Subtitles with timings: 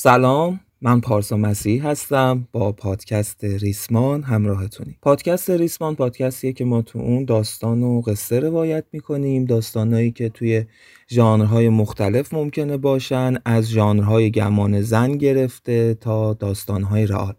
[0.00, 6.98] سلام من پارسا مسیح هستم با پادکست ریسمان همراهتونیم پادکست ریسمان پادکستیه که ما تو
[6.98, 10.64] اون داستان و قصه روایت می‌کنیم داستانهایی که توی
[11.10, 17.34] ژانرهای مختلف ممکنه باشن از ژانرهای گمان زن گرفته تا داستانهای رئال.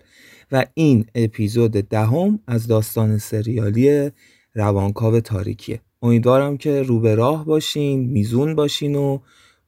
[0.51, 4.11] و این اپیزود دهم از داستان سریالی
[4.53, 5.81] روانکاو تاریکیه.
[6.01, 9.19] امیدوارم که رو به راه باشین میزون باشین و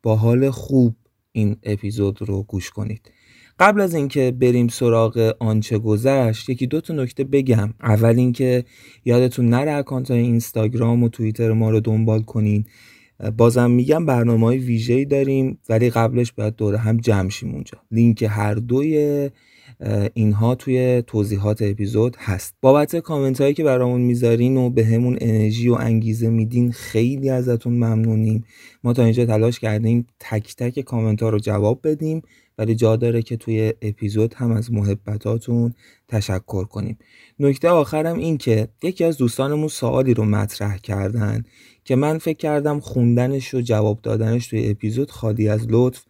[0.03, 0.95] با حال خوب
[1.31, 3.11] این اپیزود رو گوش کنید.
[3.59, 7.73] قبل از اینکه بریم سراغ آنچه گذشت یکی دو تا نکته بگم.
[7.83, 8.65] اول اینکه
[9.05, 12.65] یادتون نره اکانت های اینستاگرام و توییتر ما رو دنبال کنین.
[13.37, 17.77] بازم میگم برنامه های ویژه‌ای داریم ولی قبلش باید دوره هم جمع شیم اونجا.
[17.91, 19.29] لینک هر دوی
[20.13, 22.55] اینها توی توضیحات اپیزود هست.
[22.61, 27.73] بابت کامنت هایی که برامون می‌ذارین و به همون انرژی و انگیزه میدین خیلی ازتون
[27.73, 28.43] ممنونیم.
[28.83, 32.21] ما تا اینجا تلاش کردیم تک تک کامنت ها رو جواب بدیم
[32.57, 35.73] ولی جا داره که توی اپیزود هم از محبتاتون
[36.07, 36.97] تشکر کنیم.
[37.39, 41.43] نکته آخرم این که یکی از دوستانمون سوالی رو مطرح کردن
[41.85, 46.03] که من فکر کردم خوندنش و جواب دادنش توی اپیزود خالی از لطف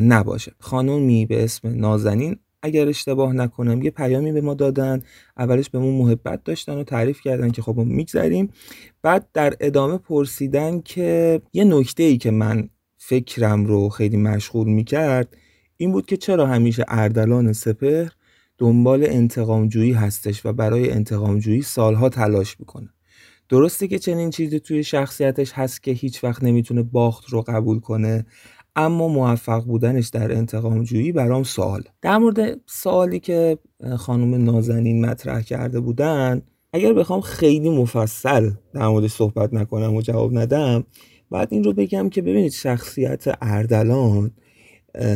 [0.00, 0.52] نباشه.
[0.58, 5.02] خانومی به اسم نازنین اگر اشتباه نکنم یه پیامی به ما دادن
[5.38, 8.50] اولش به ما محبت داشتن و تعریف کردن که خب ما میگذریم.
[9.02, 15.36] بعد در ادامه پرسیدن که یه نکته ای که من فکرم رو خیلی مشغول می‌کرد
[15.76, 18.12] این بود که چرا همیشه اردلان سپهر
[18.58, 22.88] دنبال انتقامجویی هستش و برای انتقامجویی سالها تلاش می‌کنه.
[23.48, 28.26] درسته که چنین چیزی توی شخصیتش هست که هیچ وقت نمی‌تونه باخت رو قبول کنه.
[28.76, 31.82] اما موفق بودنش در انتقام جویی برام سوال.
[32.02, 33.58] در مورد سوالی که
[33.96, 36.42] خانم نازنین مطرح کرده بودن
[36.72, 40.84] اگر بخوام خیلی مفصل در موردش صحبت نکنم و جواب ندم
[41.30, 44.30] بعد این رو بگم که ببینید شخصیت اردلان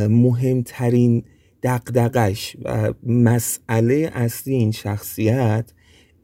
[0.08, 1.24] مهمترین
[1.62, 5.72] دقدقش و مسئله اصلی این شخصیت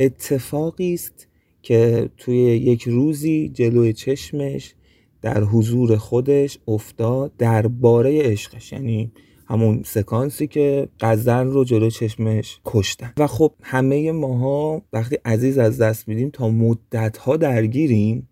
[0.01, 1.29] اتفاقی است
[1.63, 4.75] که توی یک روزی جلوی چشمش
[5.23, 8.73] در حضور خودش افتاد درباره عشقش.
[8.73, 9.13] یعنی
[9.47, 13.13] همون سکانسی که قزل رو جلو چشمش کشتن.
[13.17, 18.29] و خب همه ماها وقتی عزیز از دست میدیم تا مدت ها درگیریم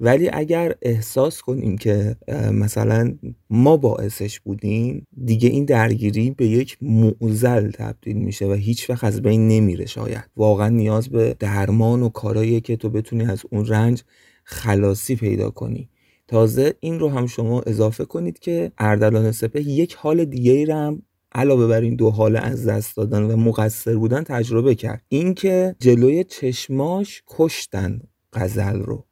[0.00, 2.16] ولی اگر احساس کنیم که
[2.52, 3.18] مثلا
[3.50, 9.22] ما باعثش بودیم دیگه این درگیری به یک معزل تبدیل میشه و هیچ وقت از
[9.22, 10.24] بین نمیره شاید.
[10.36, 14.02] واقعا نیاز به درمان و کارایی که تو بتونی از اون رنج
[14.44, 15.88] خلاصی پیدا کنی.
[16.32, 21.02] تازه این رو هم شما اضافه کنید که اردلان سپه یک حال دیگه ای هم
[21.34, 25.02] علاوه بر این دو حال از دست دادن و مقصر بودن تجربه کرد.
[25.08, 28.00] اینکه جلوی چشماش کشتن
[28.32, 29.06] غزل رو.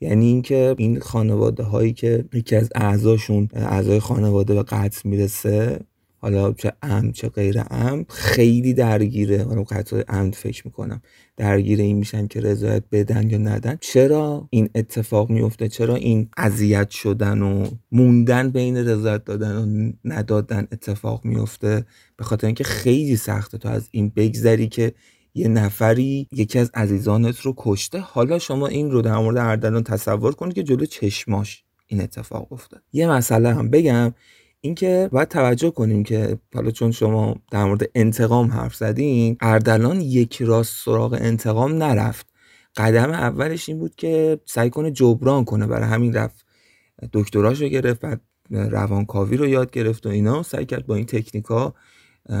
[0.00, 5.80] یعنی اینکه این خانواده هایی که یکی از اعضاشون اعضای خانواده به قتل می‌رسه
[6.26, 9.44] حالا چه ام چه غیر ام خیلی درگیره.
[9.44, 11.02] حالا قطع عمد فکر می‌کنم.
[11.36, 13.78] درگیر این میشن که رضایت بدن یا ندن.
[13.80, 20.68] چرا این اتفاق میفته چرا این اذیت شدن و موندن بین رضایت دادن و ندادن
[20.72, 21.84] اتفاق میفته
[22.16, 24.92] به خاطر اینکه خیلی سخته تو از این بگذری که
[25.34, 27.98] یه نفری یکی از عزیزانت رو کشته.
[27.98, 32.82] حالا شما این رو در مورد اردلان تصور کنید که جلو چشماش این اتفاق افتاد.
[32.92, 34.14] یه مسئله هم بگم.
[34.60, 40.42] اینکه باید توجه کنیم که حالا چون شما در مورد انتقام حرف زدین اردلان یک
[40.42, 42.26] راست سراغ انتقام نرفت.
[42.76, 46.46] قدم اولش این بود که سعی کنه جبران کنه برای همین رفت
[47.12, 50.42] دکتراش رو گرفت بعد روانکاوی رو یاد گرفت و اینا.
[50.42, 51.74] سعی کرد با این تکنیکا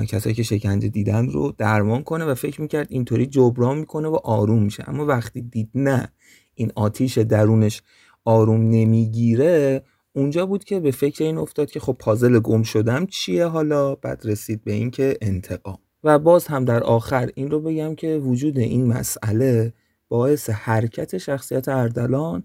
[0.08, 4.62] کسایی که شکنجه دیدن رو درمان کنه و فکر می‌کرد اینطوری جبران می‌کنه و آروم
[4.62, 4.84] میشه.
[4.86, 6.12] اما وقتی دید نه
[6.54, 7.82] این آتیش درونش
[8.24, 9.82] آروم نمی‌گیره
[10.16, 14.22] اونجا بود که به فکر این افتاد که خب پازل گم شدم چیه حالا؟ بعد
[14.24, 15.78] رسید به این که انتقام.
[16.04, 19.72] و باز هم در آخر این رو بگم که وجود این مسئله
[20.08, 22.42] باعث حرکت شخصیت اردلان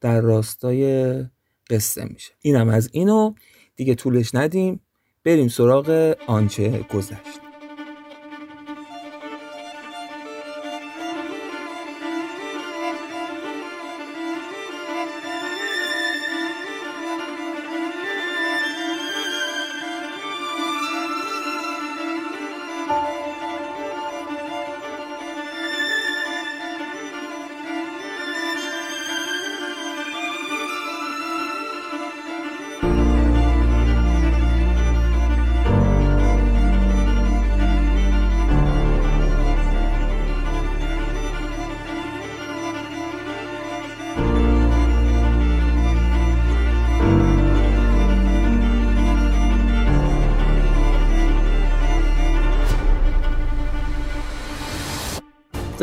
[0.00, 1.14] در راستای
[1.70, 2.32] قصه میشه.
[2.40, 3.34] اینم از اینو.
[3.76, 4.80] دیگه طولش ندیم.
[5.24, 7.43] بریم سراغ آنچه گذشت.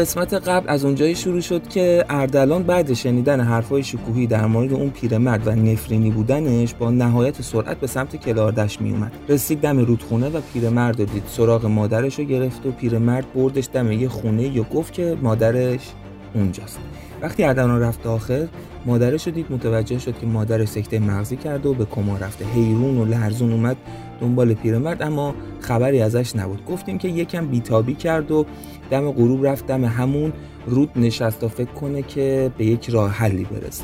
[0.02, 4.90] قسمت قبل از اونجایی شروع شد که اردلان بعد شنیدن حرفای شکوهی در مورد اون
[4.90, 10.30] پیرمرد و نفرینی بودنش با نهایت سرعت به سمت کلاردش می اومد رسید دم رودخونه
[10.30, 11.24] و پیرمرد رو دید.
[11.28, 15.92] سراغ مادرش رو گرفت و پیرمرد بردش دم یه خونه یا گفت که مادرش
[16.34, 16.80] اونجاست.
[17.22, 18.46] وقتی اردلان رفت داخل
[18.86, 19.46] مادرش رو دید.
[19.50, 22.46] متوجه شد که مادرش سکته مغزی کرده و به کما رفته.
[22.46, 23.78] حیرون و لرزون اومد.
[24.22, 26.66] دنبال پیرمرد اما خبری ازش نبود.
[26.66, 28.46] گفتیم که یکم بیتابی کرد و
[28.92, 30.34] دم غروب رفت دم همون
[30.66, 33.84] رود نشست و فکر کنه که به یک راه حلی برسه.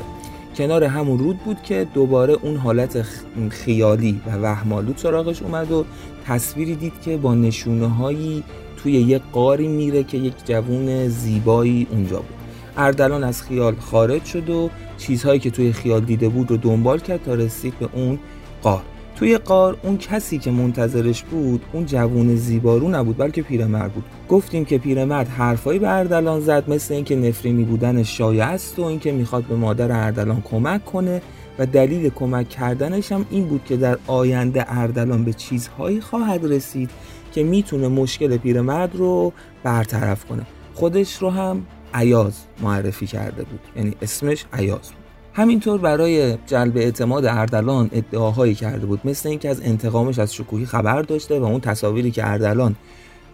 [0.56, 3.02] کنار همون رود بود که دوباره اون حالت
[3.50, 5.84] خیالی و وهمالود سراغش اومد و
[6.26, 8.44] تصویری دید که با نشونه هایی
[8.76, 12.38] توی یک قاری میره که یک جوون زیبایی اونجا بود.
[12.76, 17.22] اردلان از خیال خارج شد و چیزهایی که توی خیال دیده بود رو دنبال کرد
[17.22, 18.18] تا رسید به اون
[18.62, 18.82] قار.
[19.18, 24.04] توی قار اون کسی که منتظرش بود اون جوون زیبارو نبود بلکه پیرمرد بود.
[24.28, 29.12] گفتیم که پیرمرد حرفایی به اردلان زد مثل اینکه نفرینی بودن شایع است و اینکه
[29.12, 31.22] می‌خواد به مادر اردلان کمک کنه
[31.58, 36.90] و دلیل کمک کردنش هم این بود که در آینده اردلان به چیزهایی خواهد رسید
[37.32, 39.32] که می‌تونه مشکل پیرمرد رو
[39.62, 40.42] برطرف کنه.
[40.74, 43.60] خودش رو هم عیاز معرفی کرده بود.
[43.76, 45.07] یعنی اسمش عیاز بود.
[45.38, 51.02] همینطور برای جلب اعتماد اردلان ادعاهایی کرده بود مثل اینکه از انتقامش از شکوهی خبر
[51.02, 52.76] داشته و اون تصاویری که اردلان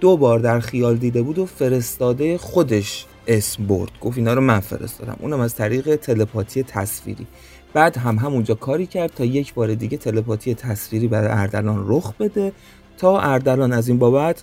[0.00, 3.90] دو بار در خیال دیده بود و فرستاده خودش اسم برد.
[4.00, 5.16] گفت اینا رو من فرستادم.
[5.20, 7.26] اونم از طریق تلپاتی تصویری.
[7.74, 12.52] بعد هم همونجا کاری کرد تا یک بار دیگه تلپاتی تصویری برای اردلان رخ بده
[12.98, 14.42] تا اردلان از این بابت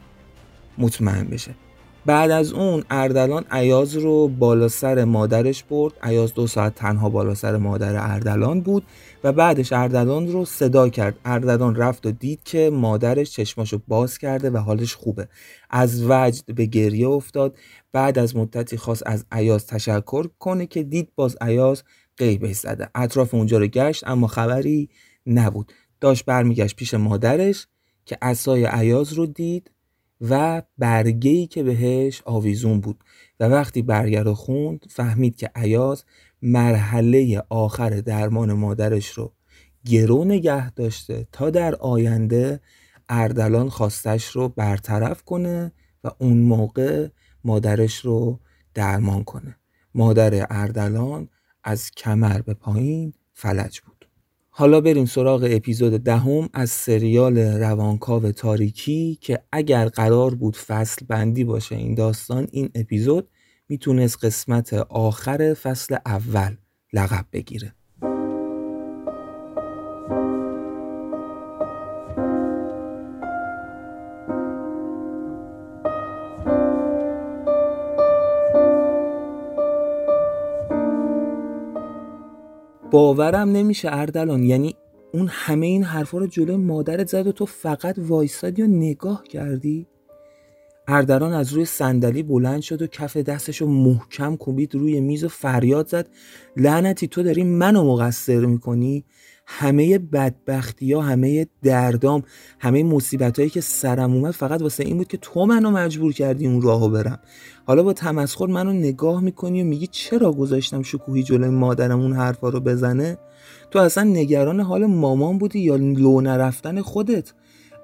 [0.77, 1.51] مطمئن بشه.
[2.05, 5.93] بعد از اون اردلان عیاز رو بالا سر مادرش برد.
[6.03, 8.83] عیاز دو ساعت تنها بالا سر مادر اردلان بود
[9.23, 11.19] و بعدش اردلان رو صدا کرد.
[11.25, 15.27] اردلان رفت و دید که مادرش چشماشو باز کرده و حالش خوبه.
[15.69, 17.57] از وجد به گریه افتاد.
[17.91, 21.83] بعد از مدتی خواست از عیاز تشکر کنه که دید باز عیاز
[22.17, 22.89] قیبش زده.
[22.95, 24.89] اطراف اونجا رو گشت اما خبری
[25.25, 25.71] نبود.
[25.99, 27.67] داشت برمیگشت پیش مادرش
[28.05, 29.71] که اسای عیاز رو دید.
[30.21, 33.03] و برگهی که بهش آویزون بود.
[33.39, 36.03] و وقتی برگه رو خوند فهمید که عیاز
[36.41, 39.33] مرحله آخر درمان مادرش رو
[39.85, 42.59] گرو نگه داشته تا در آینده
[43.09, 45.71] اردلان خواستش رو برطرف کنه
[46.03, 47.07] و اون موقع
[47.43, 48.39] مادرش رو
[48.73, 49.55] درمان کنه.
[49.95, 51.29] مادر اردلان
[51.63, 53.90] از کمر به پایین فلج بود.
[54.53, 61.43] حالا بریم سراغ اپیزود دهم از سریال روانکاو تاریکی که اگر قرار بود فصل بندی
[61.43, 63.27] باشه این داستان این اپیزود
[63.69, 66.55] می‌تونست قسمت آخر فصل اول
[66.93, 67.75] لقب بگیره.
[82.91, 84.75] باورم نمیشه اردلان یعنی
[85.13, 89.87] اون همه این حرفا رو جلوی مادرت زد و تو فقط وایستادی و نگاه کردی؟
[90.87, 95.27] اردلان از روی صندلی بلند شد و کف دستش رو محکم کوبید روی میز و
[95.27, 96.07] فریاد زد.
[96.57, 99.05] لعنتی تو داری منو مقصر می‌کنی؟
[99.45, 102.23] همه بدبختی ها همه دردام
[102.59, 106.47] همه مصیبت هایی که سرم اومد فقط واسه این بود که تو منو مجبور کردی
[106.47, 107.19] اون راهو برم.
[107.65, 112.49] حالا با تمسخر منو نگاه می‌کنی و میگی چرا گذاشتم شکوهی جلوی مادرم اون حرفا
[112.49, 113.17] رو بزنه؟
[113.71, 117.33] تو اصلا نگران حال مامان بودی یا لو نرفتن خودت؟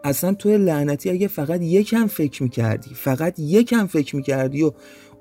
[0.04, 4.72] اصلا تو لعنتی اگه فقط یکم فکر می‌کردی فقط یکم فکر می‌کردی و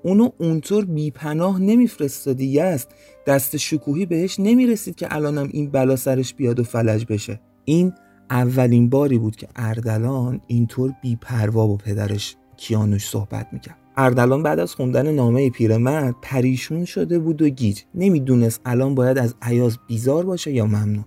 [0.03, 2.89] اونو اونطور بیپناه نمیفرستادی است
[3.27, 7.41] دست شکوهی بهش نمی‌رسید که الانم این بلا سرش بیاد و فلج بشه.
[7.65, 7.93] این
[8.31, 13.77] اولین باری بود که اردلان اینطور بیپروا با پدرش کیانوش صحبت می‌کرد.
[13.97, 17.83] اردلان بعد از خوندن نامه پیرمرد پریشون شده بود و گیج.
[17.95, 21.05] نمی‌دونست الان باید از عیاز بیزار باشه یا ممنون.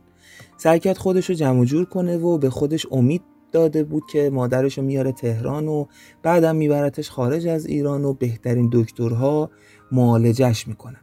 [0.57, 3.21] سعی کرد خودش رو جمع جور کنه و به خودش امید
[3.51, 5.85] داده بود که مادرش رو میاره تهران و
[6.23, 9.51] بعدم میبرتش خارج از ایران و بهترین دکترها
[9.91, 10.99] معالجش می‌کنن.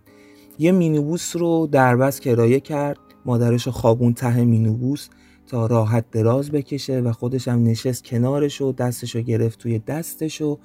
[0.59, 2.99] یه مینیبوس رو در بس کرایه کرد.
[3.25, 5.09] مادرش خوابون ته مینیبوس
[5.47, 10.43] تا راحت دراز بکشه و خودش هم نشست کنارش و دستش رو گرفت توی دستش
[10.43, 10.59] و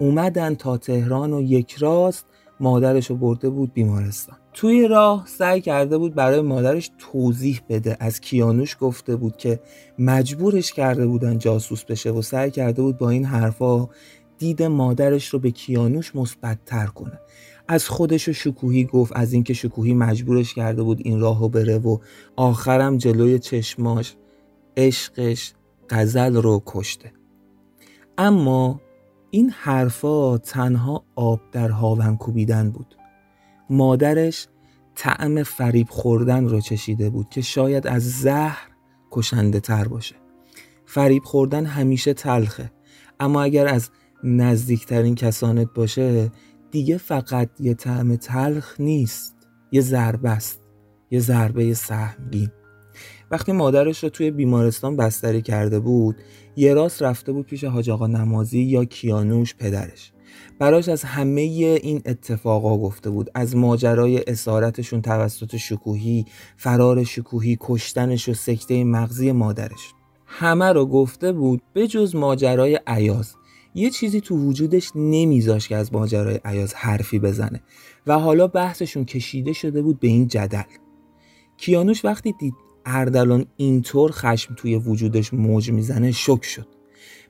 [0.00, 2.26] اومدن تا تهران و یک راست
[2.60, 4.36] مادرش رو برده بود بیمارستان.
[4.52, 7.96] توی راه سعی کرده بود برای مادرش توضیح بده.
[8.00, 9.60] از کیانوش گفته بود که
[9.98, 13.88] مجبورش کرده بودن جاسوس بشه و سعی کرده بود با این حرفا
[14.38, 17.20] دید مادرش رو به کیانوش مثبتتر کنه.
[17.68, 21.98] از خودش و شکوهی گفت از اینکه شکوهی مجبورش کرده بود این راهو بره و
[22.36, 24.16] آخرم جلوی چشماش
[24.76, 25.54] عشقش
[25.90, 27.12] غزل رو کشته.
[28.18, 28.80] اما
[29.30, 32.94] این حرفا تنها آب در هاون کوبیدن بود.
[33.70, 34.48] مادرش
[34.94, 38.68] طعم فریب خوردن رو چشیده بود که شاید از زهر
[39.10, 40.14] کشنده تر باشه.
[40.86, 42.70] فریب خوردن همیشه تلخه
[43.20, 43.90] اما اگر از
[44.24, 46.30] نزدیکترین کسانت باشه
[46.70, 49.34] دیگه فقط یه طعم تلخ نیست.
[49.72, 50.60] یه ضربه است.
[51.10, 52.50] یه ضربه سهمگین.
[53.30, 56.16] وقتی مادرش رو توی بیمارستان بستری کرده بود
[56.56, 60.12] یه راست رفته بود پیش حاج آقا نمازی یا کیانوش پدرش.
[60.58, 63.30] براش از همه این اتفاقا گفته بود.
[63.34, 66.24] از ماجرای اسارتشون توسط شکوهی
[66.56, 69.94] فرار شکوهی کشتنش و سکته مغزی مادرش.
[70.26, 73.34] همه رو گفته بود به جز ماجرای عیاز
[73.78, 77.62] یه چیزی تو وجودش نمیذاش که از ماجرای عیاز حرفی بزنه.
[78.06, 80.62] و حالا بحثشون کشیده شده بود به این جدل.
[81.56, 82.54] کیانوش وقتی دید
[82.86, 86.66] اردلان اینطور خشم توی وجودش موج می‌زنه شک شد.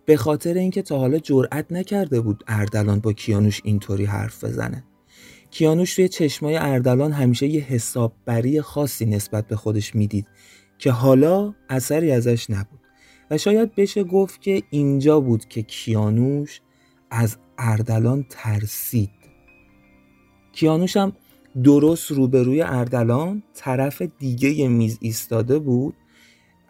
[0.05, 4.85] به خاطر اینکه تا حالا جرأت نکرده بود اردلان با کیانوش اینطوری حرف بزنه.
[5.51, 10.27] کیانوش توی چشمای اردلان همیشه یه حساببری خاصی نسبت به خودش می‌دید
[10.79, 12.78] که حالا اثری ازش نبود.
[13.31, 16.61] و شاید بشه گفت که اینجا بود که کیانوش
[17.11, 19.11] از اردلان ترسید.
[20.53, 21.13] کیانوش هم
[21.65, 25.95] درست روبروی اردلان طرف دیگه میز ایستاده بود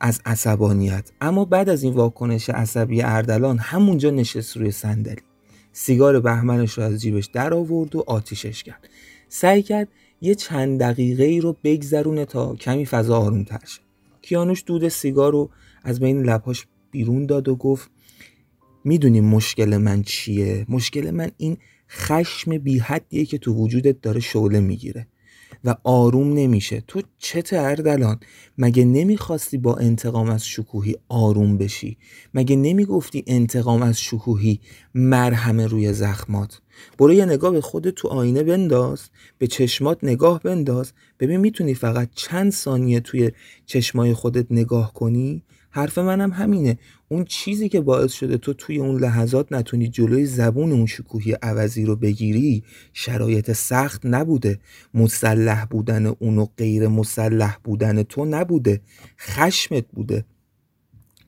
[0.01, 1.11] از عصبانیت.
[1.21, 5.23] اما بعد از این واکنش عصبی اردلان همونجا نشست روی صندلی.
[5.73, 8.89] سیگار بهمنش رو از جیبش در آورد و آتیشش کرد.
[9.29, 9.89] سعی کرد
[10.21, 13.45] یه چند دقیقه ای رو بگذرونه تا کمی فضا آروم
[14.23, 15.51] کیانوش دود سیگار رو
[15.89, 17.91] از بین لبهاش بیرون داد و گفت
[18.85, 21.57] می‌دونی مشکل من چیه؟ مشکل من این
[21.91, 25.07] خشم بی حدیه که تو وجودت داره شعله می‌گیره
[25.65, 26.83] و آروم نمیشه.
[26.87, 28.21] تو چت اردلان
[28.59, 31.97] مگه نمی‌خواستی با انتقام از شکوهی آروم بشی؟
[32.35, 34.61] مگه نمی‌گفتی انتقام از شکوهی
[34.95, 36.61] مرهمه روی زخمات؟
[36.99, 39.01] برو یه نگاه به خودت تو آینه بنداز
[39.39, 40.93] به چشمات نگاه بنداز.
[41.21, 43.31] ببین می‌تونی فقط چند ثانیه توی
[43.67, 46.79] چشمای خودت نگاه کنی؟ حرف منم همینه.
[47.09, 51.85] اون چیزی که باعث شده تو توی اون لحظات نتونی جلوی زبون اون شکوهی عوضی
[51.85, 54.59] رو بگیری شرایط سخت نبوده.
[54.95, 58.81] مسلح بودن اون و غیر مسلح بودن تو نبوده.
[59.19, 60.25] خشمت بوده.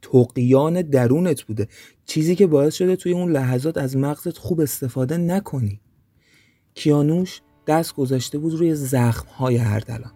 [0.02, 1.68] توقیان درونت بوده.
[2.06, 5.80] چیزی که باعث شده توی اون لحظات از مغزت خوب استفاده نکنی.
[6.74, 10.12] کیانوش دست گذاشته بود روی زخمهای اردلان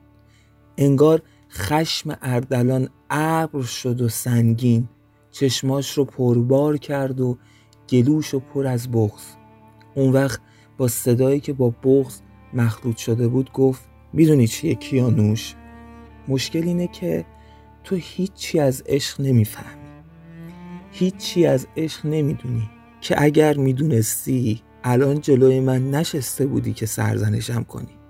[0.78, 1.23] انگار
[1.54, 4.88] خشم اردلان ابر شد و سنگین.
[5.30, 7.38] چشماش رو پربار کرد و
[7.88, 9.23] گلوش رو پر از بغز
[9.94, 10.40] اون وقت
[10.78, 12.20] با صدایی که با بغز
[12.54, 13.82] مخلوط شده بود گفت
[14.12, 15.54] می‌دونی چیه کیانوش؟
[16.28, 17.25] مشکل اینه که
[17.84, 19.88] تو هیچی از عشق نمی‌فهمی.
[20.90, 22.70] هیچی از عشق نمی‌دونی
[23.00, 28.03] که اگر می‌دونستی الان جلوی من نشسته بودی که سرزنشم کنی.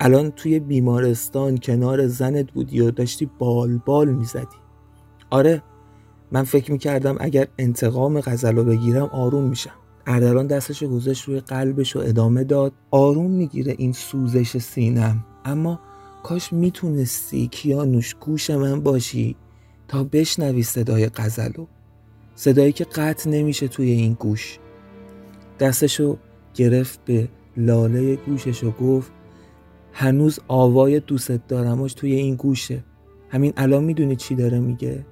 [0.00, 4.56] الان توی بیمارستان کنار زنت بودی و داشتی بال بال می‌زدی.
[5.30, 5.62] آره
[6.32, 9.70] من فکر می‌کردم اگر انتقام غزل رو بگیرم آروم میشم.
[10.06, 12.72] اردلان دستش رو گذاشت روی قلبش و ادامه داد.
[12.90, 15.24] آروم می‌گیره این سوزش سینم.
[15.44, 15.80] اما
[16.22, 19.36] کاش می‌تونستی کیانوش گوش من باشی
[19.88, 21.66] تا بشنوی صدای غزلو
[22.34, 24.58] صدایی که قطع نمیشه توی این گوش.
[25.60, 26.16] دستشو
[26.54, 29.12] گرفت به لاله گوشش و گفت
[29.96, 32.84] هنوز آوای دوست دارمش توی این گوشه.
[33.30, 35.06] همین الان می‌دونی چی داره میگه؟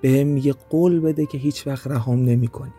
[0.00, 2.72] به هم میگه قول بده که هیچ وقت رهام نمی کنی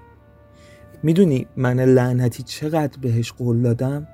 [1.04, 4.08] می‌دونی من لعنتی چقدر بهش قول دادم؟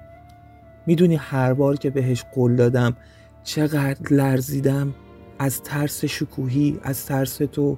[0.88, 2.98] می‌دونی هر بار که بهش قول دادم
[3.44, 4.94] چقدر لرزیدم؟
[5.40, 7.78] از ترس شکوهی از ترس تو.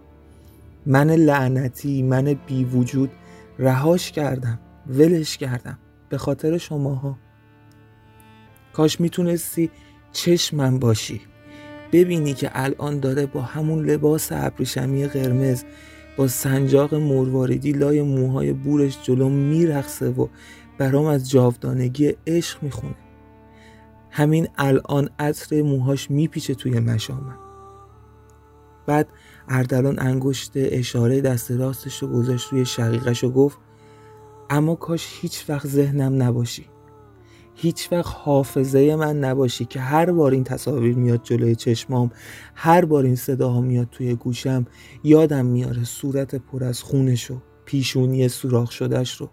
[0.86, 3.12] من لعنتی من بی وجود
[3.60, 5.78] رهاش کردم ولش کردم.
[6.10, 7.18] به خاطر شماها.
[8.80, 9.72] کاش می‌تونستی
[10.12, 11.22] چشمم باشی.
[11.92, 15.64] ببینی که الان داره با همون لباس ابریشمی قرمز
[16.18, 20.28] با سنجاق مرواریدی لای موهای بورش جلو میرخصه و
[20.78, 22.96] برام از جاودانگی عشق می‌خونه.
[24.10, 27.40] همین الان عطر موهاش میپیچه توی مشامم.
[28.88, 29.08] بعد
[29.48, 33.58] اردلان انگشت اشاره دست راستش رو گذاشت روی شقیقش و گفت
[34.50, 36.66] اما کاش هیچ وقت ذهنم نباشی.
[37.62, 42.12] هیچ وقت حافظه من نباشی که هر بار این تصاویر میاد جلوی چشمام
[42.56, 44.68] هر بار این صداها میاد توی گوشم
[45.04, 49.30] یادم میاره صورت پر از خونشو پیشونی سوراخ شدهش رو.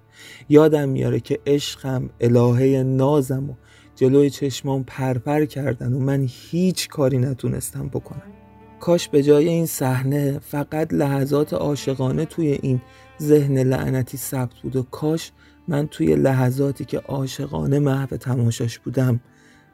[0.49, 3.54] یادم میاره که عشقم الهه نازم و
[3.95, 8.33] جلوی چشمام پرپر کردن و من هیچ کاری نتونستم بکنم.
[8.80, 12.80] کاش به جای این صحنه فقط لحظات عاشقانه توی این
[13.23, 15.33] ذهن لعنتی ثبت بود و کاش
[15.68, 19.20] من توی لحظاتی که عاشقانه محو تماشاش بودم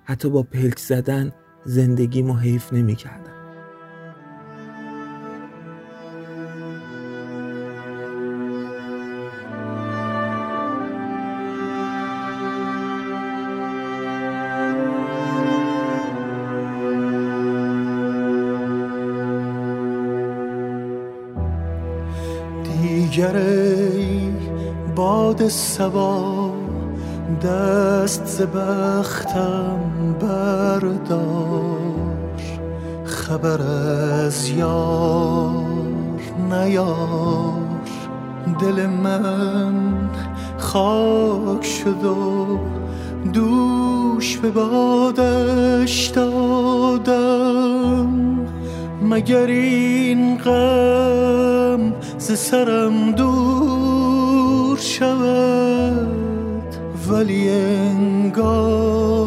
[0.04, 1.32] حتی با پلک زدن
[1.64, 3.31] زندگیمو حیف نمی کردم.
[24.96, 26.50] باد سبا
[27.42, 29.80] دست ز بختم
[30.20, 31.78] بردار.
[33.04, 33.60] خبر
[34.26, 36.20] از یار
[36.50, 37.62] نیار.
[38.60, 39.74] دل من
[40.58, 42.58] خاک شد و
[43.32, 48.08] دوش به بادش دادم.
[49.02, 54.31] مگر این غم ز سرم دور
[54.82, 56.74] شود
[57.08, 59.18] ولی انگار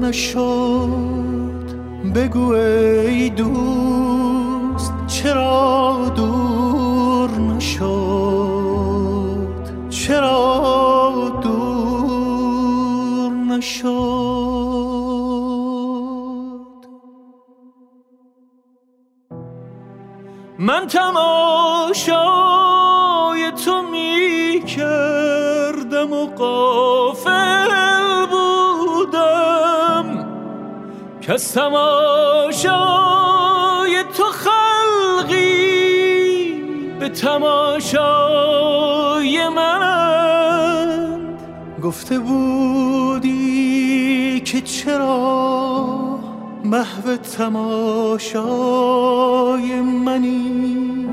[0.00, 0.88] نشد.
[2.14, 7.88] بگو ای دوست چرا دور نشد؟
[9.88, 14.14] چرا دور نشد؟
[20.58, 22.14] من تماشای
[31.26, 32.74] که تماشای
[34.16, 35.34] تو خلقی
[37.00, 38.68] به تماشای
[39.48, 41.36] من
[41.82, 43.32] گفته بودی
[44.40, 46.20] که چرا
[46.64, 48.30] محو تماشای
[49.80, 51.06] منی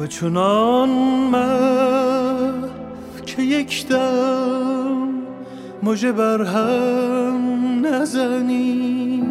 [0.00, 0.88] و چنان
[1.32, 2.68] محو
[3.26, 5.08] که یک دم
[5.82, 7.27] مجه بر هم
[7.92, 9.22] نزنی.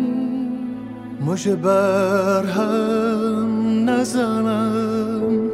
[1.26, 5.50] مجه بر هم نزنم.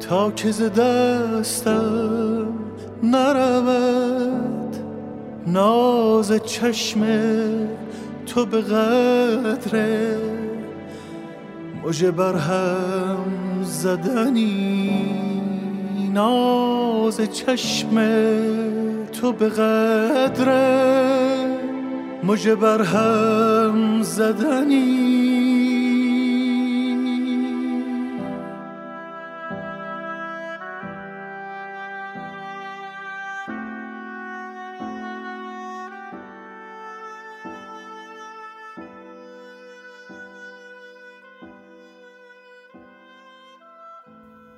[0.00, 2.46] تا که ز دستم
[3.02, 4.76] نرود.
[5.46, 7.00] ناز چشم
[8.26, 10.14] تو به قدر
[11.86, 13.26] مجه بر هم
[13.62, 15.00] زدنی.
[16.12, 17.94] ناز چشم
[19.12, 20.48] تو به قدر
[22.26, 25.04] مجه بر هم زدنی.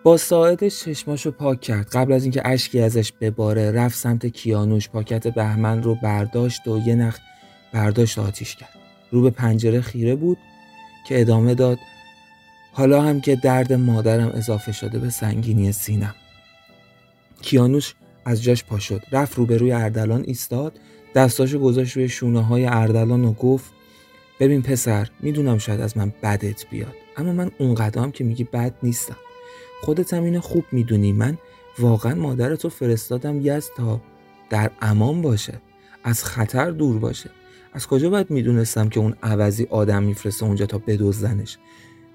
[0.03, 1.89] با ساعدش چشماشو پاک کرد.
[1.89, 4.89] قبل از اینکه اشکی ازش بباره رفت سمت کیانوش.
[4.89, 7.19] پاکت بهمن رو برداشت و یه نخ
[7.73, 8.79] برداشت آتیش کرد.
[9.11, 10.39] رو به پنجره خیره بود
[11.09, 11.79] که ادامه داد
[12.73, 16.15] حالا هم که درد مادرم اضافه شده به سنگینی سینم.
[17.43, 20.79] کیانوش از جاش پا شد رفت روبروی اردلان ایستاد
[21.15, 23.73] دستاشو گذاشت روی شونه های اردلان و گفت
[24.41, 28.75] ببین پسر می‌دونم شاید از من بدت بیاد اما من اون قدم که میگی بد
[28.83, 29.17] نیستم.
[29.83, 31.39] خودت هم اینو خوب می‌دونی من
[31.79, 34.01] واقعا مادرتو فرستادم یزد تا
[34.51, 35.55] در امان باشه
[36.05, 37.31] از خطر دور باشه.
[37.77, 41.59] از کجا باید می‌دونستم که اون عوضی آدم میفرسته اونجا تا بدزدنش؟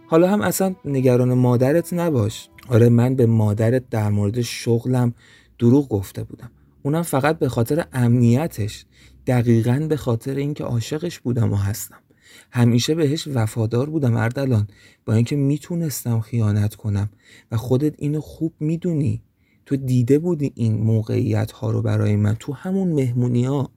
[0.07, 2.49] حالا هم اصلا نگران مادرت نباش.
[2.67, 5.13] آره من به مادرت در مورد شغلم
[5.59, 6.51] دروغ گفته بودم.
[6.83, 8.85] اونم فقط به خاطر امنیتش.
[9.27, 11.97] دقیقا به خاطر اینکه عاشقش بودم و هستم.
[12.51, 14.67] همیشه بهش وفادار بودم اردلان.
[15.05, 17.09] با اینکه می‌تونستم خیانت کنم
[17.51, 19.21] و خودت اینو خوب می‌دونی.
[19.65, 23.71] تو دیده بودی این موقعیت ها رو برای من تو همون مهمونی ها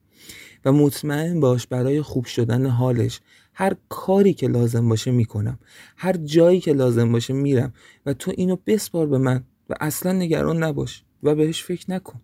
[0.65, 3.21] و مطمئن باش برای خوب شدن حالش.
[3.55, 5.59] هر کاری که لازم باشه می‌کنم.
[5.97, 7.73] هر جایی که لازم باشه میرم.
[8.07, 12.21] و تو اینو بسپار به من و اصلا نگران نباش و بهش فکر نکن.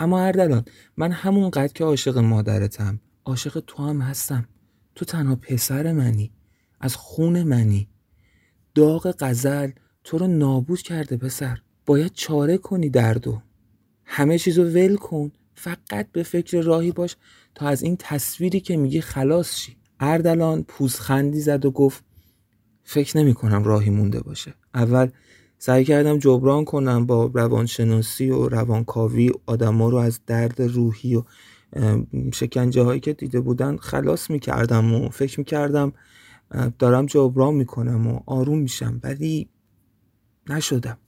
[0.00, 0.64] اما اردلان
[0.96, 4.48] من همون قد که عاشق مادرتم عاشق تو هم هستم.
[4.94, 6.32] تو تنها پسر منی.
[6.80, 7.88] از خون منی.
[8.74, 9.70] داغ قزل
[10.04, 11.58] تو رو نابود کرده پسر.
[11.86, 13.42] باید چاره کنی دردو.
[14.04, 15.32] همه چیزو ول کن.
[15.54, 17.16] فقط به فکر راهی باش.
[17.56, 19.76] تا از این تصویری که میگی خلاص شی.
[20.00, 22.04] اردلان پوزخندی زد و گفت
[22.84, 24.54] فکر نمی کنم راهی مونده باشه.
[24.74, 25.10] اول
[25.58, 31.24] سعی کردم جبران کنم با روانشناسی و روانکاوی آدما رو از درد روحی و
[32.34, 35.92] شکنجه هایی که دیده بودن خلاص می‌کردم و فکر می‌کردم
[36.78, 39.00] دارم جبران می‌کنم و آروم میشم.
[39.02, 39.48] ولی
[40.48, 40.98] نشدم.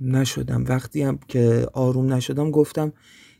[0.00, 0.64] نشدم.
[0.68, 2.92] وقتی هم که آروم نشدم گفتم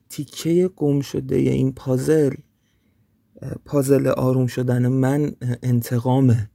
[0.09, 2.35] تیکه گم شده این پازل
[3.65, 6.51] پازل آروم شدن من انتقامه.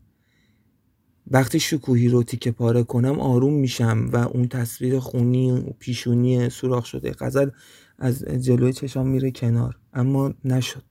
[1.28, 6.86] وقتی شکوهی رو تیکه پاره کنم آروم میشم و اون تصویر خونی و پیشونی سوراخ
[6.86, 7.50] شده غزل
[7.98, 9.80] از جلوی چشام میره کنار.
[9.94, 10.84] اما نشد.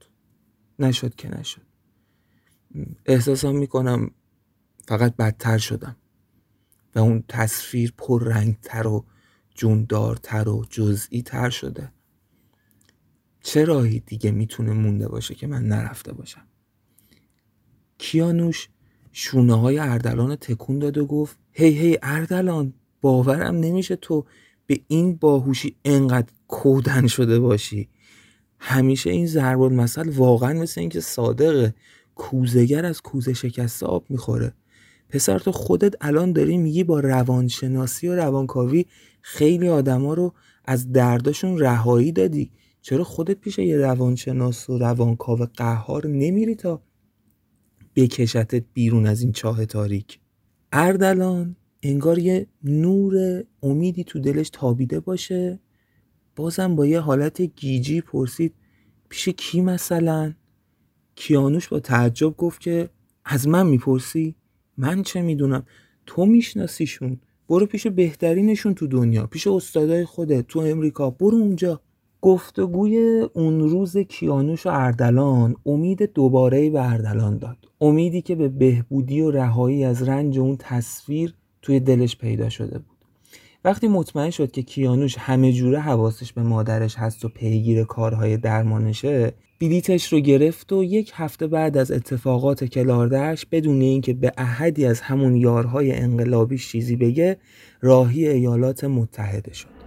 [0.78, 1.62] نشد که نشد.
[3.06, 4.10] احساسم می‌کنم
[4.88, 5.96] فقط بدتر شدم.
[6.94, 9.04] و اون تصویر پر رنگتر و
[9.54, 11.92] جوندارتر و جزئی تر شده.
[13.42, 16.42] چه راهی دیگه می‌تونه مونده باشه که من نرفته باشم؟
[17.98, 18.68] کیانوش
[19.12, 24.24] شونه های اردلان تکون داد و گفت هی هی اردلان باورم نمیشه تو
[24.66, 27.88] به این باهوشی انقدر کودن شده باشی.
[28.58, 31.74] همیشه این ضرب المثل واقعا مثل اینکه صادقه
[32.14, 34.52] کوزگر از کوزه شکسته آب می‌خوره.
[35.08, 38.86] پسر تو خودت الان داری میگی با روانشناسی و روانکاوی
[39.20, 42.50] خیلی آدما رو از درداشون رهایی دادی.
[42.82, 46.82] چرا خودت پیش یه روانشناس و روانکاو قهار نمیری تا
[47.96, 50.20] بکشتت بیرون از این چاه تاریک؟
[50.72, 55.60] اردلان انگار یه نور امیدی تو دلش تابیده باشه.
[56.36, 58.54] بازم با یه حالت گیجی پرسید
[59.08, 60.34] پیش کی مثلا؟
[61.14, 62.90] کیانوش با تعجب گفت که
[63.24, 64.34] از من می‌پرسی؟
[64.76, 65.66] من چه می‌دونم؟
[66.06, 67.20] تو میشناسیشون.
[67.48, 71.80] برو پیش بهترینشون تو دنیا پیش استادای خودت تو امریکا برو اونجا.
[72.20, 77.56] گفتگوی اون روز کیانوش و اردلان امید دوباره به اردلان داد.
[77.80, 82.96] امیدی که به بهبودی و رهایی از رنج اون تصویر توی دلش پیدا شده بود.
[83.64, 89.32] وقتی مطمئن شد که کیانوش همه جوره حواسش به مادرش هست و پیگیر کارهای درمانشه
[89.60, 95.00] بلیتش رو گرفت و یک هفته بعد از اتفاقات کلاردهش بدون اینکه به احدی از
[95.00, 97.36] همون یارهای انقلابی چیزی بگه
[97.80, 99.79] راهی ایالات متحده شد.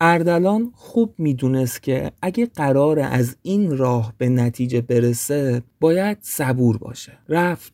[0.00, 7.18] اردلان خوب می‌دونست که اگه قرار از این راه به نتیجه برسه باید صبور باشه.
[7.28, 7.72] رفت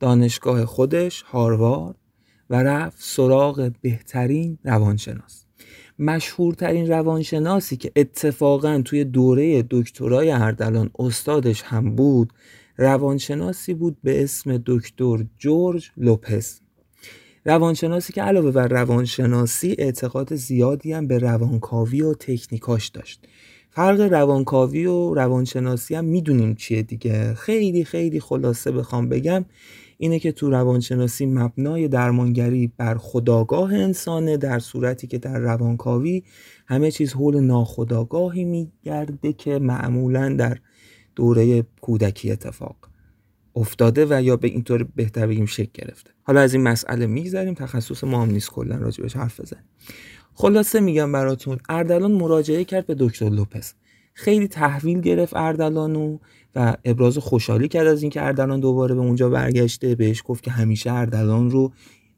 [0.00, 1.96] دانشگاه خودش هاروارد
[2.50, 5.44] و رفت سراغ بهترین روانشناس.
[5.98, 12.32] مشهورترین روانشناسی که اتفاقا توی دوره دکترای اردلان استادش هم بود
[12.76, 16.63] روانشناسی بود به اسم دکتر جورج لوپس.
[17.46, 23.26] روانشناسی که علاوه بر روانشناسی اعتقاد زیادی هم به روانکاوی و تکنیکاش داشت.
[23.70, 27.34] فرق روانکاوی و روانشناسی هم می‌دونیم چیه دیگه.
[27.34, 29.44] خیلی خیلی خلاصه بخوام بگم
[29.98, 36.22] اینه که تو روانشناسی مبنای درمانگری بر خداگاه انسانه در صورتی که در روانکاوی
[36.66, 40.58] همه چیز حول ناخداگاهی میگرده که معمولا در
[41.16, 42.76] دوره کودکی اتفاق.
[43.56, 46.10] افتاده و یا به اینطور بهتر بگیم شکل گرفته.
[46.22, 47.54] حالا از این مسئله میگذریم.
[47.54, 49.64] تخصص ما هم نیست کلا راجبش حرف بزنیم.
[50.34, 53.74] خلاصه میگم براتون اردلان مراجعه کرد به دکتر لوپس
[54.14, 56.18] خیلی تحویل گرفت اردلانو
[56.54, 59.94] و ابراز خوشحالی کرد از اینکه اردلان دوباره به اونجا برگشته.
[59.94, 61.72] بهش گفت که همیشه اردلان رو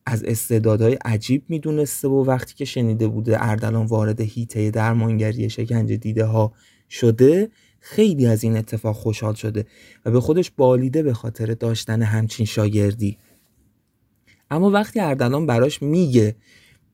[0.06, 6.24] از استعدادهای عجیب می‌دونسته و وقتی که شنیده بوده اردلان وارد هیته درمانگری شکنجه دیده
[6.24, 6.52] ها
[6.90, 7.50] شده
[7.88, 9.66] خیلی از این اتفاق خوشحال شده
[10.04, 13.18] و به خودش بالیده به خاطر داشتن همچین شاگردی.
[14.50, 16.36] اما وقتی اردلان براش میگه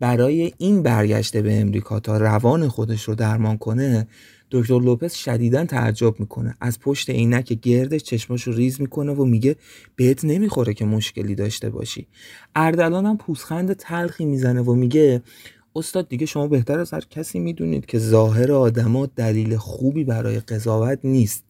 [0.01, 4.07] برای این برگشته به امریکا تا روان خودش رو درمان کنه
[4.51, 6.57] دکتر لوپس شدیدا تعجب می‌کنه.
[6.61, 9.57] از پشت عینک گردش چشماش ریز می‌کنه و میگه
[9.97, 12.07] بهت نمی‌خوره که مشکلی داشته باشی.
[12.55, 15.23] اردلان هم پوزخند تلخی می‌زنه و میگه
[15.77, 20.99] استاد دیگه شما بهتر از هر کسی می‌دونید که ظاهر آدما دلیل خوبی برای قضاوت
[21.05, 21.45] نیست.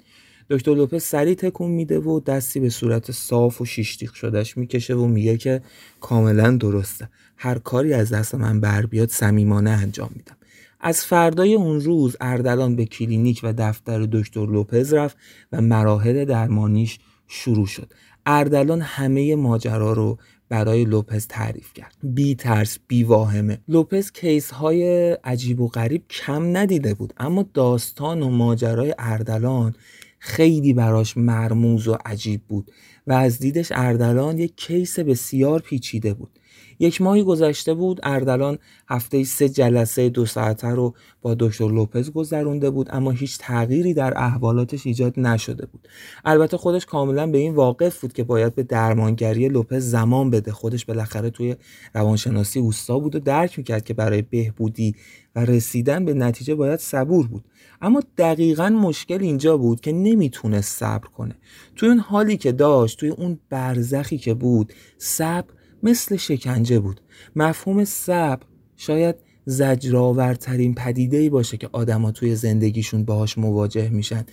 [0.51, 5.07] دکتر لوپز سری تکون میده و دستی به صورت صاف و شیش‌تیغ شده‌ش می‌کشه و
[5.07, 5.63] میگه که
[6.01, 7.09] کاملا درسته.
[7.37, 10.37] هر کاری از دست من بر بیاد صمیمانه انجام میدم.
[10.81, 15.17] از فردای اون روز اردلان به کلینیک و دفتر دکتر لوپز رفت
[15.53, 17.93] و مراحل درمانیش شروع شد.
[18.27, 20.19] اردلان همه ماجرا رو
[20.53, 21.95] برای لوپز تعریف کرد.
[22.03, 23.59] بی ترس بی واهمه.
[23.69, 29.75] لوپز case های عجیب و غریب کم ندیده بود اما داستان و ماجرای اردلان
[30.19, 32.71] خیلی براش مرموز و عجیب بود
[33.07, 36.39] و از دیدش اردلان یک case بسیار پیچیده بود.
[36.83, 42.71] یک ماهی گذشته بود اردلان هفته سه جلسه دو ساعته رو با دکتر لوپز گذرونده
[42.71, 45.89] بود اما هیچ تغییری در احوالاتش ایجاد نشده بود.
[46.25, 50.53] البته خودش کاملا به این واقف بود که باید به درمانگری لوپز زمان بده.
[50.53, 51.57] خودش بالاخره توی
[51.95, 54.95] روانشناسی اوستا بود و درک می‌کرد که برای بهبودی
[55.37, 57.45] و رسیدن به نتیجه باید صبور بود.
[57.83, 61.35] اما دقیقا مشکل اینجا بود که نمی‌تونست صبر کنه.
[61.77, 67.01] توی اون حالی که داشت توی اون برزخی که بود صبر مثل شکنجه بود.
[67.37, 74.25] مفهوم صبر شاید زجرآورترین پدیده ای باشه که آدما توی زندگیشون باهاش مواجه میشن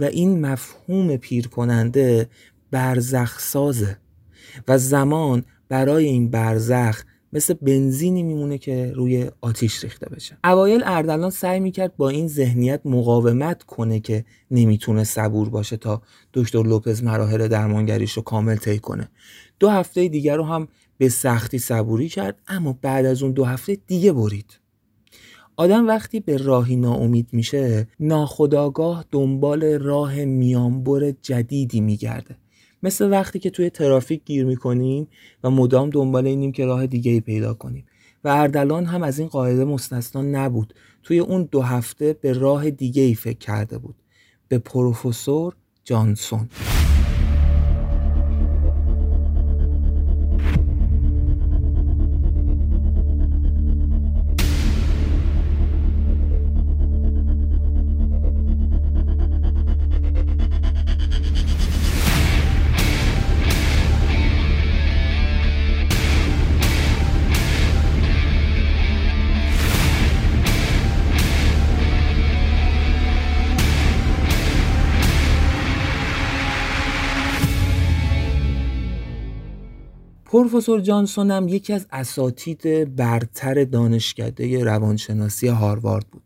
[0.00, 2.28] و این مفهوم پیر کننده
[2.70, 3.98] برزخ سازه
[4.68, 10.38] و زمان برای این برزخ مثل بنزینی میمونه که روی آتیش ریخته بشه.
[10.44, 16.02] اوایل اردلان سعی می‌کرد با این ذهنیت مقاومت کنه که نمی‌تونه صبور باشه تا
[16.34, 19.08] دکتر لوپز مراحل درمانگریش رو کامل طی کنه.
[19.58, 23.78] دو هفته دیگر رو هم به سختی صبوری کرد اما بعد از اون دو هفته
[23.86, 24.60] دیگه برید.
[25.56, 32.36] آدم وقتی به راهی ناامید میشه ناخداگاه دنبال راه میانبر جدیدی میگرده.
[32.82, 35.08] مثل وقتی که توی ترافیک گیر می‌کنیم
[35.44, 37.84] و مدام دنبال اینیم که راه دیگه ای پیدا کنیم.
[38.24, 40.74] و اردلان هم از این قاعده مستثنا نبود.
[41.02, 43.94] توی اون دو هفته به راه دیگه ای فکر کرده بود.
[44.48, 46.48] به پروفسور جانسون.
[80.28, 86.22] پروفسور جانسون هم یکی از اساتید برتر دانشکده روانشناسی هاروارد بود.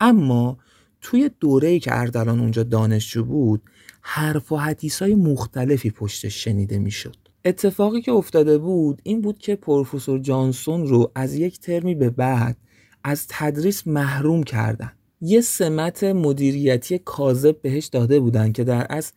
[0.00, 0.58] اما
[1.00, 3.62] توی دوره‌ای که اردلان اونجا دانشجو بود
[4.00, 7.16] حرف و حدیث های مختلفی پشتش شنیده می‌شد.
[7.44, 12.56] اتفاقی که افتاده بود این بود که پروفسور جانسون رو از یک ترمی به بعد
[13.04, 14.92] از تدریس محروم کردن.
[15.20, 19.12] یه سمت مدیریتی کاذب بهش داده بودن که در از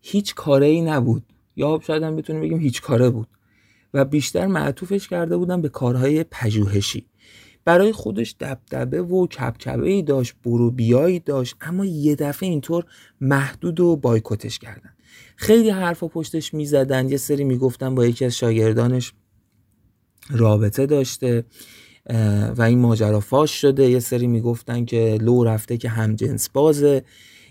[0.00, 1.22] هیچ کاره ای نبود.
[1.56, 3.28] یا شاید هم بتونیم بگیم هیچ کاره بود.
[3.94, 7.06] و بیشتر معطوفش کرده بودن به کارهای پژوهشی.
[7.64, 12.84] برای خودش دبدبه و کبکبه ای داشت برو بیایی داشت اما یه دفعه اینطور
[13.20, 14.90] محدود و بایکوتش کردن.
[15.36, 19.12] خیلی حرفا پشتش می‌زدن یه سری می‌گفتن با یکی از شاگردانش
[20.30, 21.44] رابطه داشته
[22.56, 23.90] و این ماجرا فاش شده.
[23.90, 27.04] یه سری می‌گفتن که لو رفته که همجنس بازه.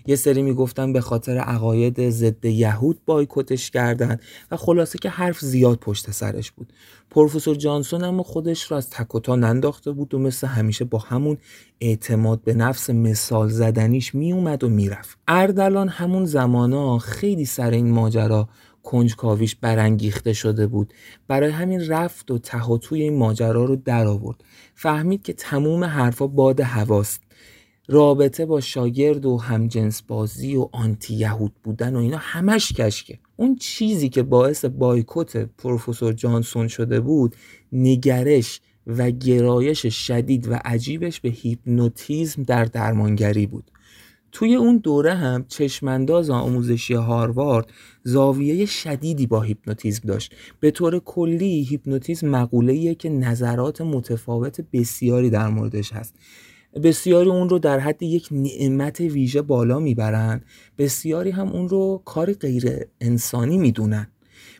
[0.06, 4.18] یه سری می‌گفتن به خاطر عقاید ضد یهود بایکوتش کردن
[4.50, 6.72] و خلاصه که حرف زیاد پشت سرش بود.
[7.10, 11.38] پروفسور جانسون اما خودش را از تکوتا ننداخته بود و مثل همیشه با همون
[11.80, 15.18] اعتماد به نفس مثال زدنیش میومد و می‌رفت.
[15.28, 18.48] اردلان همون زمانا خیلی سر این ماجرا
[18.82, 20.94] کنجکاویش برانگیخته شده بود.
[21.28, 26.26] برای همین رفت و ته توی این ماجرا رو در آورد فهمید که تموم حرفا
[26.26, 27.22] باد هواست.
[27.92, 33.18] رابطه با شاگرد و همجنس بازی و آنتی یهود بودن و اینا همش کشکه.
[33.36, 37.36] اون چیزی که باعث بایکوت پروفسور جانسون شده بود
[37.72, 43.70] نگرش و گرایش شدید و عجیبش به هیپنوتیزم در درمانگری بود.
[44.32, 47.66] توی اون دوره هم چشمانداز آموزشی هاروارد
[48.02, 50.34] زاویه شدیدی با هیپنوتیزم داشت.
[50.60, 56.14] به طور کلی هیپنوتیزم مقوله‌ایه که نظرات متفاوت بسیاری در موردش هست.
[56.82, 60.40] بسیاری اون رو در حد یک نعمت ویژه بالا می‌برن.
[60.78, 64.06] بسیاری هم اون رو کاری غیر انسانی می‌دونن.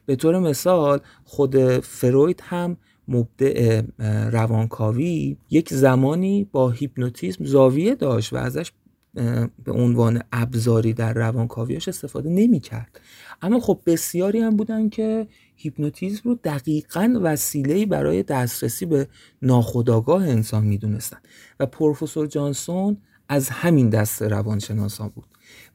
[0.07, 2.77] به طور مثال خود فروید هم
[3.09, 3.83] مبدع
[4.31, 8.73] روانکاوی یک زمانی با هیپنوتیزم زاویه داشت و ازش
[9.65, 13.01] به عنوان ابزاری در روانکاویش استفاده نمی کرد
[13.43, 15.27] اما خب بسیاری هم بودن که
[15.63, 19.09] هیپنوتیزم رو دقیقا وسیله برای دسترسی به
[19.43, 21.19] ناخودآگاه انسان می‌دونستن.
[21.61, 22.97] و پروفسور جانسون
[23.29, 25.25] از همین دست روانشناسان بود.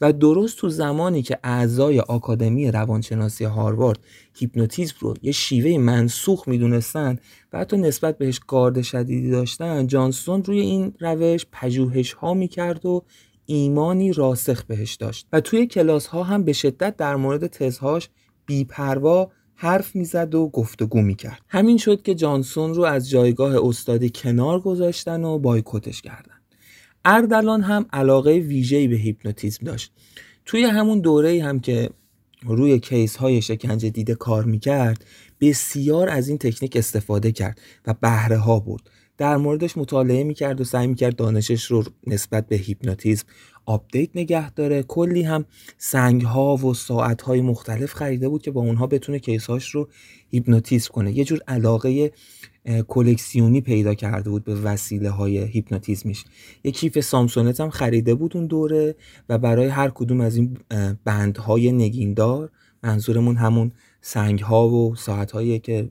[0.01, 3.99] و درست تو زمانی که اعضای آکادمی روانشناسی هاروارد
[4.33, 7.19] هیپنوتیزم رو یه شیوه منسوخ می‌دونستن
[7.53, 13.03] و حتی نسبت بهش گارد شدیدی داشتن جانسون روی این روش پژوهش ها می‌کرد و
[13.45, 15.27] ایمانی راسخ بهش داشت.
[15.33, 18.09] و توی کلاس ها هم به شدت در مورد تزهاش
[18.45, 21.41] بیپروا حرف می‌زد و گفتگو می‌کرد.
[21.47, 26.35] همین شد که جانسون رو از جایگاه استادی کنار گذاشتن و بایکوتش کردن.
[27.05, 29.91] اردلان هم علاقه ویژه‌ای به هیپنوتیزم داشت.
[30.45, 31.89] توی همون دوره هم که
[32.43, 35.05] روی case های شکنجه دیده کار می‌کرد
[35.41, 38.89] بسیار از این تکنیک استفاده کرد و بهره ها برد.
[39.17, 43.25] در موردش مطالعه می‌کرد و سعی می‌کرد دانشش رو نسبت به هیپنوتیزم
[43.65, 44.83] update نگه داره.
[44.83, 45.45] کلی هم
[45.77, 49.89] سنگ ها و ساعت های مختلف خریده بود که با اونها بتونه case هاش رو
[50.29, 51.17] هیپنوتیزم کنه.
[51.17, 52.11] یه جور علاقه
[52.87, 56.25] کلکسیونی پیدا کرده بود به وسیله های هیپنوتیزمیش
[56.63, 58.95] یه کیف سامسونت هم خریده بود اون دوره
[59.29, 60.57] و برای هر کدوم از این
[61.03, 62.51] بندهای نگیندار
[62.83, 65.89] منظورمون همون سنگ ها و ساعت هایی که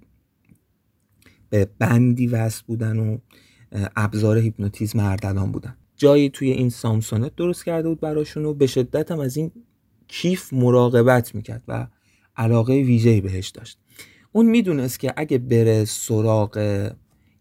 [1.51, 3.19] به بندی وصل بودن و
[3.97, 5.77] ابزار هیپنوتیزم اردلان بودن.
[5.97, 9.51] جایی توی این سامسونت درست کرده بود براشون و به شدت هم از این
[10.09, 11.87] کیف مراقبت می‌کرد و
[12.37, 13.79] علاقه ویژه‌ای بهش داشت.
[14.33, 16.91] اون می‌دونست که اگه بره سراغ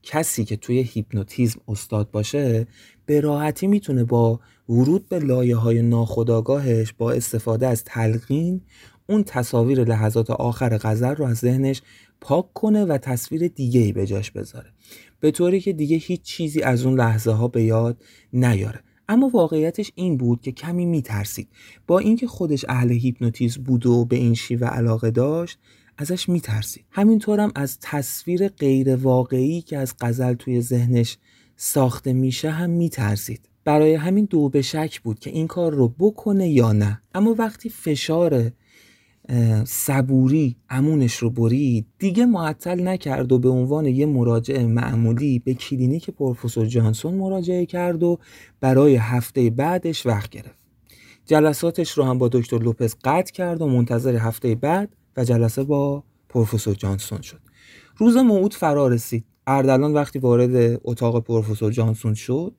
[0.03, 2.67] کسی که توی هیپنوتیزم استاد باشه
[3.05, 4.39] به راحتی می‌تونه با
[4.69, 8.61] ورود به لایه های ناخداگاهش با استفاده از تلقین
[9.07, 11.81] اون تصاویر لحظات آخر غزل رو از ذهنش
[12.21, 14.72] پاک کنه و تصویر دیگه ای به جاش بذاره.
[15.23, 18.79] به طوری که دیگه هیچ چیزی از اون لحظه ها به یاد نیاره.
[19.09, 21.47] اما واقعیتش این بود که کمی میترسید.
[21.87, 25.59] با اینکه خودش اهل هیپنوتیزم بود و به این شیوه علاقه داشت
[25.97, 26.85] ازش میترسید.
[26.91, 31.17] همینطورم از تصویر غیر واقعی که از غزل توی ذهنش
[31.55, 33.49] ساخته میشه هم میترسید.
[33.63, 37.01] برای همین دو به شک بود که این کار رو بکنه یا نه.
[37.15, 38.51] اما وقتی فشار
[39.65, 46.09] صبوری امونش رو برید دیگه معطل نکرد و به عنوان یه مراجع معمولی به کلینیک
[46.09, 48.19] پروفسور جانسون مراجعه کرد و
[48.59, 50.57] برای هفته بعدش وقت گرفت.
[51.25, 56.03] جلساتش رو هم با دکتر لوپز قطع کرد و منتظر هفته بعد و جلسه با
[56.29, 57.39] پروفسور جانسون شد.
[57.97, 59.25] روز موعود فرا رسید.
[59.47, 62.55] اردلان وقتی وارد اتاق پروفسور جانسون شد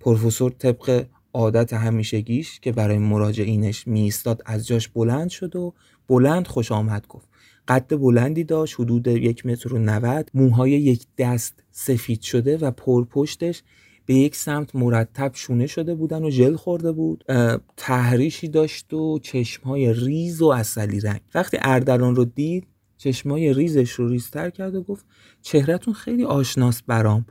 [0.00, 5.74] پروفسور طبق عادت همیشگیش که برای مراجعینش میستاد از جاش بلند شد و
[6.08, 7.28] بلند خوش آمد گفت.
[7.68, 10.30] قد بلندی داشت حدود یک متر و نود.
[10.34, 13.62] موهای یک دست سفید شده و پرپشتش
[14.06, 17.24] به یک سمت مرتب شونه شده بودن و ژل خورده بود.
[17.76, 21.20] تحریشی داشت و چشمهای ریز و اصلی رنگ.
[21.34, 22.66] وقتی اردلان رو دید
[22.96, 25.06] چشمای ریزش رو ریزتر کرد و گفت
[25.42, 27.26] چهرهتون خیلی آشناست برام.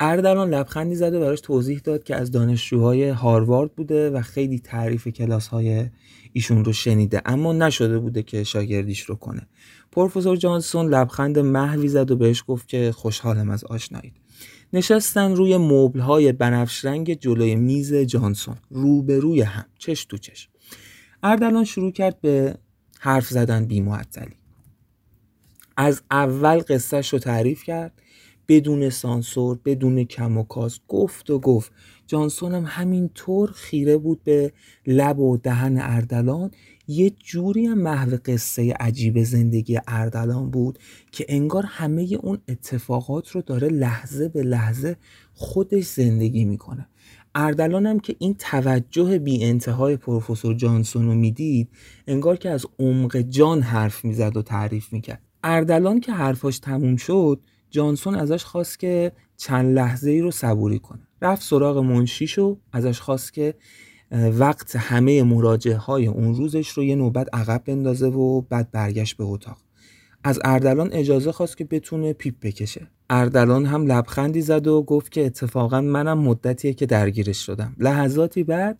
[0.00, 5.08] اردلان لبخندی زد و براش توضیح داد که از دانشجوهای هاروارد بوده و خیلی تعریف
[5.08, 5.86] کلاس های
[6.32, 9.46] ایشون رو شنیده اما نشده بوده که شاگردیش رو کنه.
[9.92, 14.14] پروفسور جانسون لبخند محوی زد و بهش گفت که خوشحالم از آشنایید.
[14.72, 20.48] نشستن روی مبل های بنفش رنگ جلوی میز جانسون روبروی هم چش تو چش.
[21.22, 22.54] اردلان شروع کرد به
[23.00, 23.84] حرف زدن بی
[25.76, 28.02] از اول قصهش رو تعریف کرد.
[28.48, 31.72] بدون سانسور بدون کم و کاس گفت و گفت.
[32.06, 34.52] جانسون هم همینطور خیره بود به
[34.86, 36.50] لب و دهن اردلان.
[36.88, 40.78] یه جوری هم محو قصه عجیب زندگی اردلان بود
[41.12, 44.96] که انگار همه اون اتفاقات رو داره لحظه به لحظه
[45.34, 46.88] خودش زندگی می‌کنه.
[47.34, 51.68] اردلان هم که این توجه بی انتهای پروفسور جانسون رو می‌دید
[52.06, 55.22] انگار که از عمق جان حرف می‌زد و تعریف می‌کرد.
[55.44, 57.40] اردلان که حرفاش تموم شد
[57.74, 61.08] جانسون ازش خواست که چند لحظه ای رو صبوری کنه.
[61.22, 63.54] رفت سراغ منشیشو ازش خواست که
[64.12, 69.24] وقت همه مراجعه های اون روزش رو یه نوبت عقب بندازه و بعد برگشت به
[69.24, 69.56] اتاق.
[70.24, 72.86] از اردلان اجازه خواست که بتونه پیپ بکشه.
[73.10, 77.76] اردلان هم لبخندی زد و گفت که اتفاقا منم مدتیه که درگیرش شدم.
[77.78, 78.78] لحظاتی بعد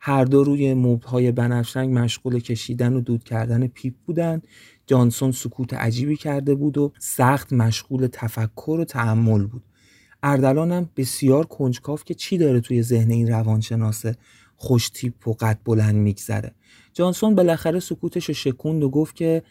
[0.00, 4.42] هر دو روی های بنفش‌رنگ مشغول کشیدن و دود کردن پیپ بودن.
[4.86, 9.62] جانسون سکوت عجیبی کرده بود و سخت مشغول تفکر و تأمل بود.
[10.22, 14.04] اردلان هم بسیار کنجکاو که چی داره توی ذهن این روانشناس
[14.56, 16.54] خوش تیپ و قد بلند میگذره.
[16.92, 19.42] جانسون بالاخره سکوتش رو شکوند و گفت که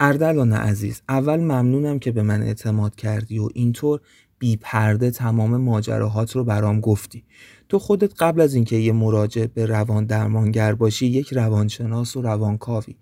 [0.00, 4.00] اردلان عزیز اول ممنونم که به من اعتماد کردی و اینطور
[4.38, 7.24] بی پرده تمام ماجراهات رو برام گفتی.
[7.68, 12.96] تو خودت قبل از اینکه یه مراجع به روان درمانگر باشی یک روانشناس و روانکاوی.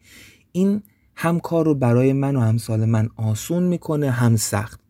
[0.53, 0.83] این
[1.16, 4.81] هم کار رو برای من و همسال من آسون می‌کنه هم سخت.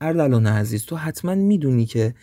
[0.00, 2.14] اردلان عزیز تو حتما می‌دونی که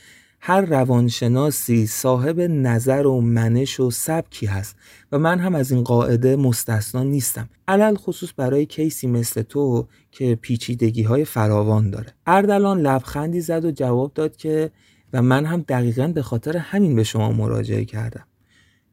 [0.45, 4.75] هر روانشناسی صاحب نظر و منش و سبکی هست
[5.11, 7.49] و من هم از این قاعده مستثنا نیستم.
[7.67, 12.13] علی‌الخصوص برای case ی مثل تو که پیچیدگی های فراوان داره.
[12.27, 14.71] اردلان لبخندی زد و جواب داد که
[15.13, 18.25] و من هم دقیقا به خاطر همین به شما مراجعه کردم.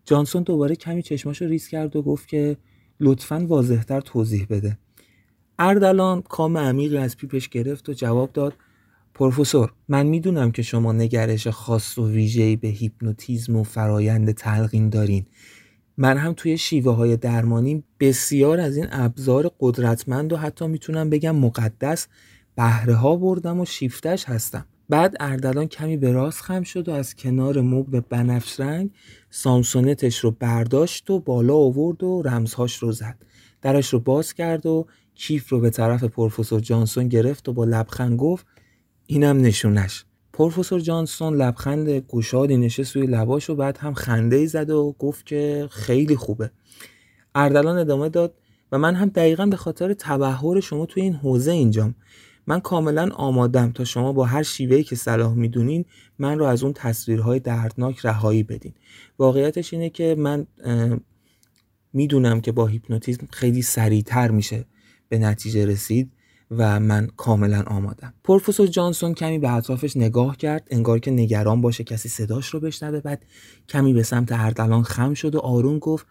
[0.05, 2.57] جانسون دوباره کمی چشماشو ریز کرد و گفت که
[3.01, 4.79] لطفا واضحتر توضیح بده.
[5.59, 8.55] اردلان کام عمیقی از پیپش گرفت و جواب داد
[9.15, 15.27] پروفسور من می‌دونم که شما نگرش خاص و ویژه‌ای به هیپنوتیزم و فرایند تلقین دارین.
[15.97, 21.37] من هم توی شیوه های درمانی بسیار از این ابزار قدرتمند و حتی می‌تونم بگم
[21.37, 22.09] مقدس
[22.57, 24.67] بهره ها بردم و شیفتش هستم.
[24.91, 28.91] بعد اردلان کمی به راست خم شد و از کنار مبل بنفش رنگ
[29.31, 33.17] سامسونتش رو برداشت و بالا آورد و رمزهاش رو زد.
[33.63, 38.19] درش رو باز کرد و کیف رو به طرف پروفسور جانسون گرفت و با لبخند
[38.19, 38.47] گفت
[39.07, 40.05] اینم نشونش.
[40.33, 45.27] پروفسور جانسون لبخند گشادی نشست روی لباش و بعد هم خنده ای زد و گفت
[45.27, 46.51] که خیلی خوبه.
[47.35, 48.35] اردلان ادامه داد
[48.73, 51.95] و من هم دقیقا به خاطر تبهر شما توی این حوزه اینجام.
[52.47, 55.85] من کاملا آمادم تا شما با هر شیوهی که صلاح می‌دونین
[56.19, 58.75] من رو از اون تصویرهای دردناک رهایی بدین.
[59.19, 60.47] واقعیتش اینه که من
[61.93, 64.65] می‌دونم که با هیپنوتیزم خیلی سریعتر میشه
[65.09, 66.13] به نتیجه رسید
[66.51, 68.15] و من کاملا آمادم.
[68.25, 73.01] پروفسور جانسون کمی به اطرافش نگاه کرد انگار که نگران باشه کسی صداش رو بشنوه.
[73.01, 73.27] بعد
[73.69, 76.07] کمی به سمت اردلان خم شد و آروم گفت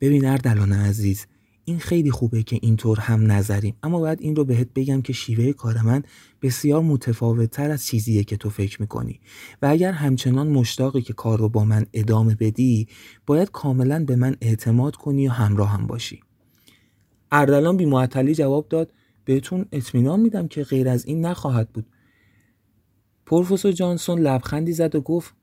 [0.00, 1.26] ببین اردلان عزیز
[1.70, 3.76] این خیلی خوبه که اینطور هم نظریم.
[3.82, 6.02] اما باید این رو بهت بگم که شیوه کار من
[6.42, 9.20] بسیار متفاوت تر از چیزیه که تو فکر می‌کنی.
[9.62, 12.88] و اگر همچنان مشتاقی که کار رو با من ادامه بدی
[13.26, 16.20] باید کاملا به من اعتماد کنی و همراه هم باشی.
[17.32, 18.92] اردلان بی جواب داد
[19.24, 21.86] بهتون اطمینان میدم که غیر از این نخواهد بود.
[23.26, 25.34] پروفسور جانسون لبخندی زد و گفت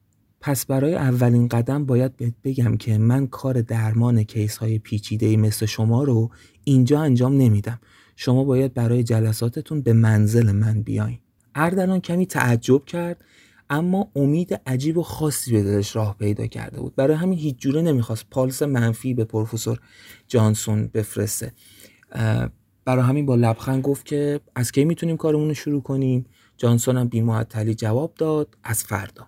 [0.41, 5.65] پس برای اولین قدم باید بهت بگم که من کار درمان کیس های پیچیده مثل
[5.65, 6.29] شما رو
[6.63, 7.79] اینجا انجام نمیدم.
[8.15, 11.19] شما باید برای جلساتتون به منزل من بیاین.
[11.55, 13.23] اردلان کمی تعجب کرد
[13.69, 16.95] اما امید عجیب و خاصی به دلش راه پیدا کرده بود.
[16.95, 19.79] برای همین هیچ جوره نمی‌خواست پالس منفی به پروفسور
[20.27, 21.53] جانسون بفرسته.
[22.85, 26.25] برای همین با لبخند گفت که از کی می‌تونیم کارمون رو شروع کنیم؟
[26.57, 29.27] جانسون هم بی جواب داد از فردا.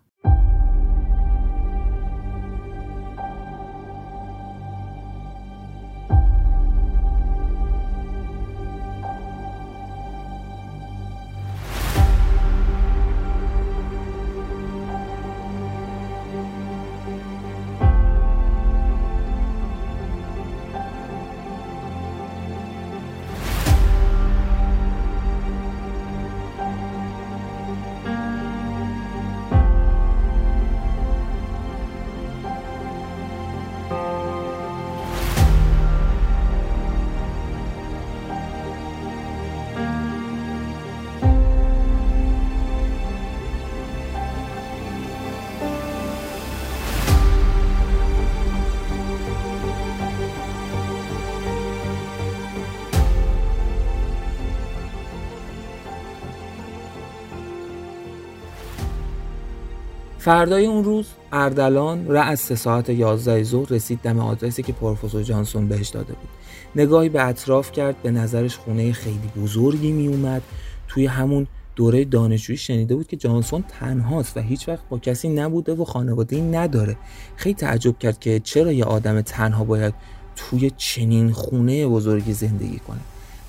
[60.20, 65.89] فردای اون روز اردلان رأس ساعت 11 ظهر رسید دم آدرسی که پروفسور جانسون بهش
[65.89, 66.30] داده بود.
[66.76, 70.41] نگاهی به اطراف کرد به نظرش خونه خیلی بزرگی می اومد
[70.88, 75.74] توی همون دوره دانشجویی شنیده بود که جانسون تنهاست و هیچ وقت با کسی نبوده
[75.74, 76.97] و خانواده نداره.
[77.36, 79.93] خیلی تعجب کرد که چرا یه آدم تنها باید
[80.36, 82.99] توی چنین خونه بزرگی زندگی کنه.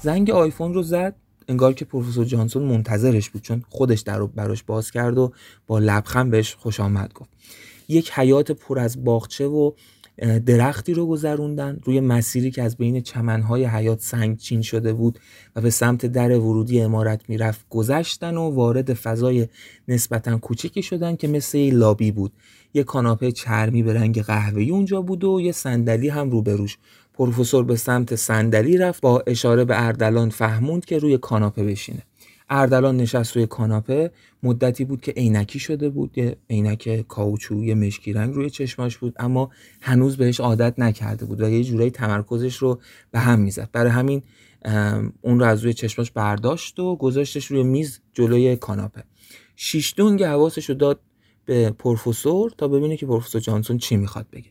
[0.01, 1.15] زنگ آیفون رو زد.
[1.49, 5.33] انگار که پروفسور جانسون منتظرش بود چون خودش در رو براش باز کرد و
[5.67, 7.31] با لبخند بهش خوش آمد گفت.
[7.89, 9.73] یک حیات پر از باغچه و
[10.47, 11.81] درختی رو گذروندن.
[11.85, 15.19] روی مسیری که از بین چمنهای حیات سنگ چین شده بود
[15.57, 19.49] و به سمت در ورودی امارت می‌رفت گذشتن و وارد فضای
[19.89, 22.33] نسبتا کوچکی شدن که مثل یه لابی بود.
[22.75, 26.79] یه کاناپه چرمی به رنگ قهوه‌ای اونجا بود و یه صندلی هم روبروش.
[27.15, 32.03] پروفسور به سمت صندلی رفت با اشاره به اردلان فهموند که روی کاناپه بشینه.
[32.53, 34.11] اردلان نشست روی کاناپه
[34.43, 39.51] مدتی بود که عینکی شده بود یه عینک کاوچویی مشکی رنگ روی چشماش بود اما
[39.81, 42.81] هنوز بهش عادت نکرده بود و یه جورایی تمرکزش رو
[43.11, 43.69] به هم می‌زد.
[43.73, 44.23] برای همین
[45.21, 49.05] اون رو از روی چشماش برداشت و گذاشتش روی میز جلوی کاناپه.
[49.57, 51.01] شیش دونگ حواسش رو داد
[51.45, 54.51] به پروفسور تا ببینه که پروفسور جانسون چی می‌خواد بگه.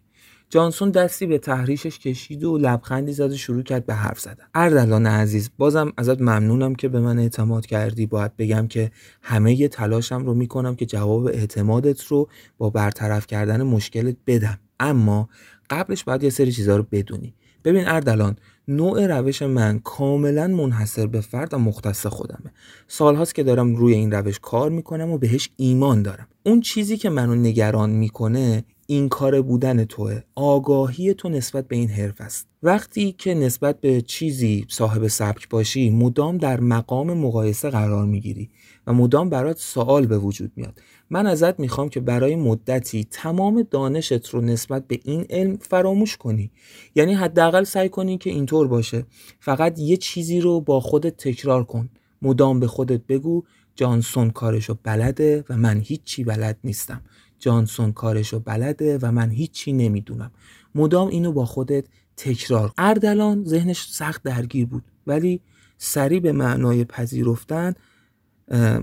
[0.52, 4.43] جانسون دستی به تحریشش کشید و لبخندی زد و شروع کرد به حرف زدن.
[4.54, 8.06] اردلان عزیز بازم ازت ممنونم که به من اعتماد کردی.
[8.06, 8.91] باید بگم که
[9.22, 14.60] همه تلاشم رو می‌کنم که جواب اعتمادت رو با برطرف کردن مشکلت بدم.
[14.80, 15.30] اما
[15.70, 17.34] قبلش باید یه سری چیزها رو بدونی.
[17.64, 18.36] ببین اردلان
[18.68, 22.52] نوع روش من کاملا منحصر به فرد و مختص خودمه.
[22.88, 26.28] سالهاست که دارم روی این روش کار می‌کنم و بهش ایمان دارم.
[26.43, 30.22] اون چیزی که منو نگران می‌کنه این کار بودن توه.
[30.36, 32.48] آگاهی تو نسبت به این حرف است.
[32.64, 38.50] وقتی که نسبت به چیزی صاحب سبک باشی مدام در مقام مقایسه قرار می‌گیری
[38.88, 40.82] و مدام برات سوال به وجود میاد.
[41.10, 46.52] من ازت می‌خوام که برای مدتی تمام دانشت رو نسبت به این علم فراموش کنی.
[46.96, 49.06] یعنی حداقل سعی کنی که اینطور باشه.
[49.40, 51.90] فقط یه چیزی رو با خودت تکرار کن.
[52.22, 53.44] مدام به خودت بگو
[53.76, 57.02] جانسون کارشو بلده و من هیچی بلد نیستم.
[57.40, 60.32] جانسون کارشو بلده و من هیچی نمی‌دونم.
[60.76, 61.86] مدام اینو با خودت
[62.18, 65.42] تکرار اردلان ذهنش سخت درگیر بود ولی
[65.78, 67.74] سریع به معنای پذیرفتن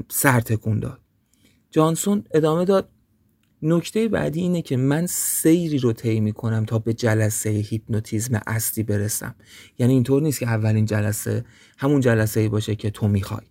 [0.09, 1.01] سر تکون داد.
[1.71, 2.89] جانسون ادامه داد
[3.63, 9.35] نکته بعدی اینه که من سیری رو طی می‌کنم تا به جلسه هیپنوتیزم اصلی برسم.
[9.79, 11.45] یعنی اینطور نیست که اولین جلسه
[11.79, 13.47] همون جلسه باشه که تو می‌خوای.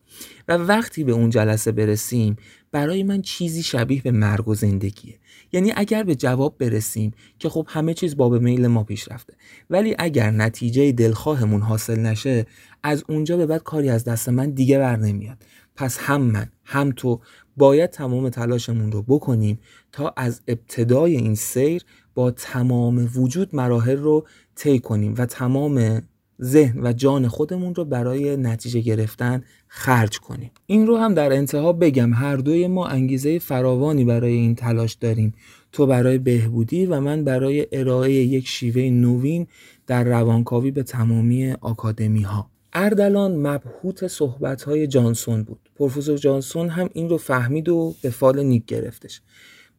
[0.47, 2.35] و وقتی به اون جلسه برسیم
[2.75, 5.19] برای من چیزی شبیه به مرگ و زندگیه.
[5.51, 9.33] یعنی اگر به جواب برسیم که خب همه چیز باب میل ما پیش رفته
[9.69, 12.45] ولی اگر نتیجه دلخواهمون حاصل نشه
[12.83, 15.37] از اونجا به بعد کاری از دست من دیگه بر نمیاد.
[15.75, 17.21] پس هم من هم تو
[17.57, 19.59] باید تمام تلاشمون رو بکنیم
[19.91, 21.83] تا از ابتدای این سیر
[22.15, 26.01] با تمام وجود مراحل رو طی کنیم و تمام
[26.41, 30.51] ذهن و جان خودمون رو برای نتیجه گرفتن خرج کنیم.
[30.65, 32.13] این رو هم در انتها بگم.
[32.13, 35.33] هر دوی ما انگیزه فراوانی برای این تلاش داریم.
[35.71, 39.47] تو برای بهبودی و من برای ارائه یک شیوه نوین
[39.87, 45.69] در روانکاوی به تمامی آکادمی ها اردلان مبهوت صحبت های جانسون بود.
[45.75, 49.21] پروفسور جانسون هم این رو فهمید و به فال نیک گرفتش.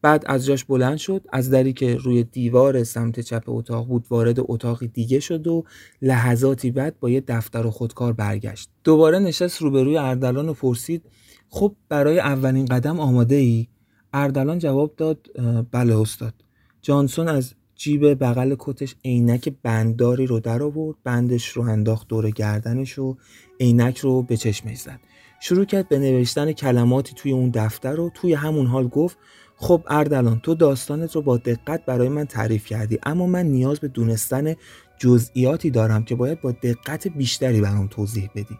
[0.03, 4.36] بعد از جاش بلند شد از دری که روی دیوار سمت چپ اتاق بود وارد
[4.38, 5.64] اتاقی دیگه شد و
[6.03, 8.70] لحظاتی بعد با یه دفتر و خودکار برگشت.
[8.84, 11.03] دوباره نشست روبروی اردلان و پرسید
[11.49, 13.66] خب برای اولین قدم آماده ای؟
[14.12, 15.26] اردلان جواب داد
[15.70, 16.34] بله استاد.
[16.82, 22.99] جانسون از جیب بغل کتش عینک بندداری رو در آورد بندش رو انداخت دور گردنش
[22.99, 23.16] و
[23.61, 25.01] عینک رو به چشمش زد.
[25.40, 29.18] شروع کرد به نوشتن کلماتی توی اون دفتر رو توی همون حال گفت
[29.57, 33.88] خب اردلان تو داستانت رو با دقت برای من تعریف کردی اما من نیاز به
[33.88, 34.54] دونستن
[34.98, 38.59] جزئیاتی دارم که باید با دقت بیشتری برام توضیح بدی.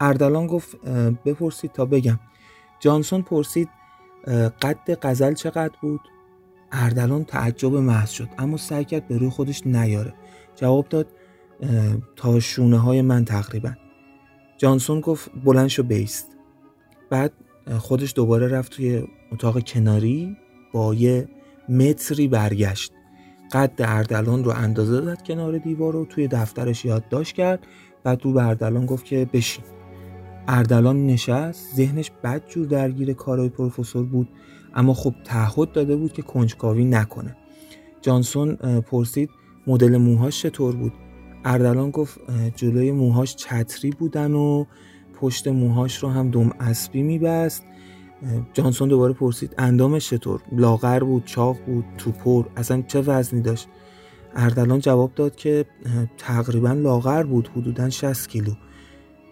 [0.00, 0.76] اردلان گفت
[1.24, 2.20] بپرسید تا بگم.
[2.80, 3.68] جانسون پرسید
[4.62, 6.00] قد غزل چقدر بود؟
[6.72, 10.14] اردلان تعجب محض شد اما سعی کرد به روی خودش نیاره.
[10.56, 11.06] جواب داد
[12.16, 13.72] تا شونه های من تقریبا.
[14.58, 16.36] جانسون گفت بلند شو بیست.
[17.10, 17.32] بعد
[17.78, 20.36] خودش دوباره رفت توی اتاق کناری
[20.72, 21.28] با یه
[21.68, 22.92] متری برگشت.
[23.52, 27.66] قد اردلان رو اندازه داد کنار دیوار رو توی دفترش یادداشت کرد
[28.04, 29.64] بعد رو به اردلان گفت که بشین.
[30.48, 34.28] اردلان نشست ذهنش بد جور درگیر کارهای پروفسور بود
[34.74, 37.36] اما خب تعهد داده بود که کنجکاوی نکنه.
[38.02, 39.30] جانسون پرسید
[39.66, 40.92] مدل موهاش چطور بود؟
[41.44, 42.20] اردلان گفت
[42.56, 44.64] جلوی موهاش چتری بودن و
[45.20, 47.64] پشت موهاش رو هم دم اسبی میبست.
[48.52, 53.68] جانسون دوباره پرسید اندامش چطور؟ لاغر بود چاق بود توپر اصلا چه وزنی داشت؟
[54.34, 55.64] اردلان جواب داد که
[56.18, 58.52] تقریبا لاغر بود حدودا 60 کیلو.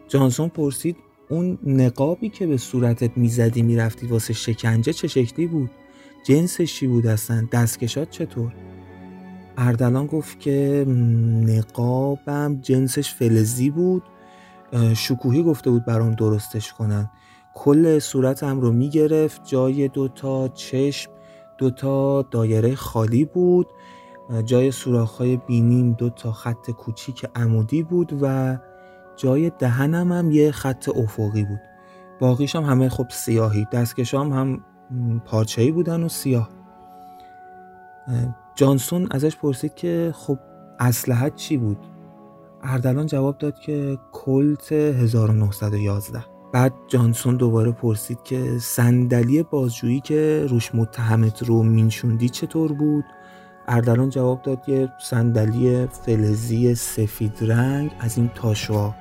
[0.08, 0.96] جانسون پرسید
[1.28, 5.70] اون نقابی که به صورتت می‌زدی می‌رفتی واسه شکنجه چه شکلی بود؟
[6.26, 8.52] جنسش چی بود اصلا؟ دستکشات چطور؟
[9.58, 10.84] اردلان گفت که
[11.46, 14.02] نقابم جنسش فلزی بود.
[14.96, 17.10] شکوهی گفته بود برام درستش کنن.
[17.54, 21.10] کل صورتم رو می‌گرفت جای دوتا چشم
[21.58, 23.66] دوتا دایره خالی بود
[24.44, 28.58] جای سوراخ‌های بینیم دو تا خط کوچیک عمودی بود و
[29.16, 31.60] جای دهنم هم یه خط افقی بود.
[32.20, 34.64] باقیش هم همه خب سیاهی دستکشام هم
[35.24, 36.48] پارچه‌ای بودن و سیاه.
[38.54, 40.38] جانسون ازش پرسید که خب
[40.80, 41.78] اسلحت چی بود؟
[42.66, 50.74] اردلان جواب داد که کلت 1911 بعد جانسون دوباره پرسید که صندلی بازجویی که روش
[50.74, 53.04] متهمت رو مینشوندی چطور بود؟
[53.68, 58.94] اردلان جواب داد یه صندلی فلزی سفید رنگ از این تاشوا.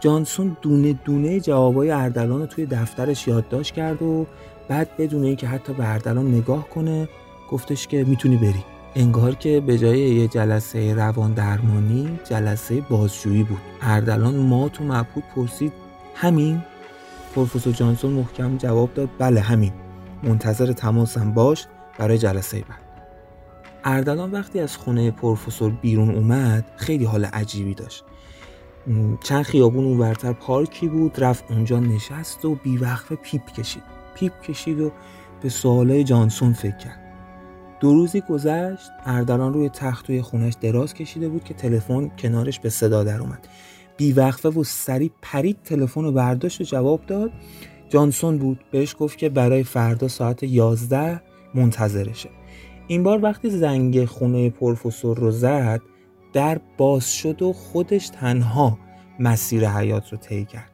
[0.00, 4.26] جانسون دونه دونه جوابای اردلان رو توی دفترش یادداشت کرد و
[4.68, 7.08] بعد بدون اینکه حتی به اردلان نگاه کنه
[7.50, 8.64] گفتش که می‌تونی بری.
[8.94, 13.60] انگار که به جای یه جلسه روان درمانی جلسه بازجویی بود.
[13.80, 15.72] اردلان ما تو مبهوت پرسید
[16.14, 16.62] همین؟
[17.34, 19.72] پروفسور جانسون محکم جواب داد بله همین.
[20.22, 21.66] منتظر تماسم باش
[21.98, 22.82] برای جلسه بعد.
[23.84, 28.04] اردلان وقتی از خونه پروفسور بیرون اومد خیلی حال عجیبی داشت.
[29.22, 33.82] چند خیابون اونورتر پارکی بود رفت اونجا نشست و بیوقفه پیپ کشید.
[34.14, 34.92] پیپ کشید و
[35.42, 37.01] به سوالای جانسون فکر کرد.
[37.82, 42.70] دو روزی گذشت اردلان روی تخت توی خونش دراز کشیده بود که تلفن کنارش به
[42.70, 43.48] صدا در اومد.
[43.96, 47.30] بیوقفه و سریع پرید تلفن رو برداشت و جواب داد.
[47.88, 51.22] جانسون بود بهش گفت که برای فردا ساعت 11
[51.54, 52.28] منتظرشه.
[52.86, 55.80] این بار وقتی زنگ خونه پروفسور رو زد
[56.32, 58.78] در باز شد و خودش تنها
[59.20, 60.71] مسیر حیات رو طی کرد.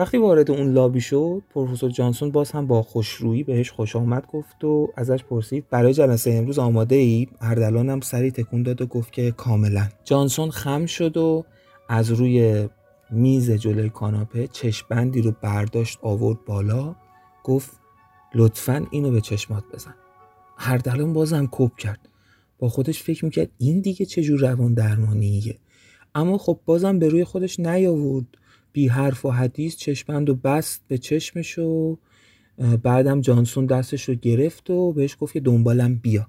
[0.00, 4.64] وقتی وارد اون لابی شد پروفسور جانسون باز هم با خوشرویی بهش خوش آمد گفت
[4.64, 9.12] و ازش پرسید برای جلسه امروز آماده ای؟ اردلان هم سری تکون داد و گفت
[9.12, 9.88] که کاملا.
[10.04, 11.44] جانسون خم شد و
[11.88, 12.68] از روی
[13.10, 16.94] میز جلوی کاناپه چشمبندی رو برداشت آورد بالا
[17.44, 17.70] گفت
[18.34, 19.94] لطفا اینو به چشمات بزن.
[20.58, 22.08] اردلان بازم کپ کرد.
[22.58, 25.58] با خودش فکر می‌کرد این دیگه چجور روان درمانیه
[26.14, 28.26] اما خب بازم به روی خودش نیاورد.
[28.72, 31.98] بی حرف و حدیث چشمند و بست به چشمش و
[32.82, 36.26] بعدم جانسون دستش رو گرفت و بهش گفت که دنبالم بیا.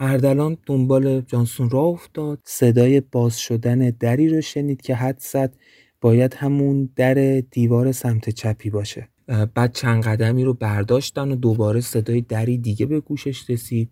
[0.00, 2.38] اردلان دنبال جانسون را افتاد.
[2.44, 5.56] صدای باز شدن دری رو شنید که حد زد
[6.00, 9.08] باید همون در دیوار سمت چپی باشه.
[9.54, 13.90] بعد چند قدمی رو برداشتن و دوباره صدای دری دیگه به گوشش رسید.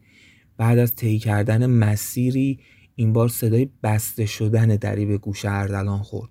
[0.57, 2.59] بعد از طی کردن مسیری
[2.97, 6.31] این بار صدای بسته شدن دری به گوش اردلان خورد.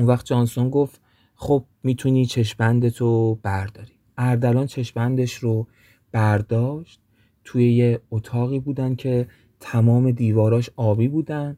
[0.00, 1.00] اون وقت جانسون گفت
[1.34, 3.92] خب می‌تونی چشمندتو برداری.
[4.18, 5.66] اردلان چشمندش رو
[6.12, 7.00] برداشت.
[7.44, 9.28] توی یه اتاقی بودن که
[9.60, 11.56] تمام دیواراش آبی بودن.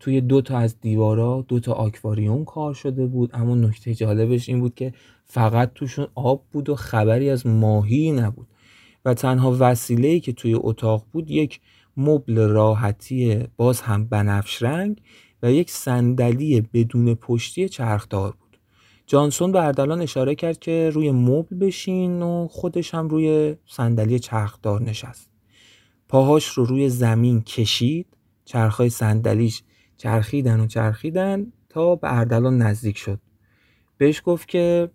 [0.00, 3.30] توی دو تا از دیوارا دو تا آکواریوم کار شده بود.
[3.32, 4.92] اما نکته جالبش این بود که
[5.24, 8.46] فقط توشون آب بود و خبری از ماهی نبود.
[9.04, 11.60] و تنها وسیله‌ای که توی اتاق بود یک
[11.96, 15.00] مبل راحتی باز هم بنفش رنگ
[15.42, 18.60] و یک صندلی بدون پشتی چرخدار بود.
[19.06, 24.82] جانسون به اردلان اشاره کرد که روی مبل بشین و خودش هم روی صندلی چرخدار
[24.82, 25.30] نشست.
[26.08, 28.06] پاهاش رو روی زمین کشید
[28.44, 29.62] چرخهای صندلیش
[29.96, 33.20] چرخیدن و چرخیدن تا به اردلان نزدیک شد.
[33.98, 34.90] بهش گفت که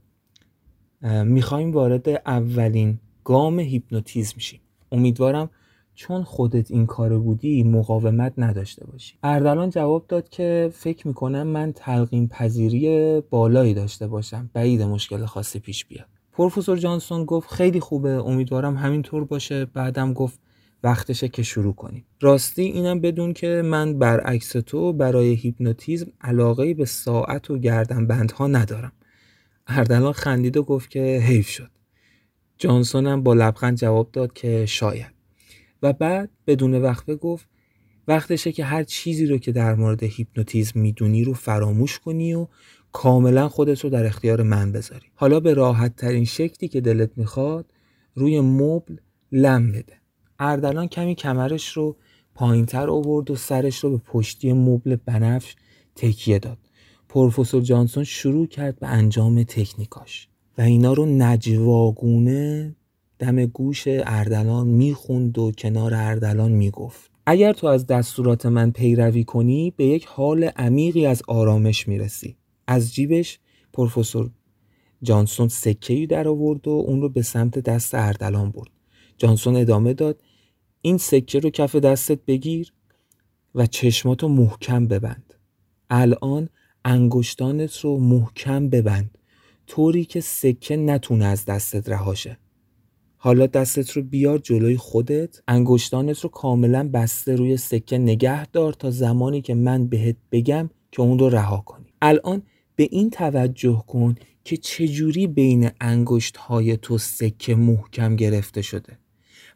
[1.24, 4.62] می‌خوایم وارد اولین گام هیپنوتیزم شیم.
[4.92, 5.50] امیدوارم
[5.96, 9.16] چون خودت این کار بودی مقاومت نداشته باشی.
[9.24, 14.50] اردلان جواب داد که فکر می‌کنم من تلقین پذیری بالایی داشته باشم.
[14.54, 16.08] بعید مشکل خاصی پیش بیاد.
[16.32, 19.66] پروفسور جانسون گفت خیلی خوبه امیدوارم همینطور باشه.
[19.66, 20.40] بعدم گفت
[20.84, 22.06] وقتشه که شروع کنیم.
[22.22, 28.48] راستی اینم بدون که من برعکس تو برای هیپنوتیزم علاقه به ساعت و گردن بندها
[28.48, 28.92] ندارم.
[29.68, 31.70] اردلان خندید و گفت که حیف شد.
[32.58, 35.15] جانسون هم با لبخند جواب داد که شاید.
[35.82, 37.48] و بعد بدون وقفه گفت
[38.08, 42.48] وقتشه که هر چیزی رو که در مورد هیپنوتیزم می‌دونی رو فراموش کنی و
[42.92, 45.06] کاملا خودت رو در اختیار من بذاری.
[45.16, 47.66] حالا به راحت ترین شکلی که دلت می‌خواد
[48.16, 48.96] روی مبل
[49.32, 49.94] لم بده.
[50.40, 51.98] اردلان کمی کمرش رو
[52.36, 55.56] پایینتر آورد و سرش رو به پشتی مبل بنفش
[55.96, 56.58] تکیه داد.
[57.10, 62.76] پروفسور جانسون شروع کرد به انجام تکنیکاش و اینا رو نجواگونه
[63.20, 67.12] دم گوش اردلان می‌خوند و کنار اردلان می‌گفت.
[67.26, 72.38] اگر تو از دستورات من پیروی کنی به یک حال عمیقی از آرامش می‌رسی.
[72.68, 73.40] از جیبش
[73.74, 74.30] پروفسور
[75.04, 78.70] جانسون سکه در آورد و اون رو به سمت دست اردلان برد.
[79.18, 80.22] جانسون ادامه داد
[80.82, 82.74] این سکه رو کف دستت بگیر
[83.56, 85.34] و چشماتو محکم ببند.
[85.90, 86.50] الان
[86.86, 89.18] انگشتانت رو محکم ببند.
[89.68, 92.38] طوری که سکه نتونه از دستت رهاشه
[93.26, 95.42] حالا دستت رو بیار جلوی خودت.
[95.48, 101.02] انگشتانت رو کاملا بسته روی سکه نگه دار تا زمانی که من بهت بگم که
[101.02, 101.86] اون رو رها کنی.
[102.02, 102.42] الان
[102.76, 108.98] به این توجه کن که چجوری بین انگشت های تو سکه محکم گرفته شده.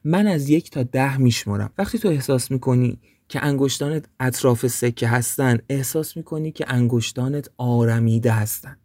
[0.04, 5.58] من از یک تا ده میشمرم وقتی تو احساس می‌کنی که انگشتانت اطراف سکه هستن
[5.70, 8.78] احساس می‌کنی که انگشتانت آرمیده هستن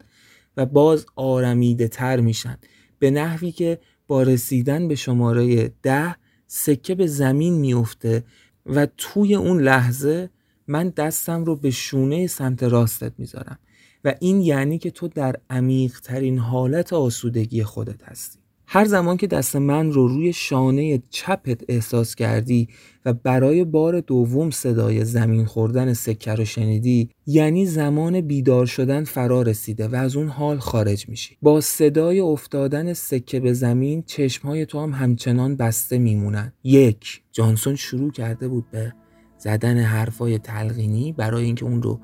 [0.56, 2.58] و باز آرمیده تر میشن.
[2.98, 8.24] به نحوی که با رسیدن به شماره ده سکه به زمین میفته
[8.66, 10.30] و توی اون لحظه
[10.66, 13.58] من دستم رو به شونه سمت راستت می‌ذارم.
[14.04, 18.43] و این یعنی که تو در عمیق ترین حالت آسودگی خودت هستی.
[18.74, 22.68] هر زمان که دست من رو روی شانه چپت احساس کردی
[23.04, 29.42] و برای بار دوم صدای زمین خوردن سکه رو شنیدی یعنی زمان بیدار شدن فرا
[29.42, 31.36] رسیده و از اون حال خارج میشی.
[31.42, 36.52] با صدای افتادن سکه به زمین چشمهای تو هم همچنان بسته میمونن.
[36.64, 38.92] یک جانسون شروع کرده بود به
[39.38, 42.00] زدن حرفای تلقینی برای اینکه اون رو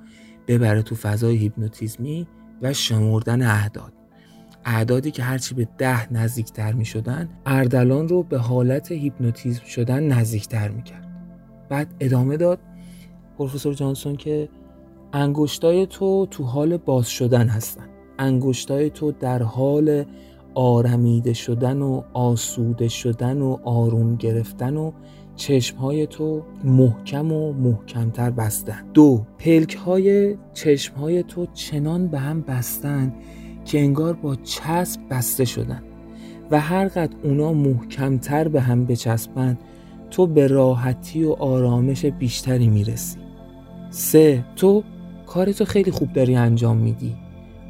[0.48, 2.26] ببره تو فضای هیپنوتیزمی
[2.62, 3.99] و شمردن اهداد
[4.64, 10.68] اعدادی که هرچی به ده نزدیکتر می شدن اردلان رو به حالت هیپنوتیزم شدن نزدیکتر
[10.68, 11.08] می کرد
[11.68, 12.58] بعد ادامه داد
[13.38, 14.48] پروفسور جانسون که
[15.12, 17.88] انگشتای تو تو حال باز شدن هستن.
[18.18, 20.04] انگشتای تو در حال
[20.54, 24.92] آرمیده شدن و آسوده شدن و آروم گرفتن و
[25.36, 28.90] چشمهای تو محکم و محکمتر بستن.
[28.94, 33.14] دو پلک های چشمهای تو چنان به هم بستن
[33.64, 35.82] که انگار با چسب بسته شدن
[36.50, 39.58] و هرقدر اونا محکمتر به هم بچسبن
[40.10, 43.18] تو به راحتی و آرامش بیشتری می‌رسی.
[43.90, 44.82] سه تو
[45.26, 47.16] کارتو خیلی خوب داری انجام میدی.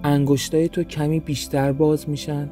[0.05, 2.51] انگشتای تو کمی بیشتر باز میشن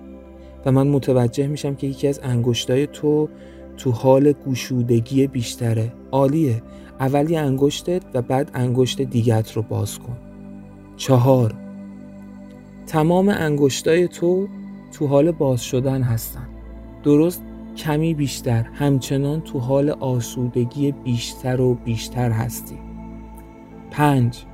[0.67, 3.29] و من متوجه میشم که یکی از انگشتای تو
[3.77, 5.93] تو حال گشودگی بیشتره.
[6.13, 6.63] عالیه.
[7.01, 10.17] اول یه انگشتت و بعد انگشت دیگت رو باز کن.
[10.97, 11.55] چهار
[12.89, 14.49] تمام انگشتای تو
[14.93, 16.49] تو حال باز شدن هستن.
[17.03, 17.43] درست
[17.77, 22.79] کمی بیشتر همچنان تو حال آسودگی بیشتر و بیشتر هستی.
[23.91, 24.45] پنج.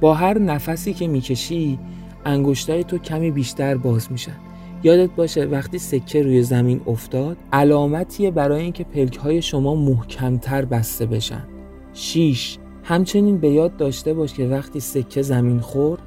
[0.00, 1.78] با هر نفسی که می‌کشی
[2.24, 4.36] انگشتای تو کمی بیشتر باز میشن.
[4.82, 11.06] یادت باشه وقتی سکه روی زمین افتاد علامتیه برای اینکه پلک های شما محکمتر بسته
[11.06, 11.44] بشن.
[11.92, 16.00] 6 همچنین به یاد داشته باش که وقتی سکه زمین خورد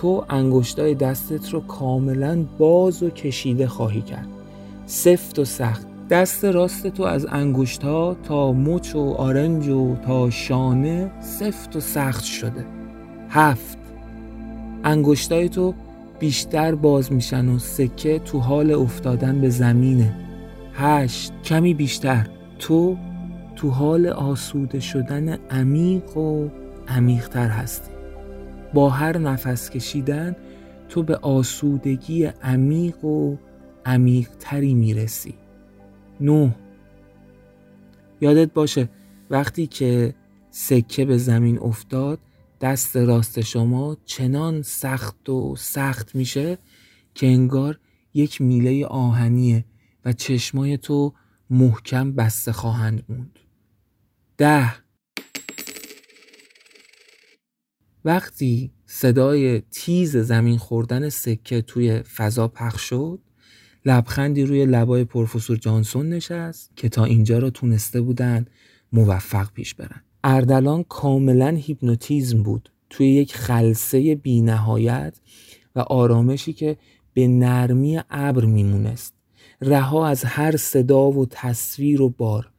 [0.00, 4.26] تو انگشتای دستت رو کاملا باز و کشیده خواهی کرد.
[4.86, 5.86] سفت و سخت.
[6.10, 7.80] دست راست تو از انگشت
[8.22, 12.64] تا مچ و آرنج و تا شانه سفت و سخت شده.
[13.28, 13.78] هفت.
[14.84, 15.74] انگشتای تو
[16.18, 20.14] بیشتر باز میشن و سکه تو حال افتادن به زمینه.
[20.74, 21.32] هشت.
[21.44, 22.26] کمی بیشتر.
[22.58, 22.96] تو
[23.56, 26.48] تو حال آسوده شدن عمیق و
[26.88, 27.89] عمیقتر هستی.
[28.74, 30.36] با هر نفس کشیدن
[30.88, 33.36] تو به آسودگی عمیق و
[33.86, 35.34] عمیقتری می‌رسی.
[36.20, 36.54] نه.
[38.20, 38.88] یادت باشه
[39.30, 40.14] وقتی که
[40.50, 42.18] سکه به زمین افتاد
[42.60, 46.58] دست راست شما چنان سخت و سخت میشه
[47.14, 47.78] که انگار
[48.14, 49.64] یک میله آهنیه
[50.04, 51.12] و چشمای تو
[51.50, 53.38] محکم بسته خواهند موند.
[54.38, 54.72] ده.
[58.04, 63.18] وقتی صدای تیز زمین خوردن سکه توی فضا پخش شد
[63.84, 68.46] لبخندی روی لبای پروفسور جانسون نشست که تا اینجا رو تونسته بودن
[68.92, 75.20] موفق پیش برن اردلان کاملا هیپنوتیزم بود توی یک خلصه بینهایت
[75.76, 76.76] و آرامشی که
[77.14, 79.14] به نرمی ابر میمونست.
[79.60, 82.50] رها از هر صدا و تصویر و بار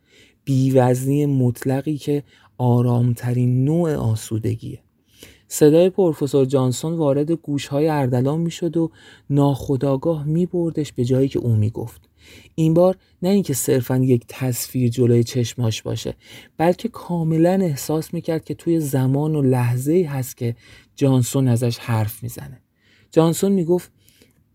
[0.44, 2.24] بیوزنی مطلقی که
[2.58, 4.80] آرامترین نوع آسودگیه.
[5.54, 8.92] صدای پروفسور جانسون وارد گوشهای اردلان می‌شد و
[9.30, 12.10] ناخداگاه میبردش به جایی که او می‌گفت.
[12.56, 16.14] این بار نه اینکه صرفا یک تصویر جلوی چشماش باشه
[16.58, 20.56] بلکه کاملا احساس می‌کرد که توی زمان و لحظه ای هست که
[20.96, 22.62] جانسون ازش حرف می‌زنه.
[23.12, 23.92] جانسون می‌گفت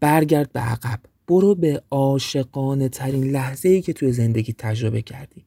[0.01, 5.45] برگرد به عقب برو به عاشقانه ترین لحظه ای که توی زندگی تجربه کردی.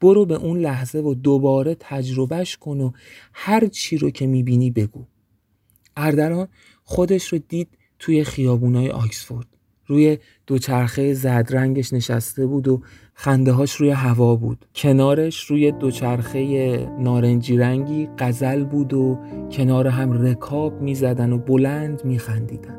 [0.00, 2.90] برو به اون لحظه و دوباره تجربهش کن و
[3.32, 5.04] هر چی رو که می‌بینی بگو.
[5.96, 6.48] اردلان
[6.84, 7.68] خودش رو دید
[7.98, 9.46] توی خیابونای آکسفورد.
[9.86, 12.82] روی دوچرخه زد رنگش نشسته بود و
[13.14, 14.66] خنده هاش روی هوا بود.
[14.74, 19.18] کنارش روی دوچرخه نارنجی رنگی قزل بود و
[19.52, 22.78] کنار هم رکاب می‌زدن و بلند میخندیدن.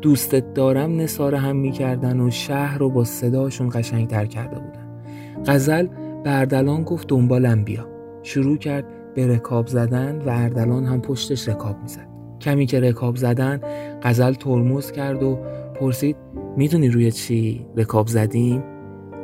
[0.00, 5.02] دوستت دارم نصاره هم می‌کردن و شهر رو با صداشون قشنگتر کرده بودن.
[5.46, 5.86] قزل
[6.24, 7.88] به اردلان گفت دنبالم بیا.
[8.22, 12.08] شروع کرد به رکاب زدن و اردلان هم پشتش رکاب می‌زد.
[12.40, 13.60] کمی که رکاب زدن
[14.02, 15.38] قزل ترمز کرد و
[15.74, 16.16] پرسید
[16.56, 18.62] می‌دونی روی چی رکاب زدیم؟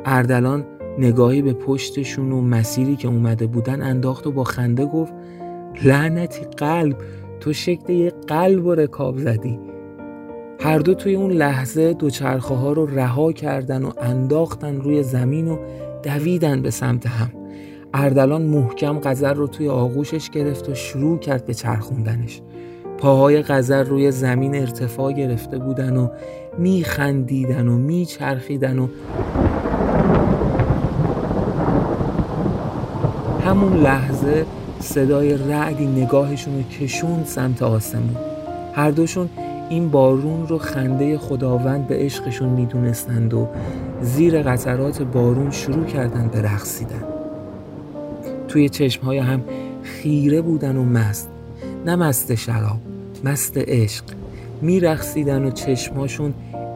[0.05, 0.65] اردلان
[0.99, 5.13] نگاهی به پشتشون و مسیری که اومده بودن انداخت و با خنده گفت
[5.83, 6.97] لعنتی قلب
[7.39, 9.59] تو شکل یه قلب و رکاب زدی.
[10.59, 15.57] هر دو توی اون لحظه دوچرخه ها رو رها کردن و انداختن روی زمین و
[16.03, 17.31] دویدن به سمت هم.
[17.93, 22.41] اردلان محکم قذر رو توی آغوشش گرفت و شروع کرد به چرخوندنش.
[22.97, 26.07] پاهای قذر روی زمین ارتفاع گرفته بودن و
[26.57, 28.87] میخندیدن و میچرخیدن و
[33.45, 34.45] همون لحظه
[34.79, 38.15] صدای رعدی نگاهشون رو کشوند سمت آسمون.
[38.73, 39.29] هر دوشون
[39.69, 43.47] این بارون رو خنده خداوند به عشقشون می‌دونستند و
[44.01, 47.03] زیر قطرات بارون شروع کردن به رقصیدن.
[48.47, 49.43] توی چشمهای هم
[49.83, 51.29] خیره بودن و مست.
[51.85, 52.77] نه مست شراب
[53.23, 54.03] مست عشق.
[54.61, 56.33] میرخسیدن و چشماشون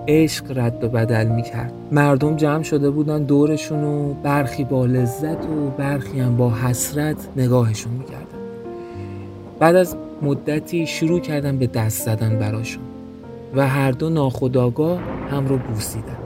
[0.07, 1.73] عشق رد و بدل می‌کرد.
[1.91, 7.93] مردم جمع شده بودن دورشون و برخی با لذت و برخی هم با حسرت نگاهشون
[7.93, 8.25] می‌کردن.
[9.59, 12.83] بعد از مدتی شروع کردن به دست زدن براشون
[13.55, 14.99] و هر دو ناخداگاه
[15.31, 16.17] هم رو بوسیدن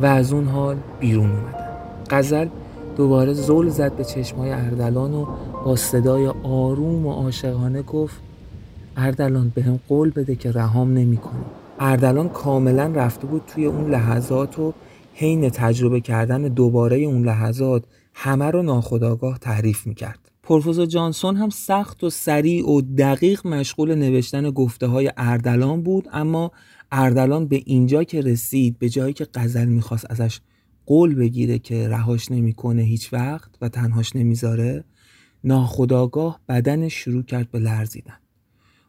[0.00, 1.68] و از اون حال بیرون اومدن.
[2.10, 2.48] قزل
[2.96, 5.26] دوباره زل زد به چشمای اردلان و
[5.64, 8.16] با صدای آروم و عاشقانه گفت
[8.96, 11.44] اردلان به هم قول بده که رهام نمی‌کنی
[11.80, 14.72] اردلان کاملا رفته بود توی اون لحظات و
[15.14, 17.82] حین تجربه کردن دوباره اون لحظات
[18.14, 20.31] همه رو ناخداگاه تعریف می‌کرد.
[20.42, 26.52] پروفسور جانسون هم سخت و سریع و دقیق مشغول نوشتن گفته های اردلان بود اما
[26.92, 30.40] اردلان به اینجا که رسید به جایی که قزل می‌خواست ازش
[30.86, 34.84] قول بگیره که رهاش نمی‌کنه هیچ وقت و تنهاش نمی‌ذاره
[35.44, 38.18] ناخداگاه بدنش شروع کرد به لرزیدن.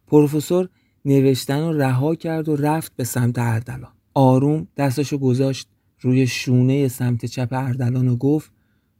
[0.07, 0.69] پروفسور
[1.05, 3.91] نوشتن رو رها کرد و رفت به سمت اردلان.
[4.13, 5.67] آروم دستشو گذاشت
[6.01, 8.51] روی شونه سمت چپ اردلان و گفت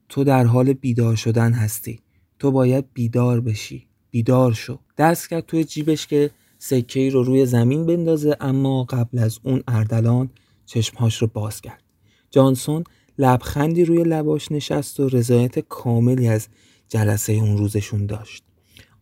[0.10, 2.03] تو در حال بیدار شدن هستی.
[2.44, 3.88] تو باید بیدار بشی.
[4.12, 4.80] بیدار شو.
[4.98, 10.30] دست کرد توی جیبش که سکه رو روی زمین بندازه اما قبل از اون اردلان
[10.66, 11.84] چشمهاش رو باز کرد.
[12.32, 12.84] جانسون
[13.18, 16.48] لبخندی روی لباش نشست و رضایت کاملی از
[16.90, 18.44] جلسه اون روزشون داشت.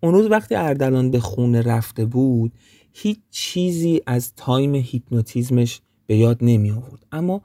[0.02, 2.52] اون روز وقتی اردلان به خونه رفته بود
[2.94, 7.06] هیچ چیزی از time هیپنوتیزمش به یاد نمی آورد.
[7.12, 7.42] اما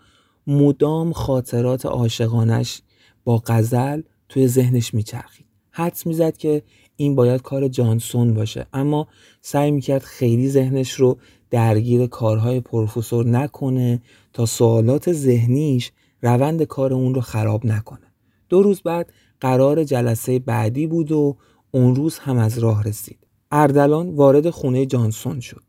[0.46, 2.82] مدام خاطرات عاشقانش
[3.24, 5.45] با غزل توی ذهنش میچرخید
[5.76, 6.62] حدس می‌زد که
[6.96, 8.66] این باید کار جانسون باشه.
[8.72, 9.08] اما
[9.40, 11.18] سعی می‌کرد خیلی ذهنش رو
[11.50, 14.02] درگیر کارهای پروفسور نکنه
[14.32, 18.12] تا سوالات ذهنیش روند کار اون رو خراب نکنه.
[18.48, 21.36] دو روز بعد قرار جلسه بعدی بود و
[21.70, 23.18] اون روز هم از راه رسید.
[23.50, 25.62] اردلان وارد خونه جانسون شد.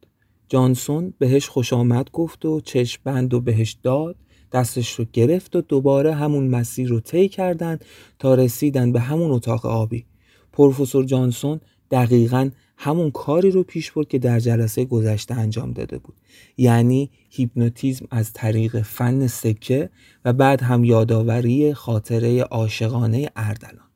[0.49, 4.15] جانسون بهش خوش آمد گفت و چشم بند و بهش داد.
[4.51, 7.79] دستش رو گرفت و دوباره همون مسیر رو طی کردن
[8.19, 10.05] تا رسیدن به همون اتاق آبی.
[10.53, 11.59] پروفسور جانسون
[11.91, 16.15] دقیقا همون کاری رو پیش برد که در جلسه گذشته انجام داده بود.
[16.57, 19.89] یعنی هیپنوتیزم از طریق فن سکه
[20.25, 23.87] و بعد هم یادآوری خاطره عاشقانه اردلان.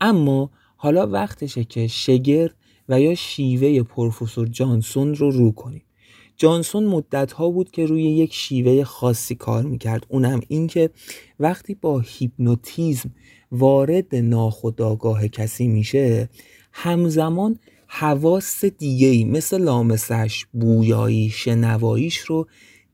[0.00, 2.54] اما حالا وقتشه که شگرد
[2.88, 5.82] و یا شیوه پروفسور جانسون رو رو کنیم.
[6.38, 10.06] جانسون مدت ها بود که روی یک شیوه خاصی کار می‌کرد.
[10.08, 10.90] اونم این که
[11.40, 13.10] وقتی با هیپنوتیزم
[13.52, 16.28] وارد ناخودآگاه کسی میشه
[16.72, 22.46] همزمان حواس دیگه ای مثل لامسش، بویایی، شنواییش رو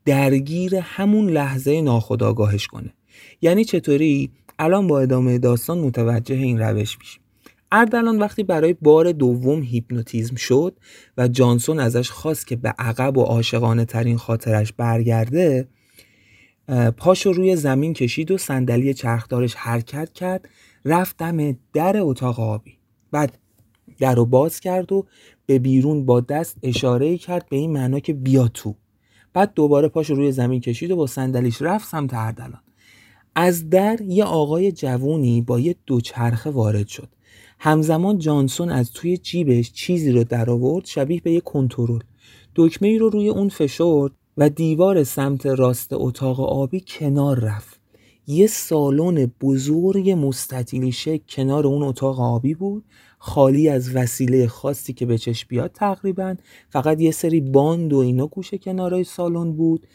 [0.05, 2.95] درگیر همون لحظه ناخودآگاهش کنه.
[3.42, 7.23] یعنی چطوری؟ الان با ادامه داستان متوجه این روش میشیم.
[7.76, 10.76] اردلان وقتی برای بار دوم هیپنوتیزم شد
[11.18, 15.68] و جانسون ازش خواست که به عقب و عاشقانه ترین خاطرش برگرده
[16.96, 20.48] پاشو روی زمین کشید و صندلی چرخدارش حرکت کرد
[20.84, 22.78] رفت دم در اتاق آبی.
[23.10, 23.38] بعد
[23.98, 25.06] در رو باز کرد و
[25.46, 28.74] به بیرون با دست اشاره کرد به این معنا که بیا تو.
[29.32, 32.60] بعد دوباره پاشو روی زمین کشید و با صندلیش رفت سمت اردلان.
[33.34, 37.08] از در یه آقای جوونی با یه دوچرخه وارد شد.
[37.66, 41.98] همزمان جانسون از توی جیبش چیزی رو در آورد شبیه به یک کنترل.
[42.54, 47.80] دکمه رو روی اون فشرد و دیوار سمت راست اتاق آبی کنار رفت.
[48.26, 52.84] یه سالن بزرگ مستطیلی شکل کنار اون اتاق آبی بود
[53.18, 56.34] خالی از وسیله خاصی که به چشم بیاد تقریبا.
[56.70, 59.86] فقط یه سری باند و اینا گوشه کنارای سالن بود.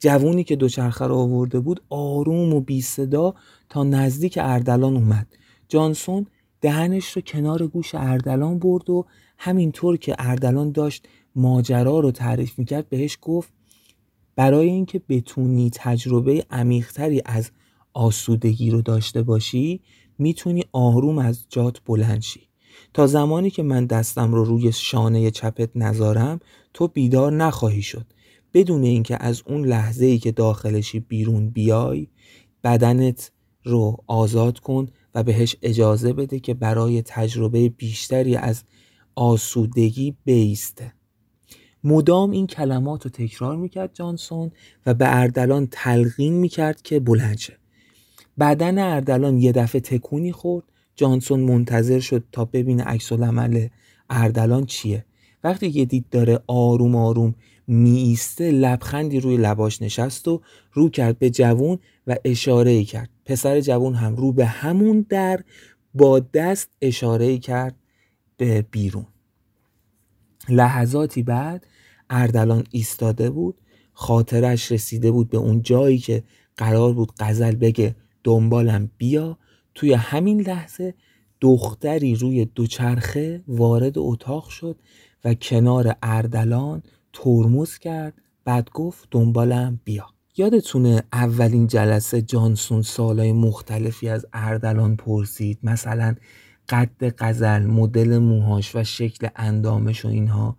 [0.00, 3.34] جوونی که دوچرخه رو آورده بود آروم و بی صدا
[3.68, 5.26] تا نزدیک اردلان اومد.
[5.68, 6.26] جانسون
[6.64, 9.06] دهنش رو کنار گوش اردلان برد و
[9.38, 13.52] همینطور که اردلان داشت ماجرا رو تعریف می‌کرد بهش گفت
[14.36, 17.50] برای اینکه بتونی تجربه عمیقتری از
[17.94, 19.80] آسودگی رو داشته باشی
[20.18, 22.40] می‌تونی آروم از جات بلند شی.
[22.94, 26.40] تا زمانی که من دستم رو روی شانه چپت نذارم
[26.74, 28.06] تو بیدار نخواهی شد.
[28.54, 32.06] بدون اینکه از اون لحظه ای که داخلشی بیرون بیای
[32.64, 33.30] بدنت
[33.64, 38.62] رو آزاد کن و بهش اجازه بده که برای تجربه بیشتری از
[39.14, 40.92] آسودگی بیسته.
[41.84, 44.50] مدام این کلمات رو تکرار می‌کرد جانسون
[44.86, 47.58] و به اردلان تلقین می‌کرد که بلند شه.
[48.40, 50.64] بدن اردلان یه دفعه تکونی خورد.
[50.96, 53.68] جانسون منتظر شد تا ببینه عکس العمل
[54.10, 55.04] اردلان چیه.
[55.44, 57.34] وقتی که دید داره آروم آروم
[57.66, 60.40] میسته لبخندی روی لباش نشست و
[60.72, 63.10] رو کرد به جوون و اشاره کرد.
[63.24, 65.44] پسر جوون هم رو به همون در
[65.94, 67.76] با دست اشاره کرد
[68.36, 69.06] به بیرون.
[70.48, 71.66] لحظاتی بعد
[72.10, 73.60] اردلان ایستاده بود
[73.92, 76.22] خاطرش رسیده بود به اون جایی که
[76.56, 79.38] قرار بود قزل بگه دنبالم بیا.
[79.74, 80.94] توی همین لحظه
[81.40, 84.76] دختری روی دوچرخه وارد اتاق شد
[85.24, 86.82] و کنار اردلان
[87.14, 90.06] ترمز کرد بعد گفت دنبالم بیا.
[90.36, 96.14] یادتونه اولین جلسه جانسون سالای مختلفی از اردلان پرسید؟ مثلا
[96.68, 100.56] قد قزل مدل موهاش و شکل اندامش و اینها.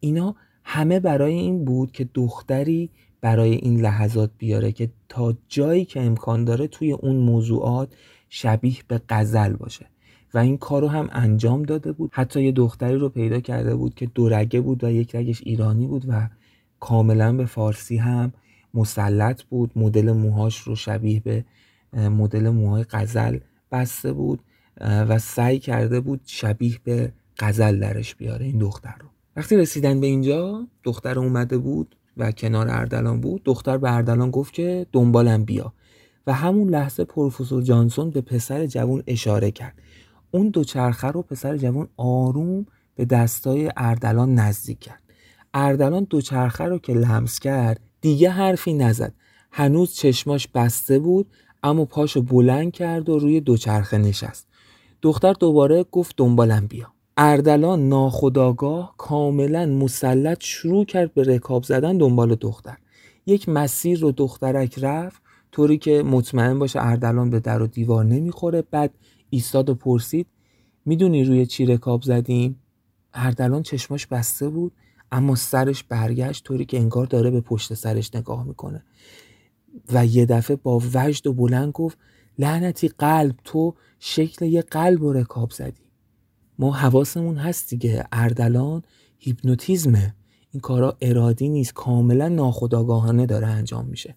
[0.00, 2.90] اینا همه برای این بود که دختری
[3.20, 7.94] برای این لحظات بیاره که تا جایی که امکان داره توی اون موضوعات
[8.28, 9.86] شبیه به قزل باشه.
[10.34, 12.10] و این کار رو هم انجام داده بود.
[12.12, 16.04] حتی یه دختری رو پیدا کرده بود که دورگه بود و یک رگش ایرانی بود
[16.08, 16.28] و
[16.80, 18.32] کاملا به فارسی هم
[18.74, 19.70] مسلط بود.
[19.76, 21.44] مدل موهاش رو شبیه به
[21.92, 23.38] مدل موهای قزل
[23.72, 24.40] بسته بود
[24.80, 29.08] و سعی کرده بود شبیه به قزل درش بیاره این دختر رو.
[29.36, 33.42] وقتی رسیدن به اینجا دختر اومده بود و کنار اردلان بود.
[33.44, 35.72] دختر به اردلان گفت که دنبالم بیا.
[36.26, 39.74] و همون لحظه پروفسور جانسون به پسر جوان اشاره کرد.
[40.36, 45.02] اون دوچرخه رو پسر جوان آروم به دستای اردلان نزدیک کرد.
[45.54, 49.12] اردلان دوچرخه رو که لمس کرد دیگه حرفی نزد.
[49.52, 51.26] هنوز چشماش بسته بود
[51.62, 54.46] اما پاشو بلند کرد و روی دوچرخه نشست.
[55.02, 56.92] دختر دوباره گفت دنبالم بیا.
[57.16, 62.76] اردلان ناخداگاه کاملا مسلط شروع کرد به رکاب زدن دنبال دختر.
[63.26, 65.22] یک مسیر رو دخترک رفت
[65.52, 68.62] طوری که مطمئن باشه اردلان به در و دیوار نمی‌خوره.
[68.70, 68.90] بعد
[69.30, 70.26] ایستاد و پرسید
[70.84, 72.60] می‌دونی روی چی رکاب زدیم؟
[73.14, 74.72] اردلان چشماش بسته بود
[75.12, 78.84] اما سرش برگشت طوری که انگار داره به پشت سرش نگاه می‌کنه.
[79.92, 81.98] و یه دفعه با وجد و بلند گفت
[82.38, 85.82] لعنتی قلب تو شکل یه قلب و رکاب زدی.
[86.58, 88.82] ما حواسمون هست دیگه اردلان
[89.18, 90.14] هیپنوتیزمه.
[90.50, 94.16] این کارا ارادی نیست کاملا ناخداگاهانه داره انجام میشه.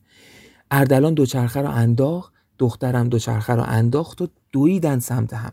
[0.71, 5.51] اردلان دوچرخه رو انداخت دخترم دوچرخه رو انداخت و دویدن سمت هم.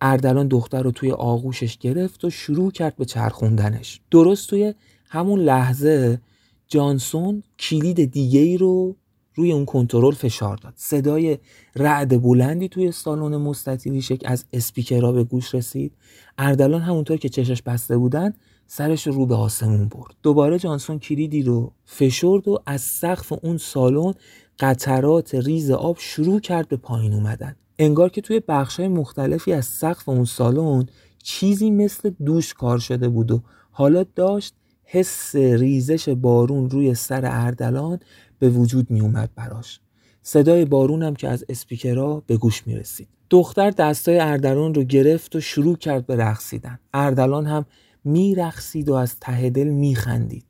[0.00, 4.00] اردلان دختر رو توی آغوشش گرفت و شروع کرد به چرخوندنش.
[4.10, 4.74] درست توی
[5.08, 6.20] همون لحظه
[6.68, 8.96] جانسون کلید دیگه ای رو
[9.34, 10.72] روی اون کنترل فشار داد.
[10.76, 11.38] صدای
[11.76, 15.92] رعد بلندی توی سالن مستطیلی شک از اسپیکرها به گوش رسید.
[16.38, 18.34] اردلان همونطور که چشش بسته بودن
[18.66, 20.14] سرش رو به آسمون برد.
[20.22, 24.14] دوباره جانسون کلیدی رو فشرد و از سقف اون سالن
[24.60, 27.56] قطرات ریز آب شروع کرد به پایین اومدن.
[27.78, 30.86] انگار که توی بخشای مختلفی از سقف اون سالن
[31.22, 38.00] چیزی مثل دوش کار شده بود و حالا داشت حس ریزش بارون روی سر اردلان
[38.38, 39.80] به وجود می اومد براش.
[40.22, 45.36] صدای بارون هم که از اسپیکرها به گوش می رسید دختر دستای اردلان رو گرفت
[45.36, 46.78] و شروع کرد به رقصیدن.
[46.94, 47.64] اردلان هم
[48.04, 50.44] میرقصید و از ته دل میخندید.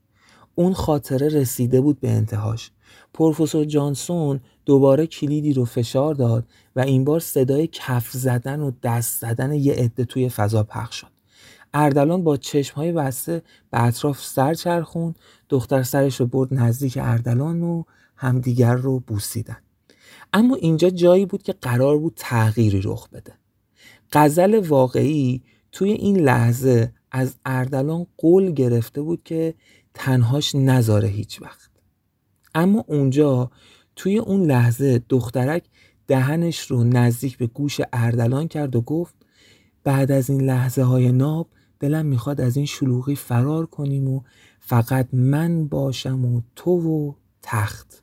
[0.54, 2.70] اون خاطره رسیده بود به انتهاش.
[3.14, 6.46] پروفسور جانسون دوباره کلیدی رو فشار داد
[6.76, 11.06] و این بار صدای کف زدن و دست زدن یه عده توی فضا پخش شد.
[11.74, 15.14] اردلان با چشمهای بسته به اطراف سر چرخون
[15.48, 17.82] دختر سرش رو برد نزدیک اردلان و
[18.16, 19.56] همدیگر رو بوسیدن.
[20.32, 23.32] اما اینجا جایی بود که قرار بود تغییری رخ بده.
[24.12, 25.42] غزل واقعی
[25.72, 29.54] توی این لحظه از اردلان قول گرفته بود که
[29.94, 31.70] تنهاش نذاره هیچ وقت.
[32.54, 33.50] اما اونجا
[33.96, 35.64] توی اون لحظه دخترک
[36.06, 39.14] دهنش رو نزدیک به گوش اردلان کرد و گفت
[39.84, 41.48] بعد از این لحظه های ناب
[41.80, 44.20] دلم می‌خواد از این شلوغی فرار کنیم و
[44.60, 48.02] فقط من باشم و تو و تخت.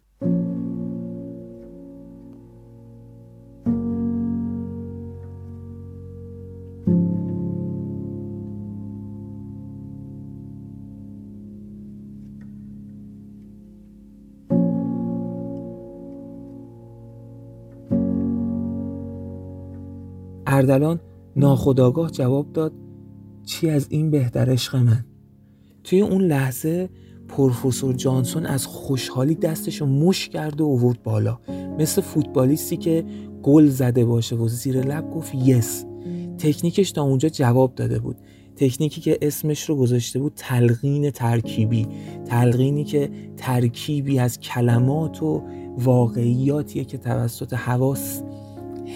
[20.62, 20.99] اردلان
[21.36, 22.74] ناخداگاه جواب داد
[23.45, 25.05] چی از این بهتر عشق من؟
[25.84, 26.89] توی اون لحظه
[27.28, 31.39] پروفسور جانسون از خوشحالی دستشو مش کرد و اوورد بالا.
[31.80, 33.05] مثل فوتبالیستی که
[33.43, 35.86] گل زده باشه و زیر لب گفت یس.
[36.38, 38.18] تکنیکش تا اونجا جواب داده بود.
[38.55, 41.88] تکنیکی که اسمش رو گذاشته بود تلقین ترکیبی.
[42.26, 45.43] تلقینی که ترکیبی از کلمات و
[45.78, 48.24] واقعیاتیه که توسط حواس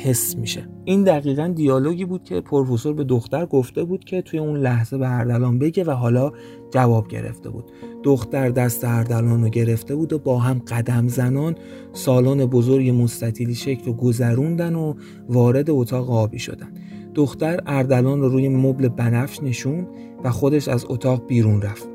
[0.04, 0.68] حس میشه.
[0.86, 5.12] این دقیقا دیالوگی بود که پروفسور به دختر گفته بود که توی اون لحظه به
[5.12, 6.32] اردلان بگه و حالا
[6.74, 7.72] جواب گرفته بود.
[8.04, 11.56] دختر دست اردلان رو گرفته بود و با هم قدم زنان
[11.94, 14.94] سالن بزرگ مستطیلی شکل و گذروندن و
[15.30, 16.74] وارد اتاق آبی شدن.
[17.14, 19.88] دختر اردلان رو روی مبل بنفش نشون
[20.24, 21.88] و خودش از اتاق بیرون رفت.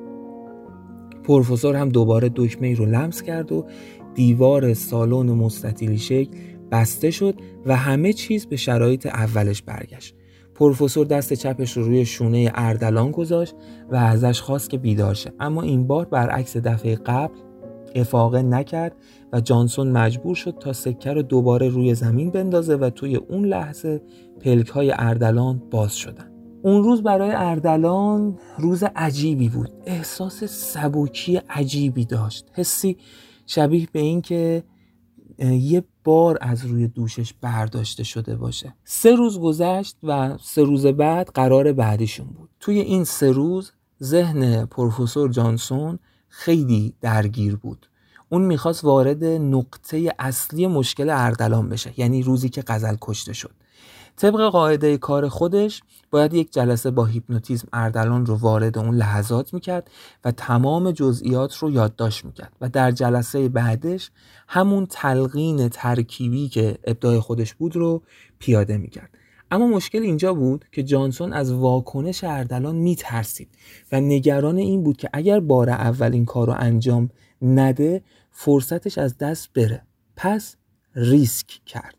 [1.24, 3.66] پروفسور هم دوباره دکمه رو لمس کرد و
[4.14, 6.30] دیوار سالن مستطیلی شکل
[6.72, 7.34] بسته شد
[7.66, 10.14] و همه چیز به شرایط اولش برگشت.
[10.54, 13.54] پروفسور دست چپش رو روی شونه اردلان گذاشت
[13.90, 15.32] و ازش خواست که بیدار شه.
[15.40, 17.34] اما این بار برعکس دفعه قبل
[17.94, 18.96] افاقه نکرد
[19.32, 24.02] و جانسون مجبور شد تا سکه رو دوباره روی زمین بندازه و توی اون لحظه
[24.40, 26.30] پلک های اردلان باز شدن.
[26.62, 29.70] اون روز برای اردلان روز عجیبی بود.
[29.86, 32.50] احساس سبوکی عجیبی داشت.
[32.52, 32.96] حسی
[33.46, 34.62] شبیه به این که
[35.46, 38.74] یه بار از روی دوشش برداشته شده باشه.
[38.84, 42.50] سه روز گذشت و سه روز بعد قرار بعدیشون بود.
[42.60, 43.72] توی این سه روز
[44.02, 47.86] ذهن پروفسور جانسون خیلی درگیر بود.
[48.28, 53.54] اون می‌خواست وارد نقطه اصلی مشکل اردلان بشه یعنی روزی که غزل کشته شد.
[54.20, 59.90] طبق قاعده کار خودش باید یک جلسه با هیپنوتیزم اردلان رو وارد اون لحظات می‌کرد
[60.24, 64.10] و تمام جزئیات رو یادداشت می‌کرد و در جلسه بعدش
[64.48, 68.02] همون تلقین ترکیبی که ابداع خودش بود رو
[68.38, 69.10] پیاده می‌کرد.
[69.50, 73.48] اما مشکل اینجا بود که جانسون از واکنش اردلان میترسید
[73.92, 77.10] و نگران این بود که اگر بار اول این کار رو انجام
[77.42, 79.82] نده فرصتش از دست بره.
[80.16, 80.56] پس
[80.94, 81.94] ریسک کرد.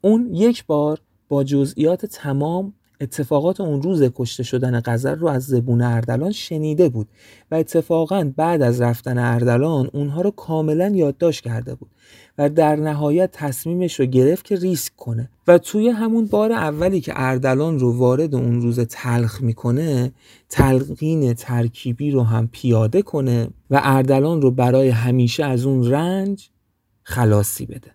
[0.00, 0.98] اون یک بار
[1.32, 7.08] با جزئیات تمام اتفاقات اون روز کشته شدن قذر رو از زبون اردلان شنیده بود
[7.50, 11.90] و اتفاقا بعد از رفتن اردلان اونها رو کاملا یادداشت کرده بود
[12.38, 15.30] و در نهایت تصمیمش رو گرفت که ریسک کنه.
[15.46, 20.12] و توی همون بار اولی که اردلان رو وارد اون روز تلخ می‌کنه
[20.48, 26.50] تلقین ترکیبی رو هم پیاده کنه و اردلان رو برای همیشه از اون رنج
[27.02, 27.90] خلاصی بده.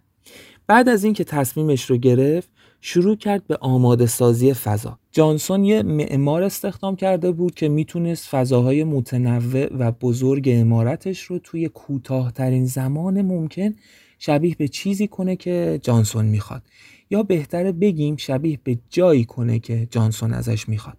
[0.67, 2.49] بعد از اینکه تصمیمش رو گرفت
[2.89, 4.99] شروع کرد به آماده سازی فضا.
[5.11, 11.69] جانسون یه معمار استخدام کرده بود که می‌تونست فضاهای متنوع و بزرگ امارتش رو توی
[11.69, 13.75] کوتاهترین زمان ممکن
[14.19, 16.61] شبیه به چیزی کنه که جانسون می‌خواد.
[17.09, 20.97] یا بهتره بگیم شبیه به جایی کنه که جانسون ازش می‌خواد.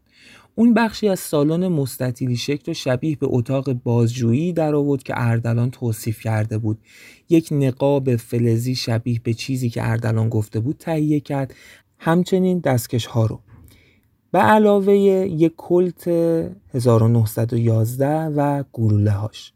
[0.59, 5.71] اون بخشی از سالن مستطیلی شکل و شبیه به اتاق بازجویی در آورد که اردلان
[5.71, 6.79] توصیف کرده بود.
[7.29, 11.55] یک نقاب فلزی شبیه به چیزی که اردلان گفته بود تهیه کرد.
[11.99, 13.41] همچنین دستکش ها رو.
[14.31, 16.09] به علاوه یک کلت
[16.75, 19.53] 1911 و گلوله هاش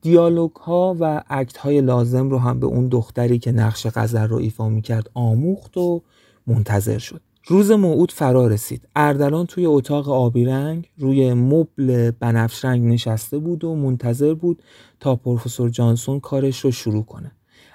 [0.00, 4.36] دیالوگ ها و اکت های لازم رو هم به اون دختری که نقش غزل رو
[4.36, 6.02] ایفا می کرد آموخت و
[6.46, 7.20] منتظر شد.
[7.50, 8.88] روز موعود فرا رسید.
[8.96, 14.62] اردلان توی اتاق آبی رنگ روی مبل بنفش رنگ نشسته بود و منتظر بود
[15.00, 17.32] تا پروفسور جانسون کارش رو شروع کنه.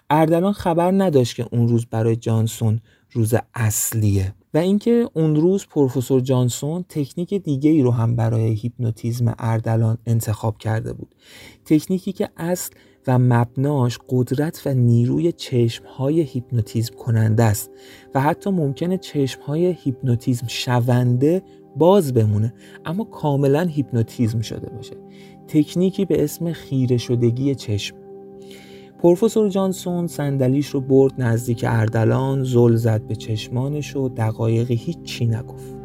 [0.10, 2.80] اردلان خبر نداشت که اون روز برای جانسون
[3.12, 9.36] روز اصلیه و اینکه اون روز پروفسور جانسون تکنیک دیگه ای رو هم برای هیپنوتیزم
[9.40, 11.16] اردلان انتخاب کرده بود.
[11.66, 12.72] تکنیکی که اصل
[13.08, 17.72] و مبناش قدرت و نیروی چشم های هیپنوتیزم کننده است
[18.16, 21.42] و حتی ممکنه چشم های هیپنوتیزم شونده
[21.76, 22.54] باز بمونه
[22.86, 24.96] اما کاملا هیپنوتیزم شده باشه.
[25.48, 27.96] تکنیکی به اسم خیره شدگی چشم.
[29.00, 35.78] پروفسور جانسون صندلیش رو برد نزدیک اردلان زل زد به چشمانش و دقایقی هیچی نگفت.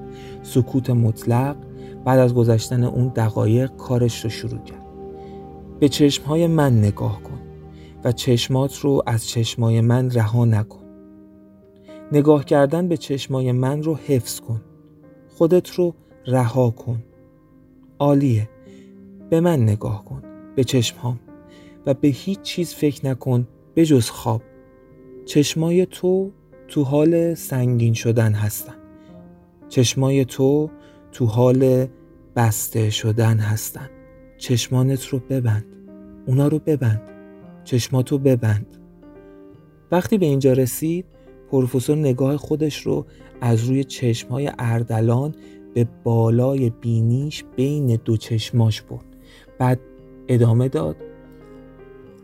[0.42, 1.56] سکوت مطلق
[2.04, 4.77] بعد از گذشتن اون دقایق کارش رو شروع کرد.
[5.80, 7.40] به چشمهای من نگاه کن
[8.04, 10.84] و چشمات رو از چشمای من رها نکن.
[12.12, 14.60] نگاه کردن به چشمای من رو حفظ کن.
[15.28, 15.94] خودت رو
[16.26, 17.04] رها کن.
[17.98, 18.48] عالیه.
[19.30, 20.22] به من نگاه کن.
[20.56, 21.20] به چشمهام.
[21.86, 24.42] و به هیچ چیز فکر نکن به جز خواب.
[25.24, 26.30] چشمای تو
[26.68, 28.74] تو حال سنگین شدن هستن.
[29.68, 30.70] چشمای تو
[31.12, 31.86] تو حال
[32.36, 33.90] بسته شدن هستن.
[34.38, 35.64] چشمانت رو ببند.
[36.26, 37.02] اونا رو ببند.
[37.64, 38.66] چشماتو ببند.
[39.92, 41.04] وقتی به اینجا رسید
[41.50, 43.06] پروفسور نگاه خودش رو
[43.40, 45.34] از روی چشمهای اردلان
[45.74, 49.04] به بالای بینیش بین دو چشماش برد.
[49.58, 49.80] بعد
[50.28, 50.96] ادامه داد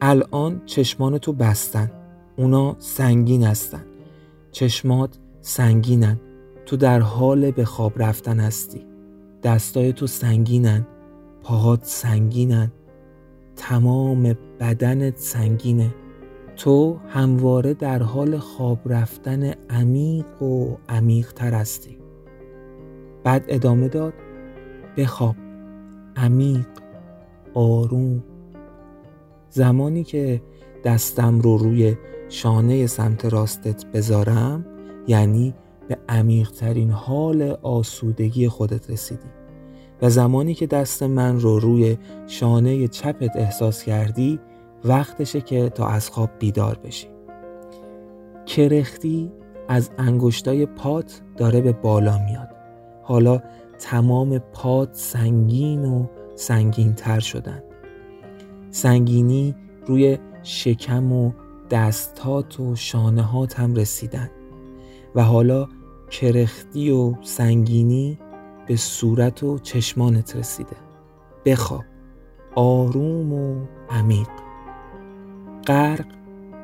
[0.00, 1.90] الان چشمانتو بستن.
[2.36, 3.84] اونا سنگین هستن.
[4.52, 6.20] چشمات سنگینن.
[6.66, 8.80] تو در حال به خواب رفتن هستی.
[9.42, 10.86] دستای تو سنگینن.
[11.44, 12.72] پاهات سنگینن.
[13.56, 15.94] تمام بدنت سنگینه.
[16.56, 21.98] تو همواره در حال خواب رفتن عمیق و عمیق تر هستی.
[23.24, 24.14] بعد ادامه داد.
[24.96, 25.36] بخواب.
[26.16, 26.66] عمیق.
[27.54, 28.24] آروم.
[29.50, 30.42] زمانی که
[30.84, 31.96] دستم رو روی
[32.28, 34.66] شانه سمت راستت بذارم
[35.06, 35.54] یعنی
[35.88, 39.43] به عمیقترین حال آسودگی خودت رسیدی.
[40.02, 44.40] و زمانی که دست من رو روی شانه چپت احساس کردی
[44.84, 47.08] وقتشه که تا از خواب بیدار بشی.
[48.46, 49.32] کرختی
[49.68, 52.48] از انگشتای پات داره به بالا میاد.
[53.02, 53.42] حالا
[53.78, 57.62] تمام پات سنگین و سنگین تر شدن.
[58.70, 59.54] سنگینی
[59.86, 61.32] روی شکم و
[61.70, 64.30] دستات و شانهات هم رسیدن.
[65.14, 65.68] و حالا
[66.10, 68.18] کرختی و سنگینی
[68.66, 70.76] به صورت و چشمانت رسیده.
[71.44, 71.84] بخواب.
[72.54, 74.28] آروم و عمیق.
[75.66, 76.06] غرق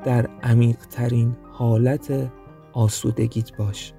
[0.05, 2.31] در عمیق ترین حالت
[2.72, 3.93] آسودگیت باش.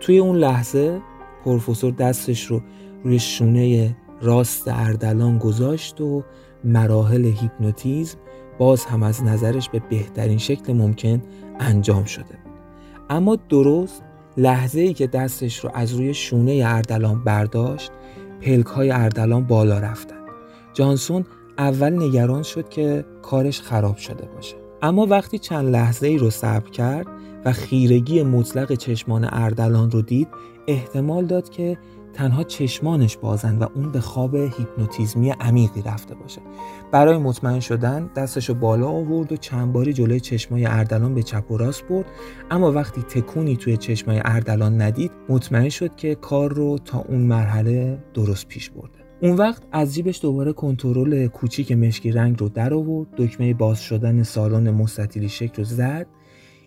[0.00, 1.00] توی اون لحظه
[1.44, 2.62] پروفسور دستش رو
[3.04, 6.24] روی شونه راست اردلان گذاشت و
[6.64, 8.18] مراحل هیپنوتیزم
[8.58, 11.22] باز هم از نظرش به بهترین شکل ممکن
[11.60, 12.38] انجام شده
[13.10, 14.02] اما درست
[14.36, 17.90] لحظه ای که دستش رو از روی شونه اردلان برداشت
[18.40, 20.16] پلک های اردلان بالا رفتن.
[20.74, 21.24] جانسون
[21.58, 24.56] اول نگران شد که کارش خراب شده باشه.
[24.82, 27.06] اما وقتی چند لحظه ای رو صبر کرد
[27.44, 30.28] و خیرگی مطلق چشمان اردلان رو دید
[30.66, 31.78] احتمال داد که
[32.12, 36.40] تنها چشمانش بازند و اون به خواب هیپنوتیزمی عمیقی رفته باشه.
[36.92, 41.56] برای مطمئن شدن دستشو بالا آورد و چند باری جلوی چشمای اردلان به چپ و
[41.56, 42.06] راست برد.
[42.50, 47.98] اما وقتی تکونی توی چشمای اردلان ندید مطمئن شد که کار رو تا اون مرحله
[48.14, 48.98] درست پیش برده.
[49.22, 53.08] اون وقت از جیبش دوباره کنترل کوچیک مشکی رنگ رو در آورد.
[53.16, 56.06] دکمه باز شدن سالن مستطیلی شکل رو زد.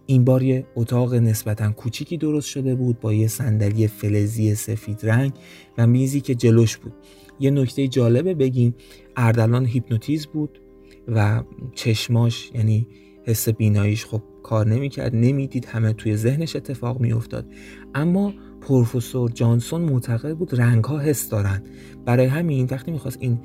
[0.06, 5.34] این بار یه اتاق نسبتا کوچیکی درست شده بود با یه صندلی فلزی سفید رنگ
[5.78, 6.94] و میزی که جلوش بود.
[7.40, 8.76] یه نکته جالبه بگیم
[9.16, 10.62] اردلان هیپنوتیز بود
[11.08, 11.44] و
[11.76, 12.88] چشماش یعنی
[13.24, 17.48] حس بیناییش خب کار نمی‌کرد نمی‌دید همه توی ذهنش اتفاق میافتاد.
[17.96, 21.64] اما پروفسور جانسون معتقد بود رنگ ها حس دارن.
[22.06, 23.40] برای همین وقتی می‌خواست این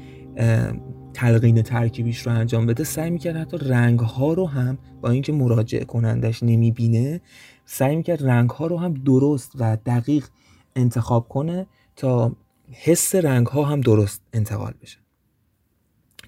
[1.14, 5.84] تلقین ترکیبیش رو انجام بده سعی می‌کرد حتی رنگ ها رو هم با اینکه مراجعه
[5.84, 7.20] کنندش نمی‌بینه
[7.64, 10.26] سعی می‌کرد رنگ ها رو هم درست و دقیق
[10.76, 11.66] انتخاب کنه
[11.96, 12.36] تا
[12.72, 14.98] حس رنگ ها هم درست انتقال بشه.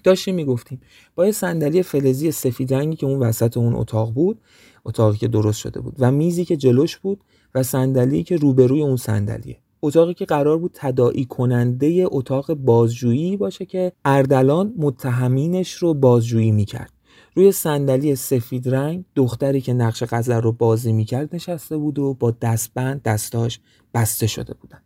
[0.03, 0.81] داشتیم می‌گفتیم
[1.15, 4.41] با یه صندلی فلزی سفید رنگی که اون وسط اون اتاق بود
[4.85, 7.23] اتاقی که درست شده بود و میزی که جلوش بود
[7.55, 9.57] و صندلی که روبروی اون صندلیه.
[9.85, 16.93] اتاقی که قرار بود تداعی کننده اتاق بازجویی باشه که اردلان متهمینش رو بازجویی می‌کرد.
[17.35, 22.31] روی صندلی سفید رنگ دختری که نقش غزل رو بازی می‌کرد نشسته بود و با
[22.31, 23.59] دستبند دستاش
[23.93, 24.79] بسته شده بودن.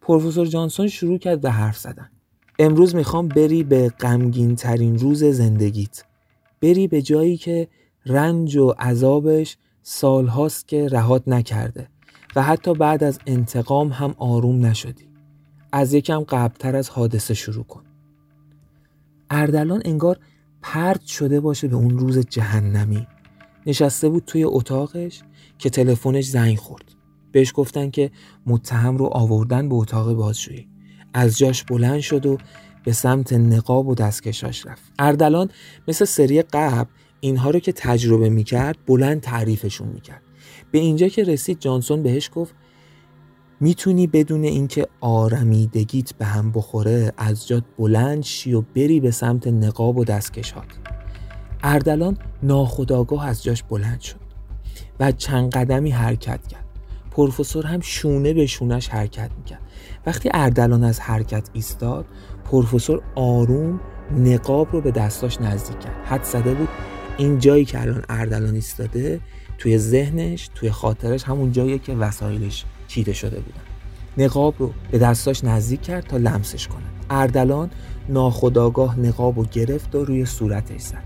[0.00, 2.10] پروفسور جانسون شروع کرد به حرف زدن.
[2.58, 6.04] امروز می‌خوام بری به غمگین ترین روز زندگیت.
[6.62, 7.68] بری به جایی که
[8.06, 11.88] رنج و عذابش سالهاست که رهات نکرده.
[12.36, 15.08] و حتی بعد از انتقام هم آروم نشدی.
[15.72, 17.82] از یکم قبلتر از حادثه شروع کن.
[19.30, 20.18] اردلان انگار
[20.62, 23.06] پرد شده باشه به اون روز جهنمی.
[23.66, 25.22] نشسته بود توی اتاقش
[25.58, 26.84] که تلفنش زنگ خورد.
[27.32, 28.10] بهش گفتن که
[28.46, 30.68] متهم رو آوردن به اتاق بازجویی.
[31.14, 32.38] از جاش بلند شد و
[32.84, 34.92] به سمت نقاب و دستکشاش رفت.
[34.98, 35.50] اردلان
[35.88, 36.90] مثل سری قبل
[37.20, 40.22] اینها رو که تجربه می‌کرد بلند تعریفشون می‌کرد.
[40.70, 42.54] به اینجا که رسید جانسون بهش گفت
[43.60, 49.46] می‌تونی بدون اینکه آرمیدگیت به هم بخوره از جات بلند شی و بری به سمت
[49.46, 50.64] نقاب و دستکشات.
[51.62, 54.20] اردلان ناخداگاه از جاش بلند شد
[55.00, 56.64] و چند قدمی حرکت کرد.
[57.10, 59.60] پروفسور هم شونه به شونش حرکت می‌کرد.
[60.06, 62.06] وقتی اردلان از حرکت ایستاد
[62.44, 63.80] پروفسور آروم
[64.16, 66.06] نقاب رو به دستاش نزدیک کرد.
[66.06, 66.68] حد زده بود
[67.18, 69.20] این جایی که الان اردلان ایستاده
[69.60, 73.60] توی ذهنش توی خاطرش همون جایی که وسایلش چیده شده بودن.
[74.18, 76.82] نقاب رو به دستاش نزدیک کرد تا لمسش کنه.
[77.10, 77.70] اردلان
[78.08, 81.02] ناخداگاه نقاب رو گرفت و روی صورتش زد.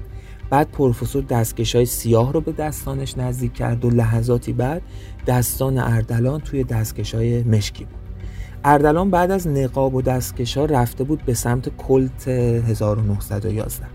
[0.51, 4.83] بعد پروفسور دستکش های سیاه رو به دستانش نزدیک کرد و لحظاتی بعد
[5.27, 7.95] دستان اردلان توی دستکش های مشکی بود.
[8.65, 13.87] اردلان بعد از نقاب و دستکش ها رفته بود به سمت کلت 1911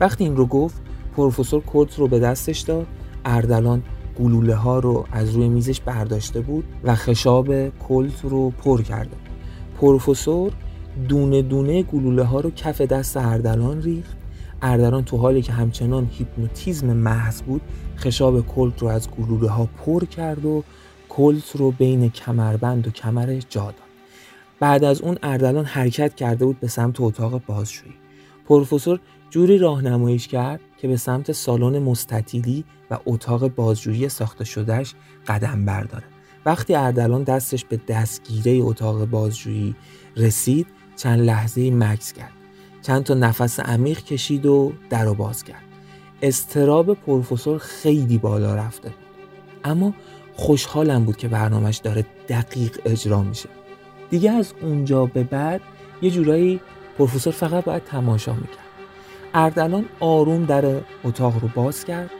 [0.00, 0.80] وقتی این رو گفت
[1.16, 2.86] پروفسور کلت رو به دستش داد
[3.24, 3.82] اردلان
[4.18, 9.16] گلوله ها رو از روی میزش برداشته بود و خشاب کلت رو پر کرده.
[9.80, 10.52] پروفسور
[11.08, 14.16] دونه دونه گلوله ها رو کف دست اردلان ریخت.
[14.62, 17.62] اردلان تو حالی که همچنان هیپنوتیزم محض بود
[17.96, 20.64] خشاب کلت رو از گلوله ها پر کرد و
[21.08, 23.74] کلت رو بین کمربند و کمرش جا داد.
[24.60, 27.94] بعد از اون اردلان حرکت کرده بود به سمت اتاق بازجویی
[28.48, 34.94] پروفسور جوری راهنماییش کرد که به سمت سالن مستطیلی و اتاق بازجویی ساخته شدهش
[35.26, 36.04] قدم برداره
[36.46, 39.74] وقتی اردلان دستش به دستگیره اتاق بازجویی
[40.16, 40.66] رسید
[40.96, 42.32] چند لحظه مکس کرد.
[42.82, 45.62] چند تا نفس عمیق کشید و در و باز کرد.
[46.22, 48.98] استراب پروفسور خیلی بالا رفته بود.
[49.64, 49.94] اما
[50.34, 53.48] خوشحالم بود که برنامهش داره دقیق اجرا میشه.
[54.10, 55.60] دیگه از اونجا به بعد
[56.02, 56.60] یه جورایی
[56.98, 58.69] پروفسور فقط باید تماشا می‌کرد.
[59.34, 62.10] اردلان آروم در اتاق رو باز کرد.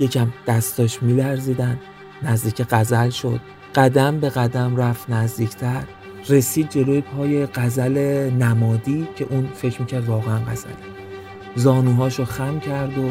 [0.00, 1.80] یکم دستاش میلرزیدن.
[2.22, 3.40] نزدیک قزل شد.
[3.74, 5.84] قدم به قدم رفت نزدیکتر.
[6.28, 7.98] رسید جلوی پای قزل
[8.30, 10.72] نمادی که اون فکر می‌کرد واقعا قزله
[11.56, 13.10] زانوهاشو خم کرد و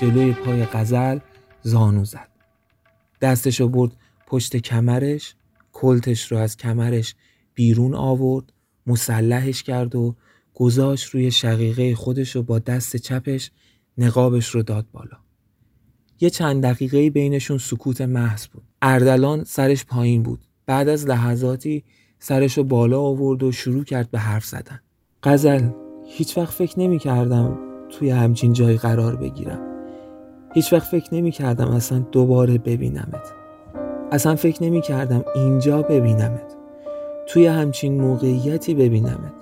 [0.00, 1.18] جلوی پای قزل
[1.62, 2.28] زانو زد.
[3.20, 3.92] دستشو برد
[4.26, 5.34] پشت کمرش.
[5.72, 7.14] کلتش رو از کمرش
[7.54, 8.52] بیرون آورد.
[8.86, 10.14] مسلحش کرد و
[10.60, 13.50] گذاشت روی شقیقه خودش رو با دست چپش
[13.98, 15.16] نقابش رو داد بالا.
[16.20, 18.62] یه چند دقیقه بینشون سکوت محض بود.
[18.82, 20.40] اردلان سرش پایین بود.
[20.66, 21.84] بعد از لحظاتی
[22.18, 24.80] سرش رو بالا آورد و شروع کرد به حرف زدن.
[25.22, 25.68] غزل
[26.06, 27.58] هیچ وقت فکر نمی کردم
[27.90, 29.60] توی همچین جایی قرار بگیرم.
[30.54, 33.32] هیچ وقت فکر نمی کردم اصلا دوباره ببینمت.
[34.12, 36.56] اصلا فکر نمی کردم اینجا ببینمت.
[37.28, 39.39] توی همچین موقعیتی ببینمت.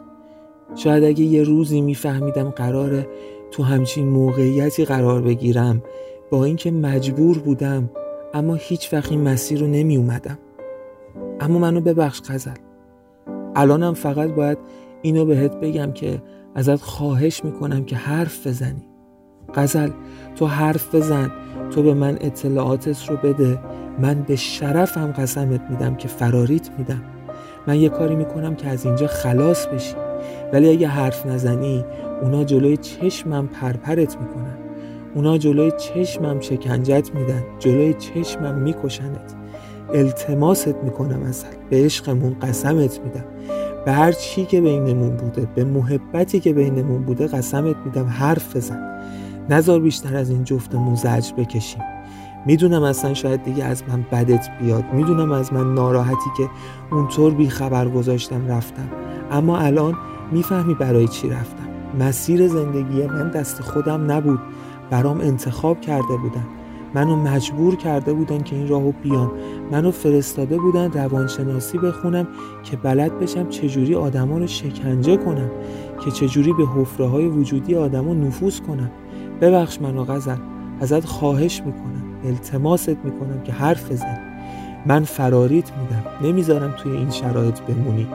[0.75, 3.07] شاید اگه یه روزی میفهمیدم قراره
[3.51, 5.83] تو همچین موقعیتی قرار بگیرم
[6.31, 7.91] با اینکه مجبور بودم
[8.35, 10.39] اما هیچ وقت این مسیر رو نمی اومدم
[11.41, 12.57] اما منو ببخش غزل.
[13.57, 14.59] الانم فقط باید
[15.03, 16.23] اینو بهت بگم که
[16.55, 18.83] ازت خواهش می‌کنم که حرف بزنی.
[19.55, 19.91] غزل
[20.37, 21.33] تو حرف بزن.
[21.71, 23.59] تو به من اطلاعاتت رو بده.
[23.99, 27.03] من به شرفم قسمت میدم که فراریت میدم.
[27.67, 30.08] من یه کاری می‌کنم که از اینجا خلاص بشی.
[30.53, 31.85] ولی اگه حرف نزنی
[32.23, 34.59] اونا جلوی چشمم پرپرت می‌کنن.
[35.15, 39.35] اونا جلوی چشمم شکنجت میدن جلوی چشمم میکشنت.
[39.95, 43.25] التماست می‌کنم اصل به عشقمون قسمت میدم.
[43.85, 49.01] به هر چی که بینمون بوده به محبتی که بینمون بوده قسمت میدم حرف بزن.
[49.51, 51.83] نزار بیشتر از این جفتمون زجر بکشیم.
[52.47, 54.85] می‌دونم اصلا شاید دیگه از من بدت بیاد.
[54.93, 56.49] می‌دونم از من ناراحتی که
[56.91, 58.89] اونطور بی خبر گذاشتم رفتم.
[59.31, 59.95] اما الان
[60.33, 61.69] می‌فهمی برای چی رفتم.
[62.01, 64.41] مسیر زندگی من دست خودم نبود.
[64.91, 66.47] برام انتخاب کرده بودن.
[66.95, 69.31] منو مجبور کرده بودن که این راهو بیام.
[69.73, 72.29] منو فرستاده بودن روانشناسی بخونم
[72.63, 75.51] که بلد بشم چجوری آدما رو شکنجه کنم.
[76.05, 78.91] که چجوری به حفره های وجودی آدما نفوذ کنم.
[79.41, 80.37] ببخش منو غزل.
[80.81, 82.03] ازت خواهش می‌کنم.
[82.25, 84.19] التماست می‌کنم که حرف بزن.
[84.87, 86.29] من فراریت میدم.
[86.29, 88.07] نمی‌ذارم توی این شرایط بمونی.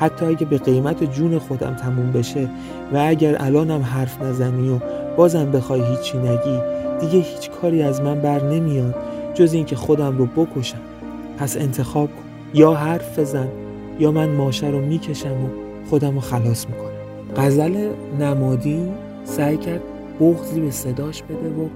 [0.00, 2.48] حتی اگه به قیمت جون خودم تموم بشه
[2.92, 4.78] و اگر الانم حرف نزنی و
[5.16, 6.60] بازم بخوای هیچی نگی
[7.00, 8.94] دیگه هیچ کاری از من بر نمیاد
[9.34, 10.80] جز اینکه خودم رو بکشم.
[11.38, 12.22] پس انتخاب کن.
[12.54, 13.48] یا حرف بزن
[13.98, 15.48] یا من ماشه رو می‌کشم و
[15.90, 16.90] خودم رو خلاص می‌کنم.
[17.36, 17.88] غزل
[18.20, 18.88] نمادی
[19.24, 19.80] سعی کرد
[20.20, 21.68] بغضی به صداش بده و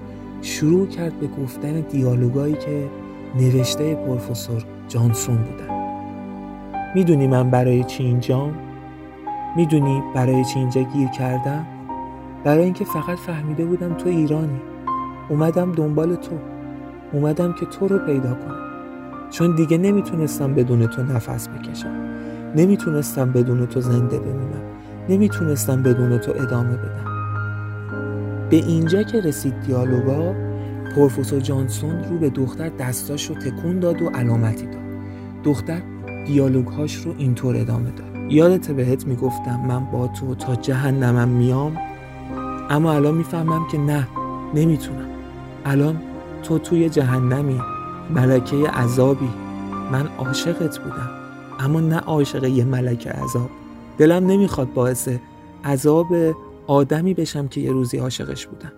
[0.43, 2.85] شروع کرد به گفتن دیالوگایی که
[3.41, 5.84] نوشته پروفسور جانسون بودن.
[6.95, 8.55] می‌دونی من برای چی اینجام؟
[9.57, 11.67] می‌دونی برای چی اینجا گیر کردم؟
[12.45, 14.61] برای اینکه فقط فهمیده بودم تو ایرانی.
[15.29, 16.39] اومدم دنبال تو.
[17.13, 18.61] اومدم که تو رو پیدا کنم.
[19.31, 21.97] چون دیگه نمی‌تونستم بدون تو نفس بکشم.
[22.57, 24.63] نمی‌تونستم بدون تو زنده بمونم.
[25.09, 27.05] نمی‌تونستم بدون تو ادامه بدم.
[28.51, 30.35] به اینجا که رسید دیالوگا
[30.97, 34.85] پروفسور جانسون رو به دختر دستاش رو تکون داد و علامتی داد.
[35.45, 35.83] دختر
[36.27, 38.33] دیالوگهاش رو اینطور ادامه داد.
[38.33, 41.77] یادت بهت می‌گفتم من با تو تا جهنمم میام
[42.71, 44.09] اما الان می‌فهمم که نه
[44.55, 45.09] نمی‌تونم.
[45.65, 46.03] الان
[46.43, 47.61] تو توی جهنمی
[48.11, 49.31] ملکه عذابی.
[49.93, 51.11] من عاشقت بودم
[51.61, 53.51] اما نه عاشق یه ملکه عذاب.
[53.99, 55.09] دلم نمی‌خواد باعث
[55.65, 56.07] عذاب
[56.67, 58.73] آدمی بشم که یه روزی عاشقش بودم.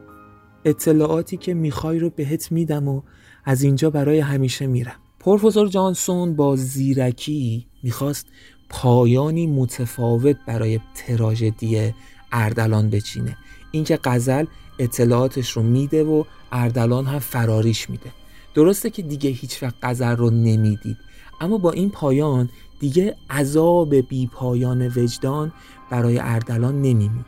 [0.64, 3.02] اطلاعاتی که می‌خوای رو بهت میدم و
[3.44, 4.96] از اینجا برای همیشه میرم.
[5.26, 8.26] پروفسور جانسون با زیرکی می‌خواست
[8.68, 11.94] پایانی متفاوت برای تراژدی
[12.32, 13.36] اردلان بچینه.
[13.70, 14.44] اینکه غزل
[14.78, 18.12] اطلاعاتش رو میده و اردلان هم فراریش میده.
[18.54, 20.96] درسته که دیگه هیچ وقت غزل رو نمی‌دید.
[21.40, 22.48] اما با این پایان
[22.80, 25.52] دیگه عذاب بی پایان وجدان
[25.90, 27.26] برای اردلان نمیموند.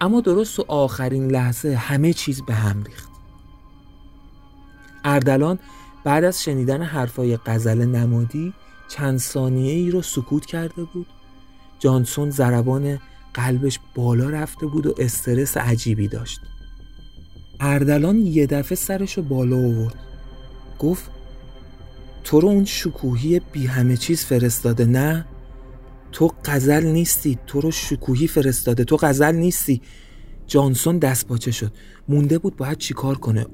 [0.00, 3.08] اما درست تو آخرین لحظه همه چیز به هم ریخت.
[5.04, 5.58] اردلان
[6.04, 8.52] بعد از شنیدن حرفای غزل نمادی
[8.88, 11.06] چند ثانیه ای رو سکوت کرده بود.
[11.78, 12.98] جانسون ضربان
[13.34, 16.40] قلبش بالا رفته بود و استرس عجیبی داشت.
[17.60, 19.98] اردلان یه دفعه سرش رو بالا آورد.
[20.78, 21.10] گفت
[22.24, 25.26] تو رو اون شکوهی بی همه چیز فرستاده نه؟
[26.12, 29.82] تو غزل نیستی تو رو شکوهی فرستاده تو غزل نیستی.
[30.46, 31.72] جانسون دست باچه شد.
[32.08, 33.46] مونده بود باید چیکار کنه.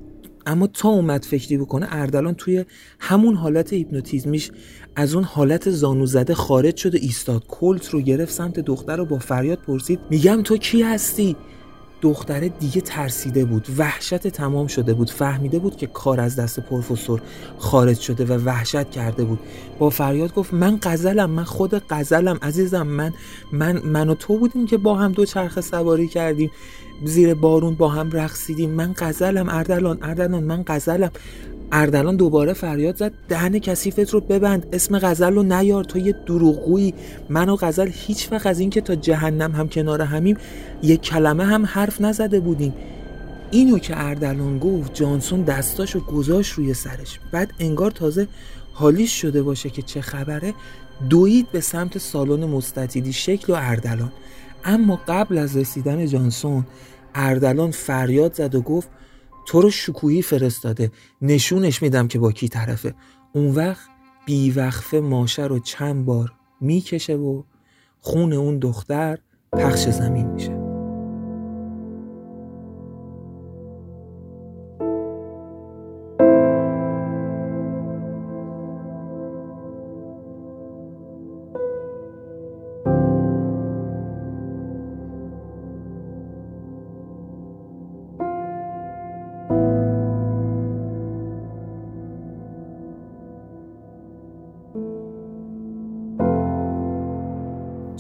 [0.47, 2.65] اما تا اومد فکری بکنه اردلان توی
[3.01, 4.51] همون حالت هیپنوتیزمیش
[4.97, 7.45] از اون حالت زانو زده خارج شد و ایستاد.
[7.49, 11.37] کلت رو گرفت سمت دختر رو با فریاد پرسید میگم تو کی هستی؟
[12.01, 17.23] دختره دیگه ترسیده بود وحشت تمام شده بود فهمیده بود که کار از دست پروفسور
[17.59, 19.39] خارج شده و وحشت کرده بود.
[19.79, 23.13] با فریاد گفت من قزلم من خود قزلم عزیزم من
[23.53, 26.51] من من و تو بودیم که با هم دو چرخ سواری کردیم
[27.05, 28.71] زیر بارون با هم رقصیدیم.
[28.71, 31.11] من قزلم اردلان اردلان من قزلم
[31.73, 36.95] اردلان دوباره فریاد زد دهن کثیفت رو ببند اسم غزل رو نیار تو یه دروغگویی.
[37.29, 40.37] من و غزل هیچ وقت از اینکه تا جهنم هم کنار همیم
[40.83, 42.75] یک کلمه هم حرف نزده بودیم.
[43.51, 47.21] اینو که اردلان گفت جانسون دستاشو گذاشت روی سرش.
[47.33, 48.29] بعد انگار تازه
[48.73, 50.55] حالیش شده باشه که چه خبره
[51.09, 54.13] دوید به سمت سالن مستطیلی شکل و اردلان.
[54.65, 56.67] اما قبل از رسیدن جانسون
[57.15, 58.89] اردلان فریاد زد و گفت
[59.47, 60.91] تو رو شکوهی فرستاده.
[61.23, 62.95] نشونش میدم که با کی طرفه.
[63.33, 63.89] اون وقت
[64.27, 67.43] بیوقفه ماشه رو چند بار می‌کشه و
[68.01, 69.19] خون اون دختر
[69.53, 70.60] پخش زمین میشه.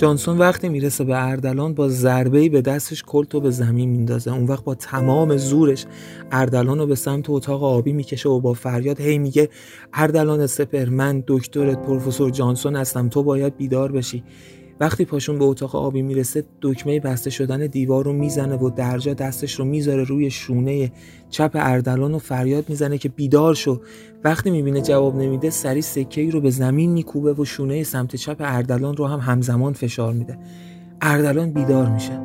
[0.00, 4.32] جانسون وقتی می‌رسه به اردلان با ضربه‌ای به دستش کلتو به زمین میندازه.
[4.32, 5.86] اون وقت با تمام زورش
[6.32, 9.48] اردلان رو به سمت اتاق آبی می‌کشه و با فریاد هی میگه
[9.92, 13.08] اردلان سپر من دکترت پروفسور جانسون هستم.
[13.08, 14.24] تو باید بیدار بشی.
[14.80, 19.54] وقتی پاشون به اتاق آبی می‌رسه دکمه بسته شدن دیوار رو می‌زنه و درجا دستش
[19.54, 20.92] رو می‌ذاره روی شونه
[21.30, 23.80] چپ اردلان و فریاد می‌زنه که بیدار شو.
[24.24, 28.96] وقتی می‌بینه جواب نمیده سری سکه رو به زمین میکوبه و شونه سمت چپ اردلان
[28.96, 30.38] رو هم همزمان فشار میده.
[31.00, 32.20] اردلان بیدار میشه.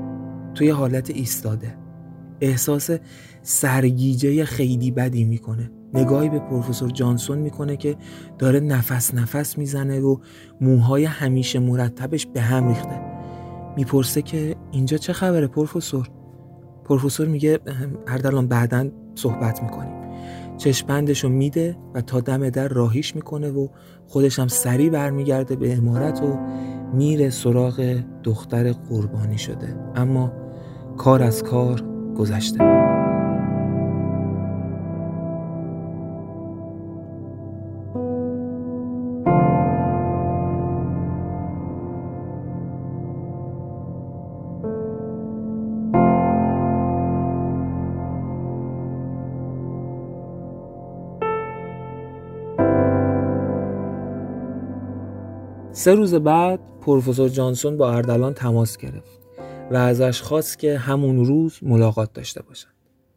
[0.56, 1.78] توی حالت ایستاده.
[2.42, 2.90] احساس
[3.42, 5.72] سرگیجه خیلی بدی می‌کنه.
[5.96, 7.96] نگاهی به پروفسور جانسون می‌کنه که
[8.40, 10.18] داره نفس نفس می‌زنه و
[10.62, 13.02] موهای همیشه مرتبش به هم ریخته.
[13.78, 16.10] می‌پرسه که اینجا چه خبره پروفسور؟
[16.84, 17.60] پروفسور میگه
[18.08, 19.96] اردلان بعدا صحبت می‌کنیم.
[20.58, 23.68] چشپندش رو میده و تا دم در راهیش می‌کنه و
[24.08, 26.38] خودش هم سریع برمیگرده به امارت و
[26.94, 29.76] میره سراغ دختر قربانی شده.
[29.96, 30.32] اما
[30.98, 31.84] کار از کار
[32.18, 33.05] گذشته.
[55.86, 59.20] سه روز بعد پروفسور جانسون با اردلان تماس گرفت
[59.72, 62.74] و ازش خواست که همون روز ملاقات داشته باشند.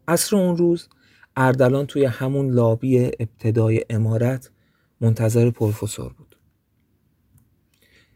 [0.09, 0.89] عصر اون روز
[1.37, 4.51] اردلان توی همون لابی ابتدای امارت
[5.01, 6.37] منتظر پروفسور بود.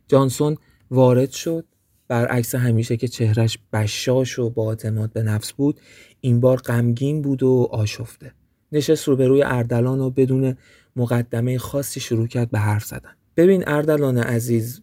[0.08, 0.56] جانسون
[0.90, 1.64] وارد شد
[2.08, 5.80] برعکس همیشه که چهرش بشاش و با اعتماد به نفس بود
[6.20, 8.34] این بار غمگین بود و آشفته
[8.72, 10.56] نشست روبروی اردلان و بدون
[10.96, 14.80] مقدمه خاصی شروع کرد به حرف زدن ببین اردلان عزیز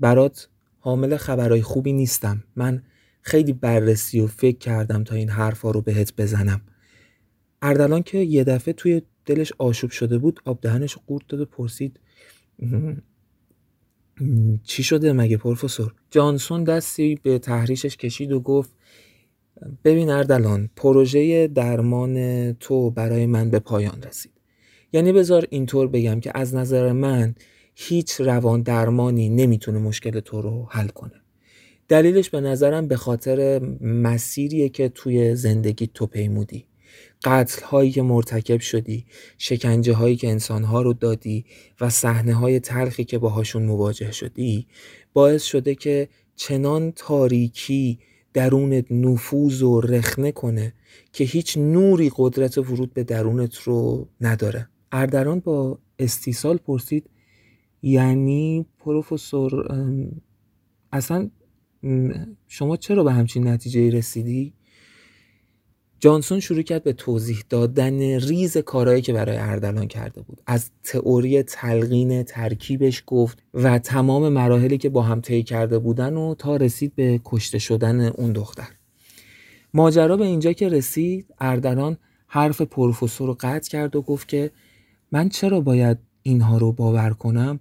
[0.00, 0.48] برات
[0.78, 2.44] حامل خبرهای خوبی نیستم.
[2.56, 2.82] من
[3.20, 6.60] خیلی بررسی و فکر کردم تا این حرفا رو بهت بزنم.
[7.62, 12.00] اردلان که یه دفعه توی دلش آشوب شده بود آب دهنش قورت داد و پرسید
[14.62, 18.70] چی شده مگه پروفسور؟ جانسون دستی به تحریشش کشید و گفت
[19.84, 24.32] ببین اردلان پروژه درمان تو برای من به پایان رسید.
[24.92, 27.34] یعنی بذار اینطور بگم که از نظر من
[27.80, 31.20] هیچ روان درمانی نمی‌تونه مشکل تو رو حل کنه.
[31.88, 36.64] دلیلش به نظرم به خاطر مسیریه که توی زندگی تو پیمودی.
[37.24, 39.06] قتل هایی که مرتکب شدی
[39.38, 41.44] شکنجه هایی که انسان ها رو دادی
[41.80, 44.66] و صحنه های تلخی که باهاشون مواجه شدی
[45.12, 47.98] باعث شده که چنان تاریکی
[48.34, 50.74] درونت نفوذ و رخنه کنه
[51.12, 54.68] که هیچ نوری قدرت ورود به درونت رو نداره.
[54.92, 57.10] اردران با استیصال پرسید
[57.82, 59.68] یعنی پروفسور
[60.92, 61.30] اصلا
[62.48, 64.54] شما چرا به همچین نتیجه رسیدی؟
[66.00, 71.42] جانسون شروع کرد به توضیح دادن ریز کارهایی که برای اردلان کرده بود از تئوری
[71.42, 76.94] تلقین ترکیبش گفت و تمام مراحلی که با هم طی کرده بودن و تا رسید
[76.94, 78.68] به کشته شدن اون دختر
[79.74, 81.96] ماجرا به اینجا که رسید اردلان
[82.26, 84.50] حرف پروفسور رو قطع کرد و گفت که
[85.12, 85.98] من چرا باید
[86.28, 87.60] اینها رو باور کنم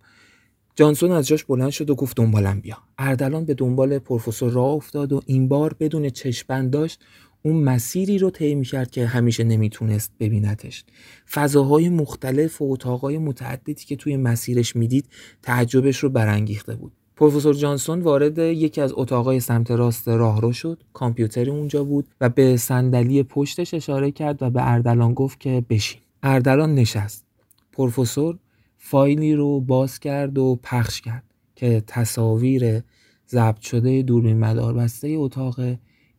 [0.76, 2.78] جانسون از جاش بلند شد و گفت دنبالم بیا.
[2.98, 7.00] اردلان به دنبال پروفسور راه افتاد و این بار بدون چشمند داشت
[7.44, 10.84] اون مسیری رو طی کرد که همیشه نمی‌تونست ببینتش
[11.32, 15.06] فضاهای مختلف و اتاقای متعددی که توی مسیرش می‌دید
[15.42, 16.92] تعجبش رو برانگیخته بود.
[17.16, 20.84] پروفسور جانسون وارد یکی از اتاقای سمت راست راهرو شد.
[20.94, 26.02] کامپیوتری اونجا بود و به صندلی پشتش اشاره کرد و به اردلان گفت که بشین.
[26.24, 27.26] اردلان نشست.
[27.72, 28.38] پروفسور
[28.78, 31.24] فایلی رو باز کرد و پخش کرد
[31.56, 32.84] که تصاویر
[33.30, 35.60] ضبط شده دوربین مداربسته اتاق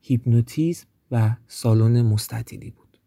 [0.01, 3.01] هیپنوتیزم و سالن مستطیلی بود.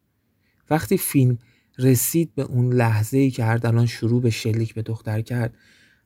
[0.70, 1.38] وقتی فیلم
[1.78, 5.54] رسید به اون لحظه ای که اردلان شروع به شلیک به دختر کرد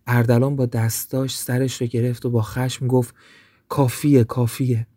[0.07, 3.15] اردلان با دستاش سرش رو گرفت و با خشم گفت
[3.69, 4.87] کافیه کافیه.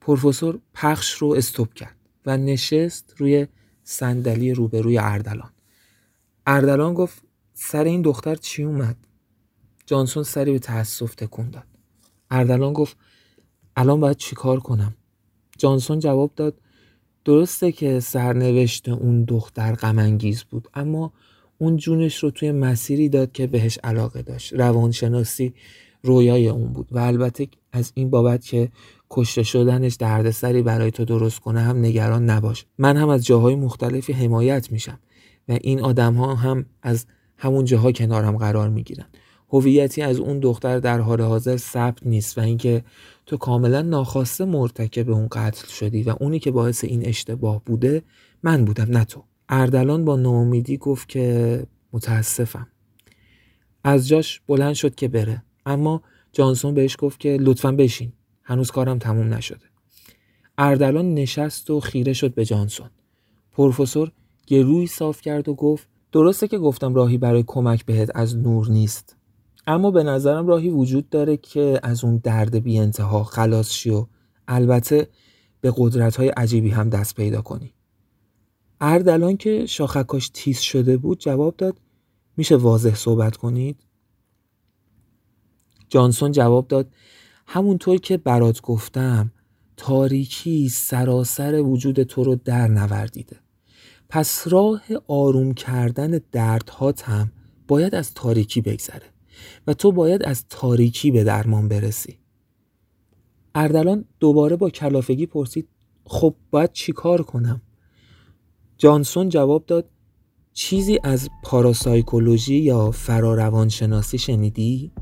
[0.00, 3.46] پروفسور پخش رو استوب کرد و نشست روی
[3.82, 5.50] صندلی روبروی اردلان.
[6.46, 7.22] اردلان گفت
[7.62, 8.96] سر این دختر چی اومد؟
[9.86, 11.64] جانسون سری به تاسف تکون داد.
[12.30, 12.96] اردلان گفت
[13.76, 14.94] الان باید چیکار کنم؟
[15.58, 16.60] جانسون جواب داد
[17.24, 21.12] درسته که سرنوشت اون دختر غمانگیز بود اما
[21.58, 24.52] اون جونش رو توی مسیری داد که بهش علاقه داشت.
[24.52, 25.54] روانشناسی
[26.02, 28.68] رویای اون بود و البته از این بابت که
[29.10, 32.66] کشته شدنش دردسری برای تو درست کنه هم نگران نباش.
[32.78, 34.98] من هم از جاهای مختلفی حمایت میشم
[35.48, 37.06] و این آدم ها هم از
[37.40, 39.06] همون جاها کنارم قرار می‌گیرن.
[39.52, 42.84] هویتی از اون دختر در حال حاضر ثبت نیست و اینکه
[43.26, 48.02] تو کاملا ناخواسته مرتکب اون قتل شدی و اونی که باعث این اشتباه بوده
[48.42, 49.24] من بودم نه تو.
[49.48, 52.68] اردلان با ناامیدی گفت که متاسفم.
[53.84, 55.42] از جاش بلند شد که بره.
[55.66, 56.02] اما
[56.32, 58.12] جانسون بهش گفت که لطفا بشین.
[58.42, 59.66] هنوز کارم تموم نشده.
[60.58, 62.90] اردلان نشست و خیره شد به جانسون.
[63.52, 64.12] پروفسور
[64.46, 69.16] گروی صاف کرد و گفت درسته که گفتم راهی برای کمک بهت از نور نیست.
[69.66, 74.06] اما به نظرم راهی وجود داره که از اون درد بی انتها خلاص شی و
[74.48, 75.08] البته
[75.60, 77.74] به قدرت های عجیبی هم دست پیدا کنی.
[78.80, 81.80] اردلان که شاخکاش تیز شده بود جواب داد
[82.36, 83.76] میشه واضح صحبت کنید؟
[85.88, 86.88] جانسون جواب داد
[87.46, 89.32] همونطور که برات گفتم
[89.76, 93.36] تاریکی سراسر وجود تو رو در نوردیده
[94.10, 97.32] پس راه آروم کردن دردهات هم
[97.68, 99.06] باید از تاریکی بگذره
[99.66, 102.18] و تو باید از تاریکی به درمان برسی.
[103.54, 105.68] اردلان دوباره با کلافگی پرسید
[106.04, 107.62] خب باید چیکار کنم؟
[108.78, 109.88] جانسون جواب داد
[110.52, 114.92] چیزی از پاراسایکولوژی یا فراروانشناسی شنیدی؟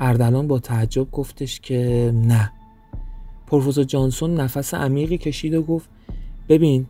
[0.00, 2.52] اردلان با تعجب گفتش که نه.
[3.46, 5.90] پروفسور جانسون نفس عمیقی کشید و گفت
[6.50, 6.86] ببین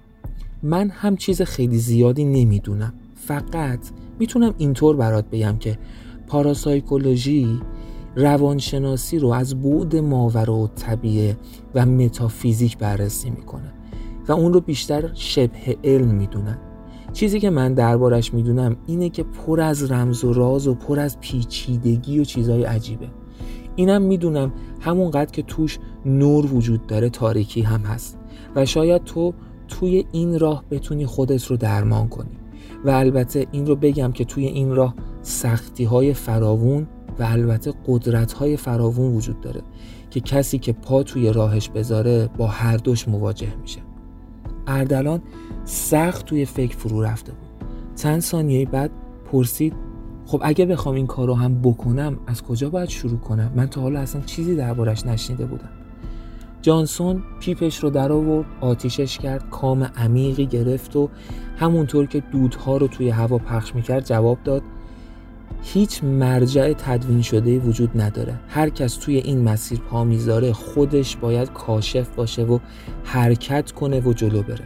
[0.63, 2.93] من هم چیز خیلی زیادی نمی‌دونم.
[3.15, 3.79] فقط
[4.19, 5.79] می‌تونم اینطور برات بگم که
[6.27, 7.61] پاراسایکولوژی
[8.17, 11.37] روانشناسی رو از بعد ماورا و طبیعه
[11.75, 13.73] و متافیزیک بررسی می‌کنه
[14.29, 16.59] و اون رو بیشتر شبه علم می‌دونن.
[17.13, 21.21] چیزی که من دربارش می‌دونم اینه که پر از رمز و راز و پر از
[21.21, 23.09] پیچیدگی و چیزهای عجیبه.
[23.77, 28.17] اینم می‌دونم همونقدر که توش نور وجود داره تاریکی هم هست
[28.57, 29.35] و شاید تو
[29.71, 32.31] توی این راه بتونی خودت رو درمان کنی.
[32.85, 36.87] و البته این رو بگم که توی این راه سختی های فراوون
[37.19, 39.63] و البته قدرت های فراوون وجود داره
[40.11, 43.81] که کسی که پا توی راهش بذاره با هر دوش مواجه میشه.
[44.67, 45.23] اردلان
[45.65, 47.69] سخت توی فکر فرو رفته بود.
[47.97, 48.91] چند ثانیه بعد
[49.33, 49.75] پرسید
[50.27, 53.81] خب اگه بخوام این کار رو هم بکنم از کجا باید شروع کنم؟ من تا
[53.81, 55.80] حالا اصلا چیزی دربارش نشنیده بودم.
[56.63, 61.09] جانسون پیپش رو در آورد آتیشش کرد کام عمیقی گرفت و
[61.57, 64.63] همونطور که دودها رو توی هوا پخش می‌کرد جواب داد
[65.63, 68.41] هیچ مرجع تدوین شده وجود نداره.
[68.49, 72.59] هر کس توی این مسیر پا می‌ذاره خودش باید کاشف باشه و
[73.05, 74.65] حرکت کنه و جلو بره.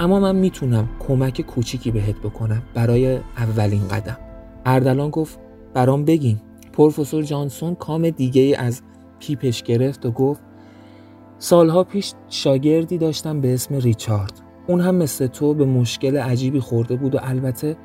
[0.00, 4.16] اما من می‌تونم کمک کوچیکی بهت بکنم برای اولین قدم.
[4.66, 5.38] اردلان گفت
[5.74, 6.40] برام بگین.
[6.72, 8.82] پروفسور جانسون کام دیگه از
[9.18, 10.40] پیپش گرفت و گفت
[11.42, 14.32] سالها پیش شاگردی داشتم به اسم ریچارد.
[14.66, 17.76] اون هم مثل تو به مشکل عجیبی خورده بود و البته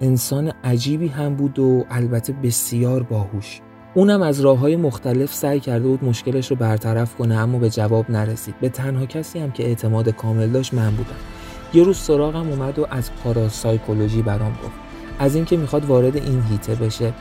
[0.00, 3.60] انسان عجیبی هم بود و البته بسیار باهوش.
[3.94, 8.10] اونم از راه های مختلف سعی کرده بود مشکلش رو برطرف کنه اما به جواب
[8.10, 8.54] نرسید.
[8.60, 11.16] به تنها کسی هم که اعتماد کامل داشت من بودم.
[11.74, 14.78] یه روز سراغم اومد و از پاراسایکولوژی برام گفت.
[15.18, 17.12] از اینکه می‌خواد وارد این هیته بشه.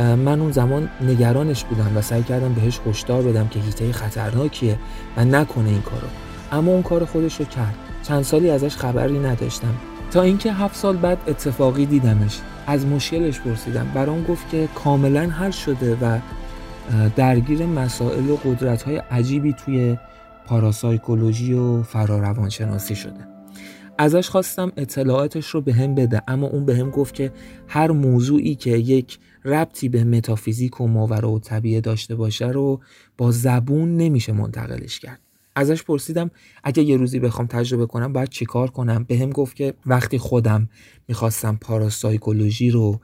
[0.00, 4.78] من اون زمان نگرانش بودم و سعی کردم بهش هشدار بدم که هیته خطرناکیه
[5.16, 6.06] و نکنه این کارو.
[6.52, 7.74] اما اون کار خودش رو کرد.
[8.02, 9.74] چند سالی ازش خبری نداشتم.
[10.10, 12.38] تا اینکه هفت سال بعد اتفاقی دیدمش.
[12.66, 13.86] از مشکلش پرسیدم.
[13.94, 16.18] برام گفت که کاملا حل شده و
[17.16, 19.98] درگیر مسائل و قدرت های عجیبی توی
[20.46, 23.28] پاراسایکولوژی و فراروانشناسی شده.
[23.98, 26.22] ازش خواستم اطلاعاتش رو به هم بده.
[26.28, 27.32] اما اون به هم گفت که
[27.68, 32.80] هر موضوعی که یک ربطی به متافیزیک و ماورا و طبیعه داشته باشه رو
[33.18, 35.20] با زبون نمیشه منتقلش کرد.
[35.56, 36.30] ازش پرسیدم
[36.64, 40.68] اگه یه روزی بخوام تجربه کنم باید چیکار کنم؟ به هم گفت که وقتی خودم
[41.08, 43.00] می‌خواستم پاراسایکولوژی رو